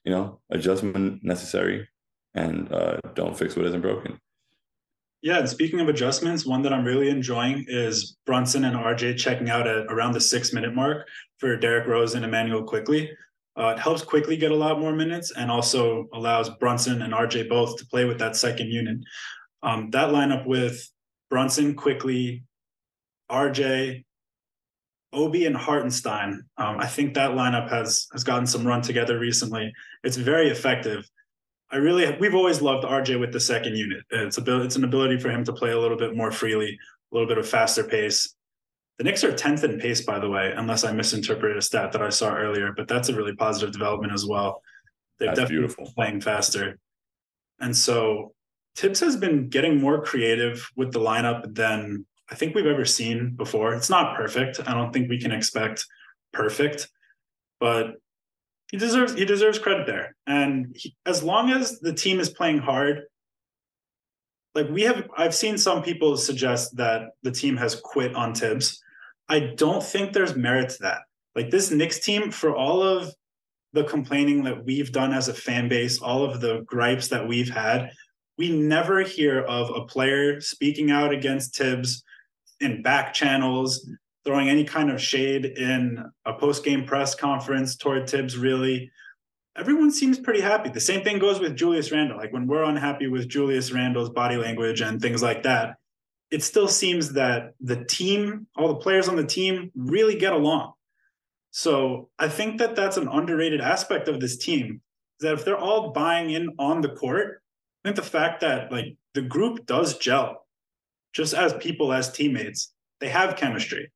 you 0.04 0.12
know, 0.12 0.40
adjustment 0.50 1.24
necessary 1.24 1.88
and 2.34 2.72
uh, 2.72 2.98
don't 3.14 3.36
fix 3.36 3.56
what 3.56 3.66
isn't 3.66 3.80
broken. 3.80 4.18
Yeah, 5.24 5.38
and 5.38 5.48
speaking 5.48 5.80
of 5.80 5.88
adjustments, 5.88 6.44
one 6.44 6.60
that 6.62 6.72
I'm 6.72 6.84
really 6.84 7.08
enjoying 7.08 7.64
is 7.66 8.18
Brunson 8.26 8.64
and 8.64 8.76
RJ 8.76 9.16
checking 9.16 9.48
out 9.48 9.66
at 9.66 9.86
around 9.86 10.12
the 10.12 10.20
six 10.20 10.52
minute 10.52 10.74
mark 10.74 11.08
for 11.38 11.56
Derrick 11.56 11.88
Rose 11.88 12.14
and 12.14 12.24
Immanuel 12.24 12.62
Quickley. 12.62 13.10
Uh, 13.58 13.68
it 13.68 13.78
helps 13.78 14.02
Quickley 14.02 14.36
get 14.36 14.50
a 14.50 14.54
lot 14.54 14.80
more 14.80 14.92
minutes 14.92 15.32
and 15.34 15.50
also 15.50 16.08
allows 16.12 16.50
Brunson 16.50 17.00
and 17.02 17.14
RJ 17.14 17.48
both 17.48 17.78
to 17.78 17.86
play 17.86 18.04
with 18.04 18.18
that 18.18 18.36
second 18.36 18.66
unit. 18.66 18.98
Um, 19.64 19.90
that 19.90 20.10
lineup 20.10 20.46
with 20.46 20.88
Brunson, 21.30 21.74
Quickley, 21.74 22.44
RJ, 23.30 24.04
Obi, 25.12 25.46
and 25.46 25.56
Hartenstein. 25.56 26.44
Um, 26.58 26.78
I 26.78 26.86
think 26.86 27.14
that 27.14 27.30
lineup 27.30 27.70
has 27.70 28.06
has 28.12 28.24
gotten 28.24 28.46
some 28.46 28.66
run 28.66 28.82
together 28.82 29.18
recently. 29.18 29.72
It's 30.02 30.16
very 30.16 30.50
effective. 30.50 31.08
I 31.70 31.76
really 31.78 32.16
we've 32.20 32.34
always 32.34 32.60
loved 32.60 32.84
RJ 32.84 33.18
with 33.18 33.32
the 33.32 33.40
second 33.40 33.76
unit. 33.76 34.04
It's 34.10 34.38
a 34.38 34.62
it's 34.62 34.76
an 34.76 34.84
ability 34.84 35.18
for 35.18 35.30
him 35.30 35.44
to 35.44 35.52
play 35.52 35.70
a 35.70 35.80
little 35.80 35.96
bit 35.96 36.14
more 36.14 36.30
freely, 36.30 36.78
a 37.10 37.14
little 37.14 37.28
bit 37.28 37.38
of 37.38 37.48
faster 37.48 37.84
pace. 37.84 38.34
The 38.98 39.04
Knicks 39.04 39.24
are 39.24 39.32
10th 39.32 39.64
in 39.64 39.80
pace, 39.80 40.02
by 40.02 40.20
the 40.20 40.28
way, 40.28 40.52
unless 40.56 40.84
I 40.84 40.92
misinterpreted 40.92 41.56
a 41.56 41.62
stat 41.62 41.90
that 41.92 42.02
I 42.02 42.10
saw 42.10 42.32
earlier, 42.32 42.72
but 42.76 42.86
that's 42.86 43.08
a 43.08 43.16
really 43.16 43.34
positive 43.34 43.72
development 43.72 44.12
as 44.12 44.24
well. 44.24 44.62
They're 45.18 45.28
That's 45.28 45.40
definitely 45.40 45.66
beautiful. 45.66 45.92
playing 45.96 46.20
faster. 46.20 46.78
And 47.58 47.76
so 47.76 48.34
Thibs 48.76 49.00
has 49.00 49.16
been 49.16 49.48
getting 49.48 49.80
more 49.80 50.02
creative 50.02 50.68
with 50.76 50.92
the 50.92 51.00
lineup 51.00 51.54
than 51.54 52.06
I 52.30 52.34
think 52.34 52.54
we've 52.54 52.66
ever 52.66 52.84
seen 52.84 53.34
before. 53.36 53.74
It's 53.74 53.90
not 53.90 54.16
perfect. 54.16 54.60
I 54.66 54.74
don't 54.74 54.92
think 54.92 55.08
we 55.08 55.20
can 55.20 55.32
expect 55.32 55.86
perfect, 56.32 56.88
but 57.60 57.94
he 58.70 58.76
deserves 58.76 59.14
he 59.14 59.24
deserves 59.24 59.58
credit 59.58 59.86
there. 59.86 60.16
And 60.26 60.74
he, 60.74 60.96
as 61.06 61.22
long 61.22 61.50
as 61.50 61.78
the 61.80 61.92
team 61.92 62.18
is 62.18 62.30
playing 62.30 62.58
hard, 62.58 63.02
like 64.54 64.68
we 64.70 64.82
have 64.82 65.08
I've 65.16 65.34
seen 65.34 65.58
some 65.58 65.82
people 65.82 66.16
suggest 66.16 66.76
that 66.76 67.10
the 67.22 67.30
team 67.30 67.56
has 67.56 67.76
quit 67.76 68.14
on 68.14 68.34
Thibs. 68.34 68.82
I 69.28 69.40
don't 69.56 69.82
think 69.82 70.12
there's 70.12 70.34
merit 70.34 70.70
to 70.70 70.82
that. 70.82 71.02
Like 71.36 71.50
this 71.50 71.70
Knicks 71.70 72.00
team, 72.00 72.30
for 72.30 72.56
all 72.56 72.82
of 72.82 73.14
the 73.72 73.84
complaining 73.84 74.44
that 74.44 74.64
we've 74.64 74.92
done 74.92 75.12
as 75.12 75.28
a 75.28 75.34
fan 75.34 75.68
base, 75.68 76.00
all 76.00 76.24
of 76.24 76.40
the 76.40 76.62
gripes 76.62 77.08
that 77.08 77.26
we've 77.26 77.50
had, 77.50 77.90
we 78.36 78.50
never 78.50 79.02
hear 79.02 79.40
of 79.40 79.70
a 79.70 79.86
player 79.86 80.40
speaking 80.40 80.90
out 80.90 81.12
against 81.12 81.56
Thibs 81.56 82.02
in 82.60 82.82
back 82.82 83.14
channels, 83.14 83.88
throwing 84.24 84.48
any 84.48 84.64
kind 84.64 84.90
of 84.90 85.00
shade 85.00 85.44
in 85.44 86.04
a 86.24 86.32
post-game 86.34 86.84
press 86.84 87.14
conference 87.14 87.76
toward 87.76 88.08
Thibs, 88.08 88.36
really. 88.36 88.90
Everyone 89.56 89.92
seems 89.92 90.18
pretty 90.18 90.40
happy. 90.40 90.68
The 90.70 90.80
same 90.80 91.04
thing 91.04 91.18
goes 91.18 91.38
with 91.38 91.56
Julius 91.56 91.92
Randle. 91.92 92.16
Like 92.16 92.32
when 92.32 92.46
we're 92.46 92.64
unhappy 92.64 93.06
with 93.06 93.28
Julius 93.28 93.70
Randle's 93.70 94.10
body 94.10 94.36
language 94.36 94.80
and 94.80 95.00
things 95.00 95.22
like 95.22 95.44
that, 95.44 95.76
it 96.32 96.42
still 96.42 96.66
seems 96.66 97.12
that 97.12 97.54
the 97.60 97.84
team, 97.84 98.48
all 98.56 98.66
the 98.66 98.76
players 98.76 99.08
on 99.08 99.14
the 99.14 99.24
team 99.24 99.70
really 99.76 100.18
get 100.18 100.32
along. 100.32 100.72
So 101.52 102.08
I 102.18 102.28
think 102.28 102.58
that 102.58 102.74
that's 102.74 102.96
an 102.96 103.06
underrated 103.06 103.60
aspect 103.60 104.08
of 104.08 104.18
this 104.18 104.36
team. 104.36 104.80
That 105.20 105.34
if 105.34 105.44
they're 105.44 105.56
all 105.56 105.92
buying 105.92 106.30
in 106.30 106.48
on 106.58 106.80
the 106.80 106.88
court, 106.88 107.40
I 107.84 107.88
think 107.88 107.96
the 107.96 108.02
fact 108.02 108.40
that 108.40 108.72
like 108.72 108.96
the 109.12 109.22
group 109.22 109.66
does 109.66 109.98
gel, 109.98 110.46
just 111.12 111.34
as 111.34 111.52
people, 111.54 111.92
as 111.92 112.10
teammates, 112.10 112.72
they 113.00 113.08
have 113.08 113.36
chemistry. 113.36 113.92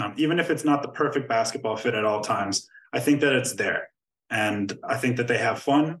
Um, 0.00 0.14
even 0.16 0.40
if 0.40 0.50
it's 0.50 0.64
not 0.64 0.82
the 0.82 0.88
perfect 0.88 1.28
basketball 1.28 1.76
fit 1.76 1.94
at 1.94 2.04
all 2.04 2.20
times, 2.20 2.68
I 2.92 3.00
think 3.00 3.20
that 3.20 3.34
it's 3.34 3.54
there, 3.54 3.88
and 4.30 4.76
I 4.84 4.96
think 4.96 5.16
that 5.16 5.28
they 5.28 5.38
have 5.38 5.62
fun. 5.62 6.00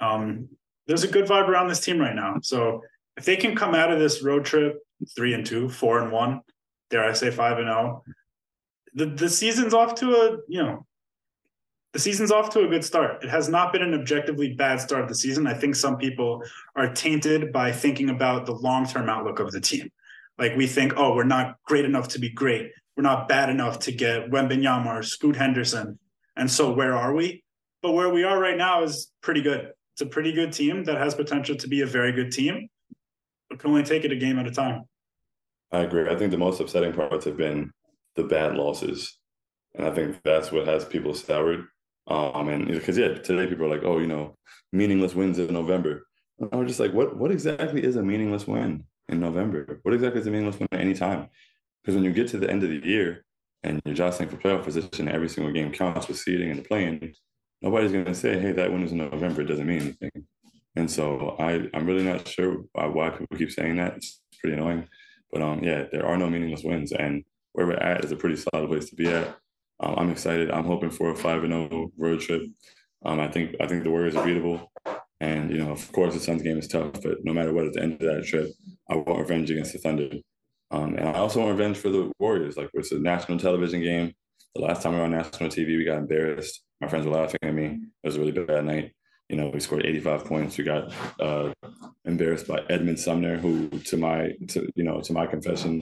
Um, 0.00 0.48
there's 0.86 1.04
a 1.04 1.08
good 1.08 1.26
vibe 1.26 1.48
around 1.48 1.68
this 1.68 1.80
team 1.80 1.98
right 1.98 2.14
now. 2.14 2.36
So 2.42 2.82
if 3.16 3.24
they 3.24 3.36
can 3.36 3.54
come 3.54 3.74
out 3.74 3.92
of 3.92 3.98
this 3.98 4.22
road 4.22 4.44
trip 4.44 4.78
three 5.14 5.34
and 5.34 5.46
two, 5.46 5.68
four 5.68 6.00
and 6.00 6.10
one, 6.10 6.40
dare 6.90 7.04
I 7.04 7.12
say 7.12 7.30
five 7.30 7.58
and 7.58 7.68
zero, 7.68 8.02
the 8.94 9.06
the 9.06 9.28
season's 9.28 9.74
off 9.74 9.94
to 9.96 10.12
a 10.12 10.38
you 10.48 10.62
know 10.62 10.86
the 11.92 11.98
season's 11.98 12.32
off 12.32 12.50
to 12.50 12.64
a 12.64 12.68
good 12.68 12.84
start. 12.84 13.22
It 13.22 13.28
has 13.28 13.48
not 13.48 13.72
been 13.72 13.82
an 13.82 13.94
objectively 13.94 14.54
bad 14.54 14.80
start 14.80 15.02
of 15.02 15.08
the 15.08 15.14
season. 15.14 15.46
I 15.46 15.54
think 15.54 15.76
some 15.76 15.98
people 15.98 16.42
are 16.74 16.92
tainted 16.92 17.52
by 17.52 17.70
thinking 17.70 18.08
about 18.08 18.46
the 18.46 18.54
long 18.54 18.86
term 18.86 19.10
outlook 19.10 19.40
of 19.40 19.50
the 19.50 19.60
team. 19.60 19.90
Like 20.38 20.56
we 20.56 20.66
think, 20.66 20.94
oh, 20.96 21.14
we're 21.14 21.24
not 21.24 21.56
great 21.64 21.84
enough 21.84 22.08
to 22.08 22.18
be 22.18 22.30
great. 22.30 22.72
We're 22.96 23.02
not 23.02 23.28
bad 23.28 23.50
enough 23.50 23.78
to 23.80 23.92
get 23.92 24.30
Wembanyama 24.30 24.86
or 24.86 25.02
Scoot 25.02 25.36
Henderson. 25.36 25.98
And 26.36 26.50
so 26.50 26.72
where 26.72 26.94
are 26.94 27.14
we? 27.14 27.44
But 27.82 27.92
where 27.92 28.08
we 28.08 28.24
are 28.24 28.38
right 28.38 28.56
now 28.56 28.82
is 28.82 29.10
pretty 29.20 29.42
good. 29.42 29.72
It's 29.94 30.00
a 30.00 30.06
pretty 30.06 30.32
good 30.32 30.52
team 30.52 30.84
that 30.84 30.96
has 30.96 31.14
potential 31.14 31.56
to 31.56 31.68
be 31.68 31.82
a 31.82 31.86
very 31.86 32.12
good 32.12 32.32
team. 32.32 32.68
But 33.50 33.58
can 33.58 33.70
only 33.70 33.82
take 33.82 34.04
it 34.04 34.12
a 34.12 34.16
game 34.16 34.38
at 34.38 34.46
a 34.46 34.50
time. 34.50 34.84
I 35.70 35.80
agree. 35.80 36.08
I 36.08 36.16
think 36.16 36.30
the 36.30 36.38
most 36.38 36.60
upsetting 36.60 36.94
parts 36.94 37.26
have 37.26 37.36
been 37.36 37.70
the 38.16 38.24
bad 38.24 38.54
losses. 38.54 39.18
And 39.74 39.86
I 39.86 39.90
think 39.90 40.22
that's 40.22 40.50
what 40.50 40.66
has 40.66 40.84
people 40.86 41.14
soured. 41.14 41.66
Um, 42.08 42.48
and 42.48 42.66
because 42.66 42.98
yeah, 42.98 43.14
today 43.14 43.46
people 43.46 43.66
are 43.66 43.70
like, 43.70 43.84
oh, 43.84 43.98
you 43.98 44.06
know, 44.06 44.36
meaningless 44.72 45.14
wins 45.14 45.38
in 45.38 45.52
November. 45.52 46.06
I 46.52 46.56
was 46.56 46.68
just 46.68 46.80
like, 46.80 46.92
what 46.92 47.16
what 47.16 47.30
exactly 47.30 47.84
is 47.84 47.96
a 47.96 48.02
meaningless 48.02 48.46
win 48.46 48.84
in 49.08 49.20
November? 49.20 49.80
What 49.82 49.94
exactly 49.94 50.20
is 50.20 50.26
a 50.26 50.30
meaningless 50.30 50.58
win 50.58 50.68
at 50.72 50.80
any 50.80 50.94
time? 50.94 51.28
Because 51.82 51.94
when 51.94 52.04
you 52.04 52.12
get 52.12 52.28
to 52.28 52.38
the 52.38 52.50
end 52.50 52.62
of 52.62 52.70
the 52.70 52.86
year, 52.86 53.24
and 53.64 53.80
you're 53.84 53.94
jostling 53.94 54.28
for 54.28 54.36
playoff 54.36 54.64
position, 54.64 55.08
every 55.08 55.28
single 55.28 55.52
game 55.52 55.72
counts 55.72 56.08
with 56.08 56.18
seeding 56.18 56.50
and 56.50 56.64
playing. 56.64 57.14
Nobody's 57.60 57.92
going 57.92 58.04
to 58.04 58.14
say, 58.14 58.38
"Hey, 58.38 58.52
that 58.52 58.72
win 58.72 58.82
was 58.82 58.92
in 58.92 58.98
November." 58.98 59.42
It 59.42 59.46
doesn't 59.46 59.66
mean 59.66 59.80
anything. 59.80 60.26
And 60.74 60.90
so 60.90 61.36
I, 61.38 61.68
I'm 61.74 61.86
really 61.86 62.04
not 62.04 62.26
sure 62.26 62.64
why 62.72 63.10
people 63.10 63.36
keep 63.36 63.52
saying 63.52 63.76
that. 63.76 63.96
It's 63.96 64.20
pretty 64.40 64.56
annoying. 64.56 64.88
But 65.30 65.42
um, 65.42 65.62
yeah, 65.62 65.84
there 65.92 66.06
are 66.06 66.16
no 66.16 66.28
meaningless 66.28 66.64
wins, 66.64 66.92
and 66.92 67.24
where 67.52 67.66
we're 67.66 67.74
at 67.74 68.04
is 68.04 68.12
a 68.12 68.16
pretty 68.16 68.36
solid 68.36 68.68
place 68.68 68.90
to 68.90 68.96
be 68.96 69.08
at. 69.08 69.36
Um, 69.82 69.94
I'm 69.98 70.10
excited. 70.10 70.50
I'm 70.50 70.64
hoping 70.64 70.90
for 70.90 71.10
a 71.10 71.16
five 71.16 71.42
and 71.42 71.52
zero 71.52 71.68
oh 71.72 71.92
road 71.98 72.20
trip. 72.20 72.42
Um, 73.04 73.18
I 73.20 73.28
think 73.28 73.56
I 73.60 73.66
think 73.66 73.82
the 73.82 73.90
Warriors 73.90 74.14
are 74.14 74.24
beatable, 74.24 74.68
and 75.20 75.50
you 75.50 75.58
know, 75.58 75.72
of 75.72 75.90
course, 75.92 76.14
the 76.14 76.20
Suns 76.20 76.42
game 76.42 76.58
is 76.58 76.68
tough. 76.68 76.92
But 77.02 77.24
no 77.24 77.32
matter 77.32 77.52
what, 77.52 77.66
at 77.66 77.72
the 77.72 77.82
end 77.82 77.94
of 77.94 78.00
that 78.00 78.24
trip, 78.24 78.50
I 78.88 78.96
want 78.96 79.18
revenge 79.18 79.50
against 79.50 79.72
the 79.72 79.78
Thunder, 79.78 80.10
um, 80.70 80.94
and 80.94 81.08
I 81.08 81.14
also 81.14 81.40
want 81.40 81.58
revenge 81.58 81.78
for 81.78 81.90
the 81.90 82.12
Warriors. 82.18 82.56
Like 82.56 82.70
it's 82.74 82.92
a 82.92 82.98
national 82.98 83.38
television 83.38 83.82
game. 83.82 84.12
The 84.54 84.62
last 84.62 84.82
time 84.82 84.92
we 84.92 84.98
were 84.98 85.04
on 85.04 85.12
national 85.12 85.50
TV, 85.50 85.78
we 85.78 85.84
got 85.84 85.98
embarrassed. 85.98 86.62
My 86.80 86.88
friends 86.88 87.06
were 87.06 87.14
laughing 87.14 87.38
at 87.42 87.54
me. 87.54 87.66
It 88.02 88.06
was 88.06 88.16
a 88.16 88.20
really 88.20 88.32
bad 88.32 88.64
night 88.64 88.92
you 89.28 89.38
know, 89.38 89.48
we 89.48 89.60
scored 89.60 89.86
85 89.86 90.26
points. 90.26 90.58
We 90.58 90.64
got 90.64 90.92
uh, 91.18 91.54
embarrassed 92.04 92.46
by 92.46 92.60
Edmund 92.68 93.00
Sumner, 93.00 93.38
who, 93.38 93.70
to 93.70 93.96
my, 93.96 94.32
to 94.48 94.68
you 94.74 94.84
know, 94.84 95.00
to 95.00 95.12
my 95.14 95.26
confession, 95.26 95.80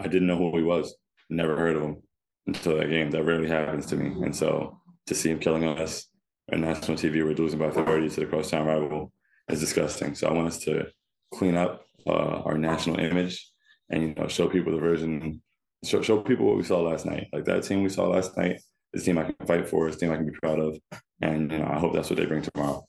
I 0.00 0.08
didn't 0.08 0.26
know 0.26 0.36
who 0.36 0.56
he 0.56 0.64
was. 0.64 0.96
Never 1.30 1.56
heard 1.56 1.76
of 1.76 1.82
him 1.82 2.02
until 2.48 2.76
that 2.78 2.90
game. 2.90 3.10
That 3.10 3.24
rarely 3.24 3.48
happens 3.48 3.86
to 3.86 3.96
me. 3.96 4.24
And 4.24 4.34
so 4.34 4.80
to 5.06 5.14
see 5.14 5.30
him 5.30 5.38
killing 5.38 5.64
us 5.64 6.08
on 6.52 6.62
national 6.62 6.96
TV, 6.96 7.24
we're 7.24 7.34
losing 7.34 7.58
by 7.58 7.70
30 7.70 8.08
to 8.10 8.20
the 8.20 8.26
crosstown 8.26 8.66
rival 8.66 9.12
is 9.48 9.60
disgusting. 9.60 10.14
So 10.14 10.28
I 10.28 10.32
want 10.32 10.48
us 10.48 10.58
to 10.60 10.88
clean 11.32 11.56
up 11.56 11.84
uh, 12.06 12.42
our 12.44 12.58
national 12.58 12.98
image 12.98 13.50
and 13.90 14.02
you 14.02 14.14
know 14.14 14.28
show 14.28 14.48
people 14.48 14.72
the 14.72 14.78
version, 14.78 15.42
show, 15.84 16.02
show 16.02 16.20
people 16.20 16.46
what 16.46 16.56
we 16.56 16.64
saw 16.64 16.80
last 16.80 17.06
night. 17.06 17.28
Like 17.32 17.44
that 17.44 17.64
team 17.64 17.82
we 17.82 17.88
saw 17.88 18.08
last 18.08 18.36
night 18.36 18.60
is 18.92 19.02
a 19.02 19.04
team 19.04 19.18
I 19.18 19.24
can 19.24 19.46
fight 19.46 19.68
for, 19.68 19.88
is 19.88 19.96
a 19.96 19.98
team 19.98 20.10
I 20.10 20.16
can 20.16 20.26
be 20.26 20.38
proud 20.42 20.58
of, 20.58 20.78
and 21.20 21.50
you 21.52 21.58
know 21.58 21.66
I 21.66 21.78
hope 21.78 21.94
that's 21.94 22.10
what 22.10 22.18
they 22.18 22.26
bring 22.26 22.42
tomorrow. 22.42 22.86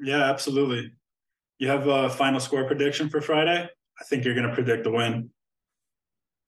Yeah, 0.00 0.30
absolutely. 0.30 0.92
You 1.58 1.68
have 1.68 1.86
a 1.86 2.10
final 2.10 2.40
score 2.40 2.64
prediction 2.64 3.08
for 3.08 3.20
Friday? 3.20 3.68
I 4.00 4.04
think 4.04 4.24
you're 4.24 4.34
going 4.34 4.48
to 4.48 4.54
predict 4.54 4.84
the 4.84 4.90
win. 4.90 5.30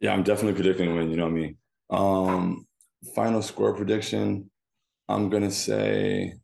Yeah, 0.01 0.13
I'm 0.13 0.23
definitely 0.23 0.55
predicting 0.55 0.91
a 0.91 0.95
win. 0.95 1.11
You 1.11 1.17
know 1.17 1.31
me. 1.31 1.57
Um, 1.91 2.67
final 3.15 3.43
score 3.43 3.75
prediction. 3.75 4.51
I'm 5.09 5.31
gonna 5.31 5.51
say 5.51 6.35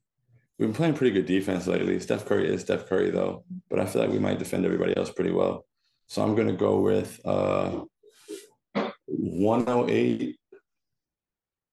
we've 0.59 0.69
been 0.69 0.75
playing 0.75 0.95
pretty 0.95 1.13
good 1.13 1.27
defense 1.27 1.67
lately. 1.67 1.99
Steph 2.01 2.27
Curry 2.27 2.53
is 2.53 2.63
Steph 2.63 2.87
Curry 2.87 3.11
though, 3.11 3.45
but 3.69 3.81
I 3.81 3.87
feel 3.87 4.03
like 4.03 4.11
we 4.11 4.19
might 4.19 4.39
defend 4.39 4.65
everybody 4.65 4.97
else 4.97 5.11
pretty 5.11 5.33
well. 5.33 5.67
So 6.07 6.23
I'm 6.23 6.35
gonna 6.35 6.53
go 6.53 6.81
with 6.81 7.21
uh, 7.25 7.81
108, 9.07 10.37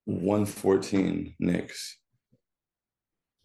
114 0.05 1.35
Knicks. 1.39 1.97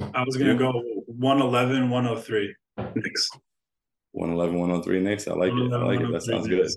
I 0.00 0.24
was 0.24 0.36
gonna 0.36 0.56
go 0.56 0.72
111, 1.06 1.90
103 1.90 2.54
Knicks. 2.96 3.30
111, 4.12 4.58
103 4.58 5.00
Knicks. 5.00 5.28
I 5.28 5.34
like 5.34 5.52
it. 5.52 5.72
I 5.72 5.76
like 5.84 6.00
it. 6.00 6.12
That 6.12 6.22
sounds 6.22 6.48
good. 6.48 6.68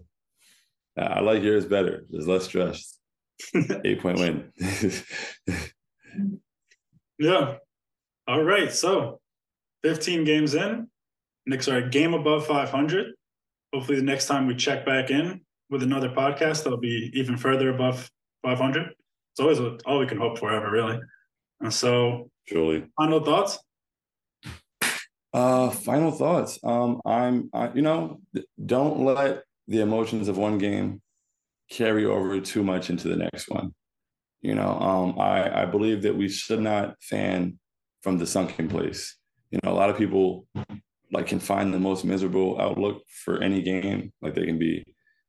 I 0.98 1.20
like 1.20 1.44
yours 1.44 1.66
better. 1.66 2.06
There's 2.10 2.28
less 2.28 2.46
stress. 2.46 2.98
Eight 3.86 4.02
point 4.02 4.20
win. 4.20 4.52
yeah. 7.20 7.56
All 8.28 8.44
right. 8.44 8.72
So 8.72 9.20
15 9.84 10.24
games 10.24 10.56
in. 10.56 10.90
Knicks 11.46 11.68
are 11.68 11.78
a 11.78 11.90
game 11.90 12.14
above 12.14 12.46
500. 12.46 13.14
Hopefully, 13.74 13.98
the 13.98 14.04
next 14.04 14.28
time 14.28 14.48
we 14.48 14.56
check 14.56 14.86
back 14.86 15.12
in 15.12 15.42
with 15.70 15.84
another 15.84 16.10
podcast, 16.10 16.64
they'll 16.64 16.78
be 16.78 17.12
even 17.14 17.38
further 17.38 17.70
above 17.70 18.10
500. 18.44 18.88
It's 18.88 19.40
always 19.40 19.60
all 19.86 20.00
we 20.00 20.08
can 20.08 20.18
hope 20.18 20.40
for 20.40 20.52
ever, 20.52 20.70
really. 20.70 21.00
And 21.62 21.74
so, 21.74 22.30
surely, 22.46 22.86
final 22.98 23.24
thoughts. 23.24 23.60
Uh, 25.34 25.70
final 25.70 26.12
thoughts. 26.12 26.60
Um, 26.64 27.02
I'm, 27.06 27.50
I, 27.54 27.72
you 27.74 27.82
know, 27.82 28.20
don't 28.66 29.06
let 29.06 29.44
the 29.68 29.82
emotions 29.82 30.28
of 30.28 30.38
one 30.38 30.58
game 30.58 31.02
carry 31.70 32.06
over 32.06 32.40
too 32.40 32.64
much 32.64 32.90
into 32.90 33.08
the 33.08 33.16
next 33.16 33.50
one. 33.50 33.74
You 34.42 34.56
know, 34.56 34.80
um, 34.80 35.20
I, 35.20 35.64
I 35.64 35.66
believe 35.66 36.04
that 36.04 36.16
we 36.16 36.30
should 36.30 36.62
not 36.62 36.96
fan 37.02 37.60
from 38.02 38.18
the 38.18 38.28
sunken 38.28 38.70
place. 38.70 39.18
You 39.52 39.60
know, 39.64 39.72
a 39.72 39.74
lot 39.74 39.90
of 39.90 39.98
people 39.98 40.48
like 41.12 41.28
can 41.28 41.40
find 41.40 41.74
the 41.74 41.80
most 41.80 42.06
miserable 42.06 42.60
outlook 42.60 43.02
for 43.24 43.42
any 43.42 43.62
game. 43.62 44.12
Like 44.22 44.36
they 44.36 44.46
can 44.46 44.60
be, 44.60 44.84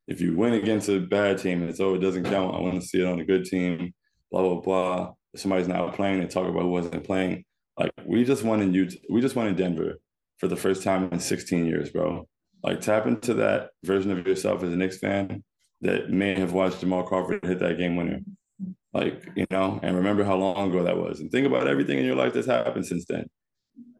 if 0.06 0.20
you 0.20 0.36
win 0.36 0.54
against 0.54 0.88
a 0.88 1.00
bad 1.00 1.38
team, 1.38 1.68
it's 1.68 1.80
oh 1.80 1.94
it 1.94 1.98
doesn't 1.98 2.24
count. 2.24 2.54
I 2.54 2.60
want 2.60 2.80
to 2.80 2.86
see 2.86 3.00
it 3.00 3.06
on 3.06 3.20
a 3.20 3.24
good 3.24 3.44
team. 3.44 3.94
Blah 4.30 4.42
blah 4.42 4.60
blah. 4.60 5.12
If 5.32 5.40
somebody's 5.40 5.68
not 5.68 5.94
playing, 5.94 6.20
they 6.20 6.26
talk 6.26 6.48
about 6.48 6.62
who 6.62 6.68
wasn't 6.68 7.04
playing. 7.04 7.44
Like 7.78 7.90
we 8.04 8.24
just 8.24 8.42
won 8.42 8.60
in 8.60 8.74
Utah, 8.74 8.96
we 9.10 9.20
just 9.20 9.36
won 9.36 9.46
in 9.46 9.56
Denver 9.56 9.94
for 10.38 10.48
the 10.48 10.56
first 10.56 10.82
time 10.82 11.08
in 11.12 11.20
16 11.20 11.66
years, 11.66 11.90
bro. 11.90 12.26
Like 12.62 12.80
tap 12.80 13.06
into 13.06 13.34
that 13.34 13.70
version 13.84 14.10
of 14.10 14.26
yourself 14.26 14.62
as 14.62 14.72
a 14.72 14.76
Knicks 14.76 14.98
fan 14.98 15.44
that 15.80 16.10
may 16.10 16.34
have 16.34 16.52
watched 16.52 16.80
Jamal 16.80 17.04
Crawford 17.04 17.44
hit 17.44 17.60
that 17.60 17.78
game 17.78 17.96
winner. 17.96 18.20
Like, 18.92 19.28
you 19.36 19.46
know, 19.50 19.78
and 19.82 19.96
remember 19.96 20.24
how 20.24 20.36
long 20.36 20.70
ago 20.70 20.82
that 20.82 20.96
was. 20.96 21.20
And 21.20 21.30
think 21.30 21.46
about 21.46 21.68
everything 21.68 21.98
in 21.98 22.04
your 22.04 22.16
life 22.16 22.32
that's 22.32 22.46
happened 22.46 22.86
since 22.86 23.04
then. 23.06 23.26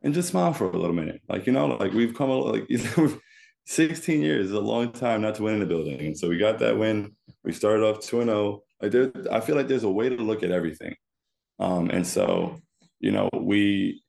And 0.03 0.14
just 0.14 0.31
smile 0.31 0.53
for 0.53 0.71
a 0.71 0.77
little 0.77 0.94
minute. 0.94 1.21
Like, 1.29 1.47
you 1.47 1.53
know, 1.53 1.66
like 1.66 1.92
we've 1.92 2.14
come 2.14 2.31
like 2.31 2.68
16 3.66 4.23
years 4.23 4.47
is 4.47 4.53
a 4.53 4.61
long 4.61 4.92
time 4.92 5.21
not 5.21 5.35
to 5.37 5.42
win 5.42 5.55
in 5.55 5.61
the 5.61 5.66
building. 5.66 6.01
And 6.01 6.18
so 6.18 6.29
we 6.29 6.38
got 6.38 6.59
that 6.61 6.79
win. 6.79 7.14
We 7.44 7.53
started 7.53 7.85
off 7.85 8.01
2 8.01 8.25
0. 8.25 8.62
Like 8.81 8.92
there, 8.92 9.12
I 9.31 9.40
feel 9.40 9.57
like 9.57 9.68
there's 9.68 9.85
a 9.85 9.90
way 9.90 10.09
to 10.09 10.16
look 10.16 10.42
at 10.42 10.51
everything. 10.51 10.94
Um, 11.59 11.90
and 11.90 12.07
so, 12.07 12.57
you 13.01 13.11
know, 13.12 13.29
we 13.35 14.03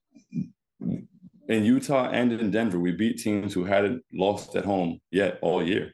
in 1.49 1.65
Utah 1.65 2.09
and 2.09 2.31
in 2.31 2.51
Denver, 2.51 2.79
we 2.79 2.91
beat 2.91 3.17
teams 3.17 3.53
who 3.53 3.65
hadn't 3.65 4.03
lost 4.13 4.55
at 4.55 4.65
home 4.65 4.99
yet 5.11 5.39
all 5.41 5.65
year. 5.65 5.91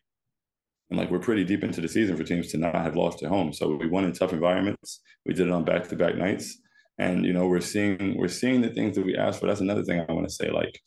And 0.89 0.99
like 0.99 1.09
we're 1.09 1.19
pretty 1.19 1.45
deep 1.45 1.63
into 1.63 1.81
the 1.81 1.87
season 1.87 2.15
for 2.15 2.23
teams 2.23 2.51
to 2.51 2.57
not 2.57 2.75
have 2.75 2.95
lost 2.95 3.23
at 3.23 3.29
home. 3.29 3.53
So 3.53 3.73
we 3.75 3.87
won 3.87 4.03
in 4.03 4.11
tough 4.11 4.33
environments. 4.33 5.01
We 5.25 5.33
did 5.33 5.47
it 5.47 5.53
on 5.53 5.63
back 5.63 5.87
to 5.87 5.95
back 5.95 6.15
nights. 6.15 6.59
And 6.99 7.25
you 7.25 7.33
know, 7.33 7.47
we're 7.47 7.61
seeing 7.61 8.17
we're 8.17 8.27
seeing 8.27 8.61
the 8.61 8.69
things 8.69 8.95
that 8.95 9.05
we 9.05 9.15
asked 9.15 9.39
for. 9.39 9.47
That's 9.47 9.61
another 9.61 9.83
thing 9.83 10.05
I 10.07 10.13
want 10.13 10.27
to 10.27 10.33
say. 10.33 10.51
Like 10.51 10.79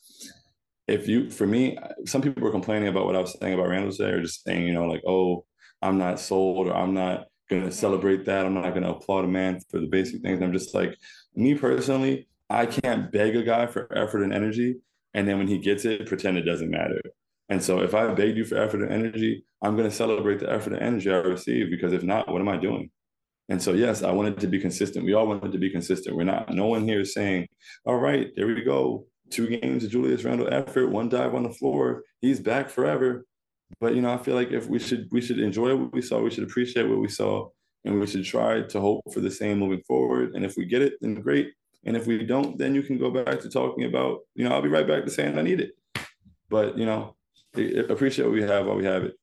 if 0.87 1.09
you 1.09 1.31
for 1.31 1.47
me, 1.47 1.79
some 2.05 2.23
people 2.23 2.43
were 2.43 2.51
complaining 2.51 2.89
about 2.89 3.07
what 3.07 3.17
I 3.17 3.21
was 3.21 3.37
saying 3.41 3.55
about 3.55 3.69
Randle 3.69 3.91
today, 3.91 4.11
or 4.11 4.23
just 4.23 4.45
saying, 4.45 4.67
you 4.67 4.75
know, 4.75 4.87
like, 4.87 5.03
oh, 5.07 5.47
I'm 5.81 5.99
not 5.99 6.21
sold 6.21 6.69
or 6.69 6.77
I'm 6.77 6.93
not 6.95 7.25
gonna 7.51 7.73
celebrate 7.73 8.27
that. 8.27 8.45
I'm 8.45 8.55
not 8.55 8.75
gonna 8.75 8.93
applaud 8.93 9.25
a 9.25 9.29
man 9.29 9.61
for 9.71 9.81
the 9.81 9.87
basic 9.87 10.21
things. 10.21 10.43
I'm 10.43 10.53
just 10.53 10.75
like, 10.75 10.95
me 11.35 11.55
personally, 11.55 12.29
I 12.51 12.67
can't 12.67 13.13
beg 13.13 13.37
a 13.37 13.43
guy 13.43 13.67
for 13.67 13.89
effort 13.97 14.23
and 14.23 14.33
energy, 14.33 14.77
and 15.15 15.29
then 15.29 15.39
when 15.39 15.49
he 15.49 15.59
gets 15.59 15.85
it, 15.85 16.07
pretend 16.07 16.39
it 16.39 16.43
doesn't 16.43 16.71
matter. 16.71 17.01
And 17.49 17.63
so 17.63 17.81
if 17.81 17.95
I 17.95 18.13
begged 18.15 18.37
you 18.37 18.45
for 18.45 18.57
effort 18.57 18.83
and 18.83 18.93
energy, 18.93 19.45
I'm 19.63 19.77
going 19.77 19.89
to 19.89 19.95
celebrate 19.95 20.41
the 20.41 20.51
effort 20.51 20.75
and 20.75 20.83
energy 20.83 21.11
I 21.11 21.17
receive 21.17 21.71
because 21.71 21.93
if 21.93 22.03
not, 22.03 22.31
what 22.31 22.41
am 22.41 22.49
I 22.49 22.59
doing? 22.59 22.91
And 23.49 23.63
so, 23.63 23.73
yes, 23.73 24.03
I 24.03 24.13
wanted 24.13 24.39
to 24.41 24.47
be 24.47 24.61
consistent. 24.61 25.07
We 25.07 25.15
all 25.15 25.27
wanted 25.27 25.53
to 25.53 25.59
be 25.59 25.71
consistent. 25.71 26.15
We're 26.15 26.25
not, 26.25 26.53
no 26.53 26.67
one 26.67 26.85
here 26.85 27.01
is 27.01 27.15
saying, 27.15 27.49
all 27.87 27.97
right, 27.97 28.29
there 28.37 28.47
we 28.47 28.63
go. 28.63 29.07
Two 29.31 29.49
games 29.49 29.85
of 29.85 29.91
Julius 29.91 30.25
Randle 30.25 30.53
effort, 30.53 30.89
one 30.89 31.09
dive 31.09 31.35
on 31.35 31.43
the 31.43 31.51
floor. 31.51 32.03
He's 32.21 32.41
back 32.41 32.69
forever. 32.69 33.25
But, 33.81 33.95
you 33.95 34.03
know, 34.03 34.13
I 34.13 34.19
feel 34.19 34.35
like 34.35 34.51
if 34.51 34.67
we 34.67 34.79
should, 34.79 35.09
we 35.11 35.23
should 35.23 35.39
enjoy 35.39 35.75
what 35.77 35.93
we 35.93 36.03
saw. 36.03 36.21
We 36.21 36.31
should 36.31 36.45
appreciate 36.45 36.89
what 36.89 37.01
we 37.01 37.09
saw 37.09 37.49
and 37.85 37.99
we 37.99 38.07
should 38.07 38.25
try 38.25 38.63
to 38.63 38.81
hope 38.81 39.03
for 39.13 39.21
the 39.21 39.31
same 39.31 39.59
moving 39.59 39.83
forward. 39.87 40.35
And 40.35 40.45
if 40.45 40.57
we 40.57 40.67
get 40.67 40.83
it, 40.83 40.95
then 41.01 41.15
great. 41.15 41.53
And 41.85 41.97
if 41.97 42.07
we 42.07 42.25
don't, 42.25 42.59
then 42.59 42.75
you 42.75 42.83
can 42.83 42.99
go 42.99 43.11
back 43.11 43.41
to 43.41 43.49
talking 43.49 43.85
about, 43.85 44.21
you 44.35 44.45
know, 44.45 44.55
I'll 44.55 44.63
be 44.63 44.69
right 44.69 44.87
back 44.87 45.05
to 45.05 45.11
saying 45.11 45.39
I 45.39 45.43
need 45.43 45.61
it. 45.61 45.73
But, 46.51 46.77
you 46.77 46.87
know, 46.87 47.15
appreciate 47.89 48.25
what 48.25 48.35
we 48.35 48.43
have 48.43 48.67
while 48.67 48.77
we 48.77 48.85
have 48.85 49.05
it. 49.05 49.15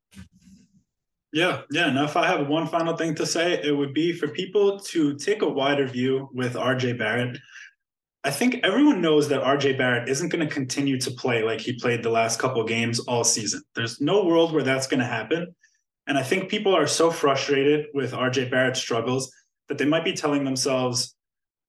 Yeah, 1.34 1.64
yeah. 1.70 1.90
Now, 1.90 2.06
if 2.06 2.16
I 2.16 2.28
have 2.28 2.48
one 2.48 2.66
final 2.68 2.96
thing 2.96 3.14
to 3.16 3.26
say, 3.26 3.62
it 3.62 3.76
would 3.76 3.94
be 3.94 4.14
for 4.14 4.30
people 4.30 4.80
to 4.80 5.16
take 5.18 5.42
a 5.42 5.50
wider 5.50 5.86
view 5.86 6.30
with 6.34 6.54
RJ 6.54 6.98
Barrett. 6.98 7.38
I 8.24 8.32
think 8.32 8.62
everyone 8.64 9.02
knows 9.02 9.28
that 9.30 9.44
RJ 9.44 9.78
Barrett 9.78 10.08
isn't 10.08 10.30
going 10.30 10.48
to 10.48 10.54
continue 10.54 11.00
to 11.00 11.12
play 11.12 11.44
like 11.44 11.60
he 11.60 11.74
played 11.74 12.04
the 12.04 12.10
last 12.10 12.40
couple 12.40 12.64
games 12.64 13.00
all 13.02 13.26
season. 13.26 13.62
There's 13.76 14.00
no 14.00 14.24
world 14.24 14.54
where 14.54 14.64
that's 14.64 14.88
going 14.88 15.02
to 15.02 15.06
happen. 15.06 15.54
And 16.08 16.18
I 16.18 16.24
think 16.24 16.50
people 16.50 16.74
are 16.74 16.88
so 16.88 17.12
frustrated 17.12 17.88
with 17.94 18.14
RJ 18.14 18.50
Barrett's 18.50 18.80
struggles 18.80 19.32
that 19.68 19.78
they 19.78 19.86
might 19.86 20.06
be 20.06 20.14
telling 20.14 20.46
themselves, 20.46 21.16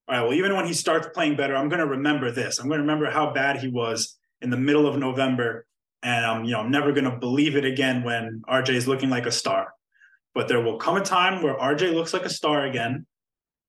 all 0.09 0.17
right, 0.17 0.23
well, 0.23 0.35
even 0.35 0.55
when 0.55 0.67
he 0.67 0.73
starts 0.73 1.09
playing 1.13 1.37
better, 1.37 1.57
I'm 1.57 1.69
going 1.69 1.81
to 1.81 1.87
remember 1.87 2.31
this. 2.31 2.59
I'm 2.59 2.69
going 2.69 2.79
to 2.79 2.83
remember 2.83 3.11
how 3.11 3.33
bad 3.33 3.59
he 3.59 3.69
was 3.69 4.17
in 4.41 4.51
the 4.51 4.57
middle 4.57 4.87
of 4.87 4.99
November. 4.99 5.67
And 6.03 6.25
I'm, 6.25 6.45
you 6.45 6.53
know, 6.53 6.61
I'm 6.61 6.71
never 6.71 6.93
going 6.93 7.11
to 7.11 7.17
believe 7.17 7.57
it 7.57 7.65
again 7.65 8.05
when 8.05 8.43
RJ 8.49 8.71
is 8.71 8.87
looking 8.87 9.11
like 9.11 9.27
a 9.27 9.33
star. 9.33 9.73
But 10.35 10.47
there 10.47 10.61
will 10.61 10.77
come 10.77 10.97
a 10.97 11.05
time 11.05 11.43
where 11.43 11.57
RJ 11.57 11.93
looks 11.93 12.13
like 12.13 12.25
a 12.25 12.31
star 12.31 12.67
again. 12.67 13.07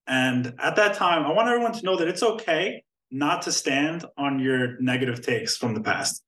And 0.05 0.53
at 0.59 0.75
that 0.75 0.95
time, 0.95 1.25
I 1.25 1.31
want 1.31 1.47
everyone 1.47 1.73
to 1.73 1.83
know 1.83 1.95
that 1.97 2.07
it's 2.07 2.23
okay 2.23 2.83
not 3.09 3.41
to 3.43 3.51
stand 3.51 4.05
on 4.17 4.39
your 4.39 4.79
negative 4.79 5.25
takes 5.25 5.57
from 5.57 5.73
the 5.73 5.81
past. 5.81 6.23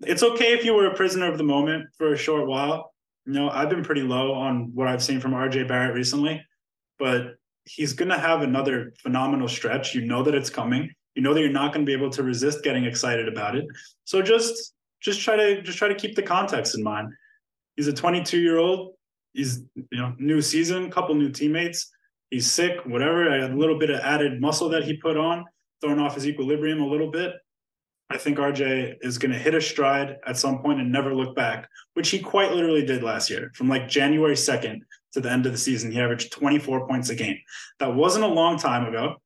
It's 0.00 0.22
okay 0.22 0.54
if 0.54 0.64
you 0.64 0.74
were 0.74 0.86
a 0.86 0.94
prisoner 0.94 1.30
of 1.30 1.38
the 1.38 1.44
moment 1.44 1.86
for 1.96 2.12
a 2.12 2.16
short 2.16 2.46
while, 2.46 2.92
you 3.26 3.32
know, 3.32 3.48
I've 3.48 3.70
been 3.70 3.84
pretty 3.84 4.02
low 4.02 4.32
on 4.32 4.72
what 4.74 4.88
I've 4.88 5.02
seen 5.02 5.20
from 5.20 5.32
RJ 5.32 5.68
Barrett 5.68 5.94
recently, 5.94 6.44
but 6.98 7.36
he's 7.66 7.92
going 7.92 8.08
to 8.08 8.18
have 8.18 8.42
another 8.42 8.94
phenomenal 9.02 9.48
stretch. 9.48 9.94
You 9.94 10.02
know 10.02 10.22
that 10.22 10.34
it's 10.34 10.50
coming. 10.50 10.90
You 11.14 11.22
know 11.22 11.34
that 11.34 11.40
you're 11.40 11.50
not 11.50 11.72
going 11.72 11.84
to 11.84 11.90
be 11.90 11.96
able 11.96 12.10
to 12.10 12.22
resist 12.22 12.62
getting 12.62 12.84
excited 12.84 13.28
about 13.28 13.56
it. 13.56 13.66
So 14.04 14.22
just 14.22 14.74
just 15.00 15.20
try 15.20 15.36
to 15.36 15.62
just 15.62 15.78
try 15.78 15.88
to 15.88 15.94
keep 15.94 16.16
the 16.16 16.22
context 16.22 16.76
in 16.76 16.82
mind. 16.82 17.12
He's 17.76 17.88
a 17.88 17.92
22 17.92 18.38
year 18.38 18.58
old. 18.58 18.94
He's 19.32 19.62
you 19.74 19.98
know 19.98 20.14
new 20.18 20.40
season, 20.40 20.90
couple 20.90 21.14
new 21.14 21.30
teammates. 21.30 21.90
He's 22.30 22.50
sick, 22.50 22.84
whatever. 22.86 23.28
A 23.28 23.48
little 23.54 23.78
bit 23.78 23.90
of 23.90 24.00
added 24.00 24.40
muscle 24.40 24.68
that 24.70 24.84
he 24.84 24.96
put 24.96 25.16
on, 25.16 25.44
thrown 25.80 25.98
off 25.98 26.14
his 26.14 26.26
equilibrium 26.26 26.80
a 26.80 26.86
little 26.86 27.10
bit. 27.10 27.32
I 28.08 28.18
think 28.18 28.38
RJ 28.38 28.96
is 29.00 29.18
going 29.18 29.32
to 29.32 29.38
hit 29.38 29.54
a 29.54 29.60
stride 29.60 30.16
at 30.26 30.36
some 30.36 30.60
point 30.60 30.80
and 30.80 30.92
never 30.92 31.12
look 31.12 31.34
back, 31.34 31.68
which 31.94 32.10
he 32.10 32.20
quite 32.20 32.52
literally 32.52 32.84
did 32.84 33.02
last 33.02 33.30
year. 33.30 33.50
From 33.54 33.68
like 33.68 33.88
January 33.88 34.36
2nd 34.36 34.78
to 35.16 35.22
the 35.22 35.32
end 35.32 35.46
of 35.46 35.52
the 35.52 35.58
season, 35.58 35.90
he 35.90 35.98
averaged 35.98 36.30
24 36.32 36.86
points 36.86 37.08
a 37.08 37.14
game. 37.14 37.38
That 37.80 37.94
wasn't 37.94 38.26
a 38.26 38.28
long 38.28 38.58
time 38.58 38.86
ago. 38.86 39.16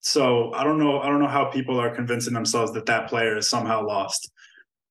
So 0.00 0.52
I 0.54 0.62
don't 0.62 0.78
know. 0.78 1.00
I 1.00 1.08
don't 1.08 1.20
know 1.20 1.26
how 1.26 1.46
people 1.46 1.78
are 1.80 1.94
convincing 1.94 2.32
themselves 2.32 2.72
that 2.72 2.86
that 2.86 3.08
player 3.08 3.36
is 3.36 3.50
somehow 3.50 3.84
lost, 3.84 4.30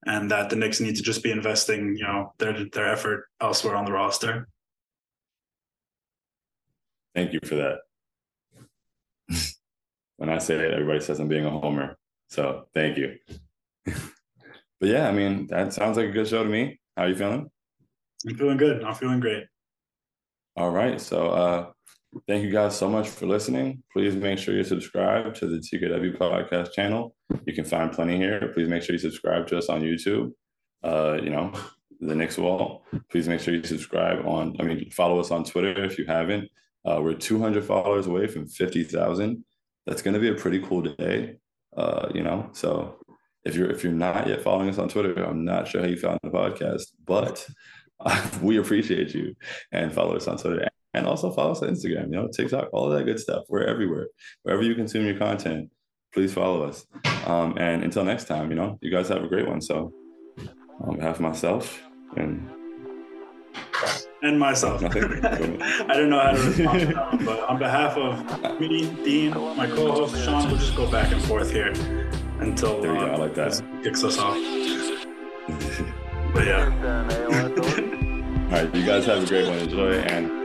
and 0.06 0.30
that 0.30 0.50
the 0.50 0.58
Knicks 0.58 0.82
need 0.82 0.98
to 0.98 1.02
just 1.02 1.24
be 1.24 1.32
investing, 1.32 1.96
you 1.96 2.04
know, 2.04 2.34
their 2.38 2.66
their 2.72 2.92
effort 2.92 3.28
elsewhere 3.42 3.76
on 3.76 3.86
the 3.86 3.94
roster. 3.94 4.48
Thank 7.16 7.34
you 7.34 7.40
for 7.44 7.56
that. 7.56 7.78
when 10.18 10.30
I 10.30 10.38
say 10.38 10.56
it, 10.56 10.74
everybody 10.74 11.00
says 11.00 11.20
I'm 11.20 11.30
being 11.30 11.46
a 11.46 11.50
homer. 11.50 11.98
So 12.28 12.68
thank 12.76 12.98
you. 12.98 13.16
but 13.86 14.90
yeah, 14.90 15.08
I 15.08 15.12
mean, 15.12 15.48
that 15.48 15.74
sounds 15.74 15.98
like 15.98 16.10
a 16.10 16.12
good 16.12 16.28
show 16.28 16.44
to 16.44 16.50
me. 16.50 16.80
How 16.96 17.06
are 17.06 17.10
you 17.10 17.16
feeling? 17.16 17.50
I'm 18.28 18.36
feeling 18.36 18.58
good. 18.58 18.84
I'm 18.84 18.94
feeling 18.94 19.22
great. 19.22 19.46
All 20.60 20.72
right. 20.72 21.00
So 21.00 21.30
uh 21.30 21.72
thank 22.28 22.44
you 22.44 22.52
guys 22.52 22.76
so 22.76 22.90
much 22.90 23.08
for 23.08 23.26
listening. 23.28 23.82
Please 23.94 24.14
make 24.14 24.38
sure 24.38 24.54
you 24.54 24.66
subscribe 24.66 25.34
to 25.36 25.48
the 25.48 25.60
TKW 25.60 26.18
podcast 26.18 26.74
channel. 26.74 27.16
You 27.46 27.54
can 27.54 27.64
find 27.64 27.94
plenty 27.94 28.18
here. 28.18 28.52
Please 28.54 28.68
make 28.68 28.84
sure 28.84 28.92
you 28.92 29.00
subscribe 29.00 29.48
to 29.48 29.58
us 29.58 29.70
on 29.70 29.84
YouTube. 29.84 30.34
Uh, 30.84 31.18
you 31.24 31.30
know, 31.30 31.54
the 32.02 32.14
Knicks 32.14 32.38
Wall. 32.38 32.84
Please 33.10 33.26
make 33.30 33.40
sure 33.40 33.54
you 33.54 33.64
subscribe 33.64 34.26
on, 34.26 34.58
I 34.60 34.64
mean, 34.64 34.90
follow 34.92 35.18
us 35.22 35.32
on 35.32 35.46
Twitter 35.46 35.82
if 35.86 35.98
you 35.98 36.06
haven't. 36.06 36.50
Uh, 36.84 37.00
we're 37.02 37.14
200 37.14 37.64
followers 37.64 38.08
away 38.08 38.28
from 38.28 38.46
50,000. 38.46 39.46
That's 39.86 40.02
going 40.02 40.14
to 40.14 40.20
be 40.20 40.30
a 40.30 40.36
pretty 40.36 40.60
cool 40.60 40.82
day. 40.82 41.38
Uh, 41.78 42.10
you 42.14 42.24
know, 42.24 42.50
so 42.52 43.00
if 43.46 43.56
you're 43.56 43.72
if 43.72 43.82
you're 43.82 43.94
not 43.94 44.28
yet 44.28 44.42
following 44.42 44.68
us 44.68 44.78
on 44.78 44.90
Twitter, 44.90 45.24
I'm 45.24 45.46
not 45.46 45.70
sure 45.70 45.82
how 45.82 45.88
you 45.88 45.96
found 45.96 46.20
the 46.22 46.30
podcast, 46.30 46.84
but 47.06 47.48
we 48.42 48.58
appreciate 48.58 49.14
you 49.14 49.36
and 49.72 49.94
follow 49.94 50.16
us 50.16 50.28
on 50.28 50.38
Twitter 50.38 50.68
and 50.94 51.06
also 51.06 51.32
follow 51.32 51.52
us 51.52 51.62
on 51.62 51.70
Instagram, 51.70 52.06
you 52.06 52.16
know, 52.16 52.28
TikTok, 52.28 52.70
all 52.74 52.92
of 52.92 52.98
that 52.98 53.06
good 53.06 53.20
stuff. 53.20 53.44
We're 53.50 53.64
everywhere. 53.64 54.08
Wherever 54.44 54.64
you 54.64 54.76
consume 54.76 55.06
your 55.06 55.18
content, 55.18 55.70
please 56.14 56.34
follow 56.34 56.64
us. 56.64 56.86
Um, 57.26 57.58
and 57.58 57.84
until 57.84 58.04
next 58.04 58.26
time, 58.26 58.50
you 58.50 58.56
know, 58.56 58.78
you 58.82 58.92
guys 58.92 59.10
have 59.10 59.24
a 59.24 59.28
great 59.28 59.48
one. 59.48 59.62
So 59.62 59.94
on 60.82 60.96
behalf 60.96 61.16
of 61.16 61.22
myself 61.22 61.82
and 62.16 62.50
and 64.22 64.38
myself. 64.38 64.84
I 64.84 64.90
don't 64.90 66.10
know 66.10 66.20
how 66.20 66.32
to 66.32 66.42
respond, 66.42 66.80
to 66.80 66.86
that, 66.88 67.26
but 67.26 67.50
on 67.50 67.58
behalf 67.58 67.98
of 67.98 68.60
me, 68.60 68.90
Dean, 69.04 69.32
my 69.32 69.68
co-host 69.68 70.24
Shaun, 70.24 70.48
we'll 70.48 70.58
just 70.58 70.76
go 70.76 70.90
back 70.92 71.12
and 71.12 71.22
forth 71.24 71.52
here 71.52 71.72
until 72.40 72.82
there 72.82 72.94
you 72.94 73.00
uh, 73.00 73.06
go. 73.06 73.12
I 73.14 73.16
like 73.16 73.36
that. 73.36 73.62
Kicks 73.84 74.04
us 74.04 74.18
off. 74.18 74.34
but 76.34 76.46
yeah. 76.46 77.76
All 78.50 78.56
right, 78.56 78.76
you 78.76 78.84
guys 78.84 79.06
have 79.06 79.24
a 79.24 79.28
great 79.28 79.48
one. 79.48 79.60
Enjoy 79.60 79.94
and. 79.94 80.39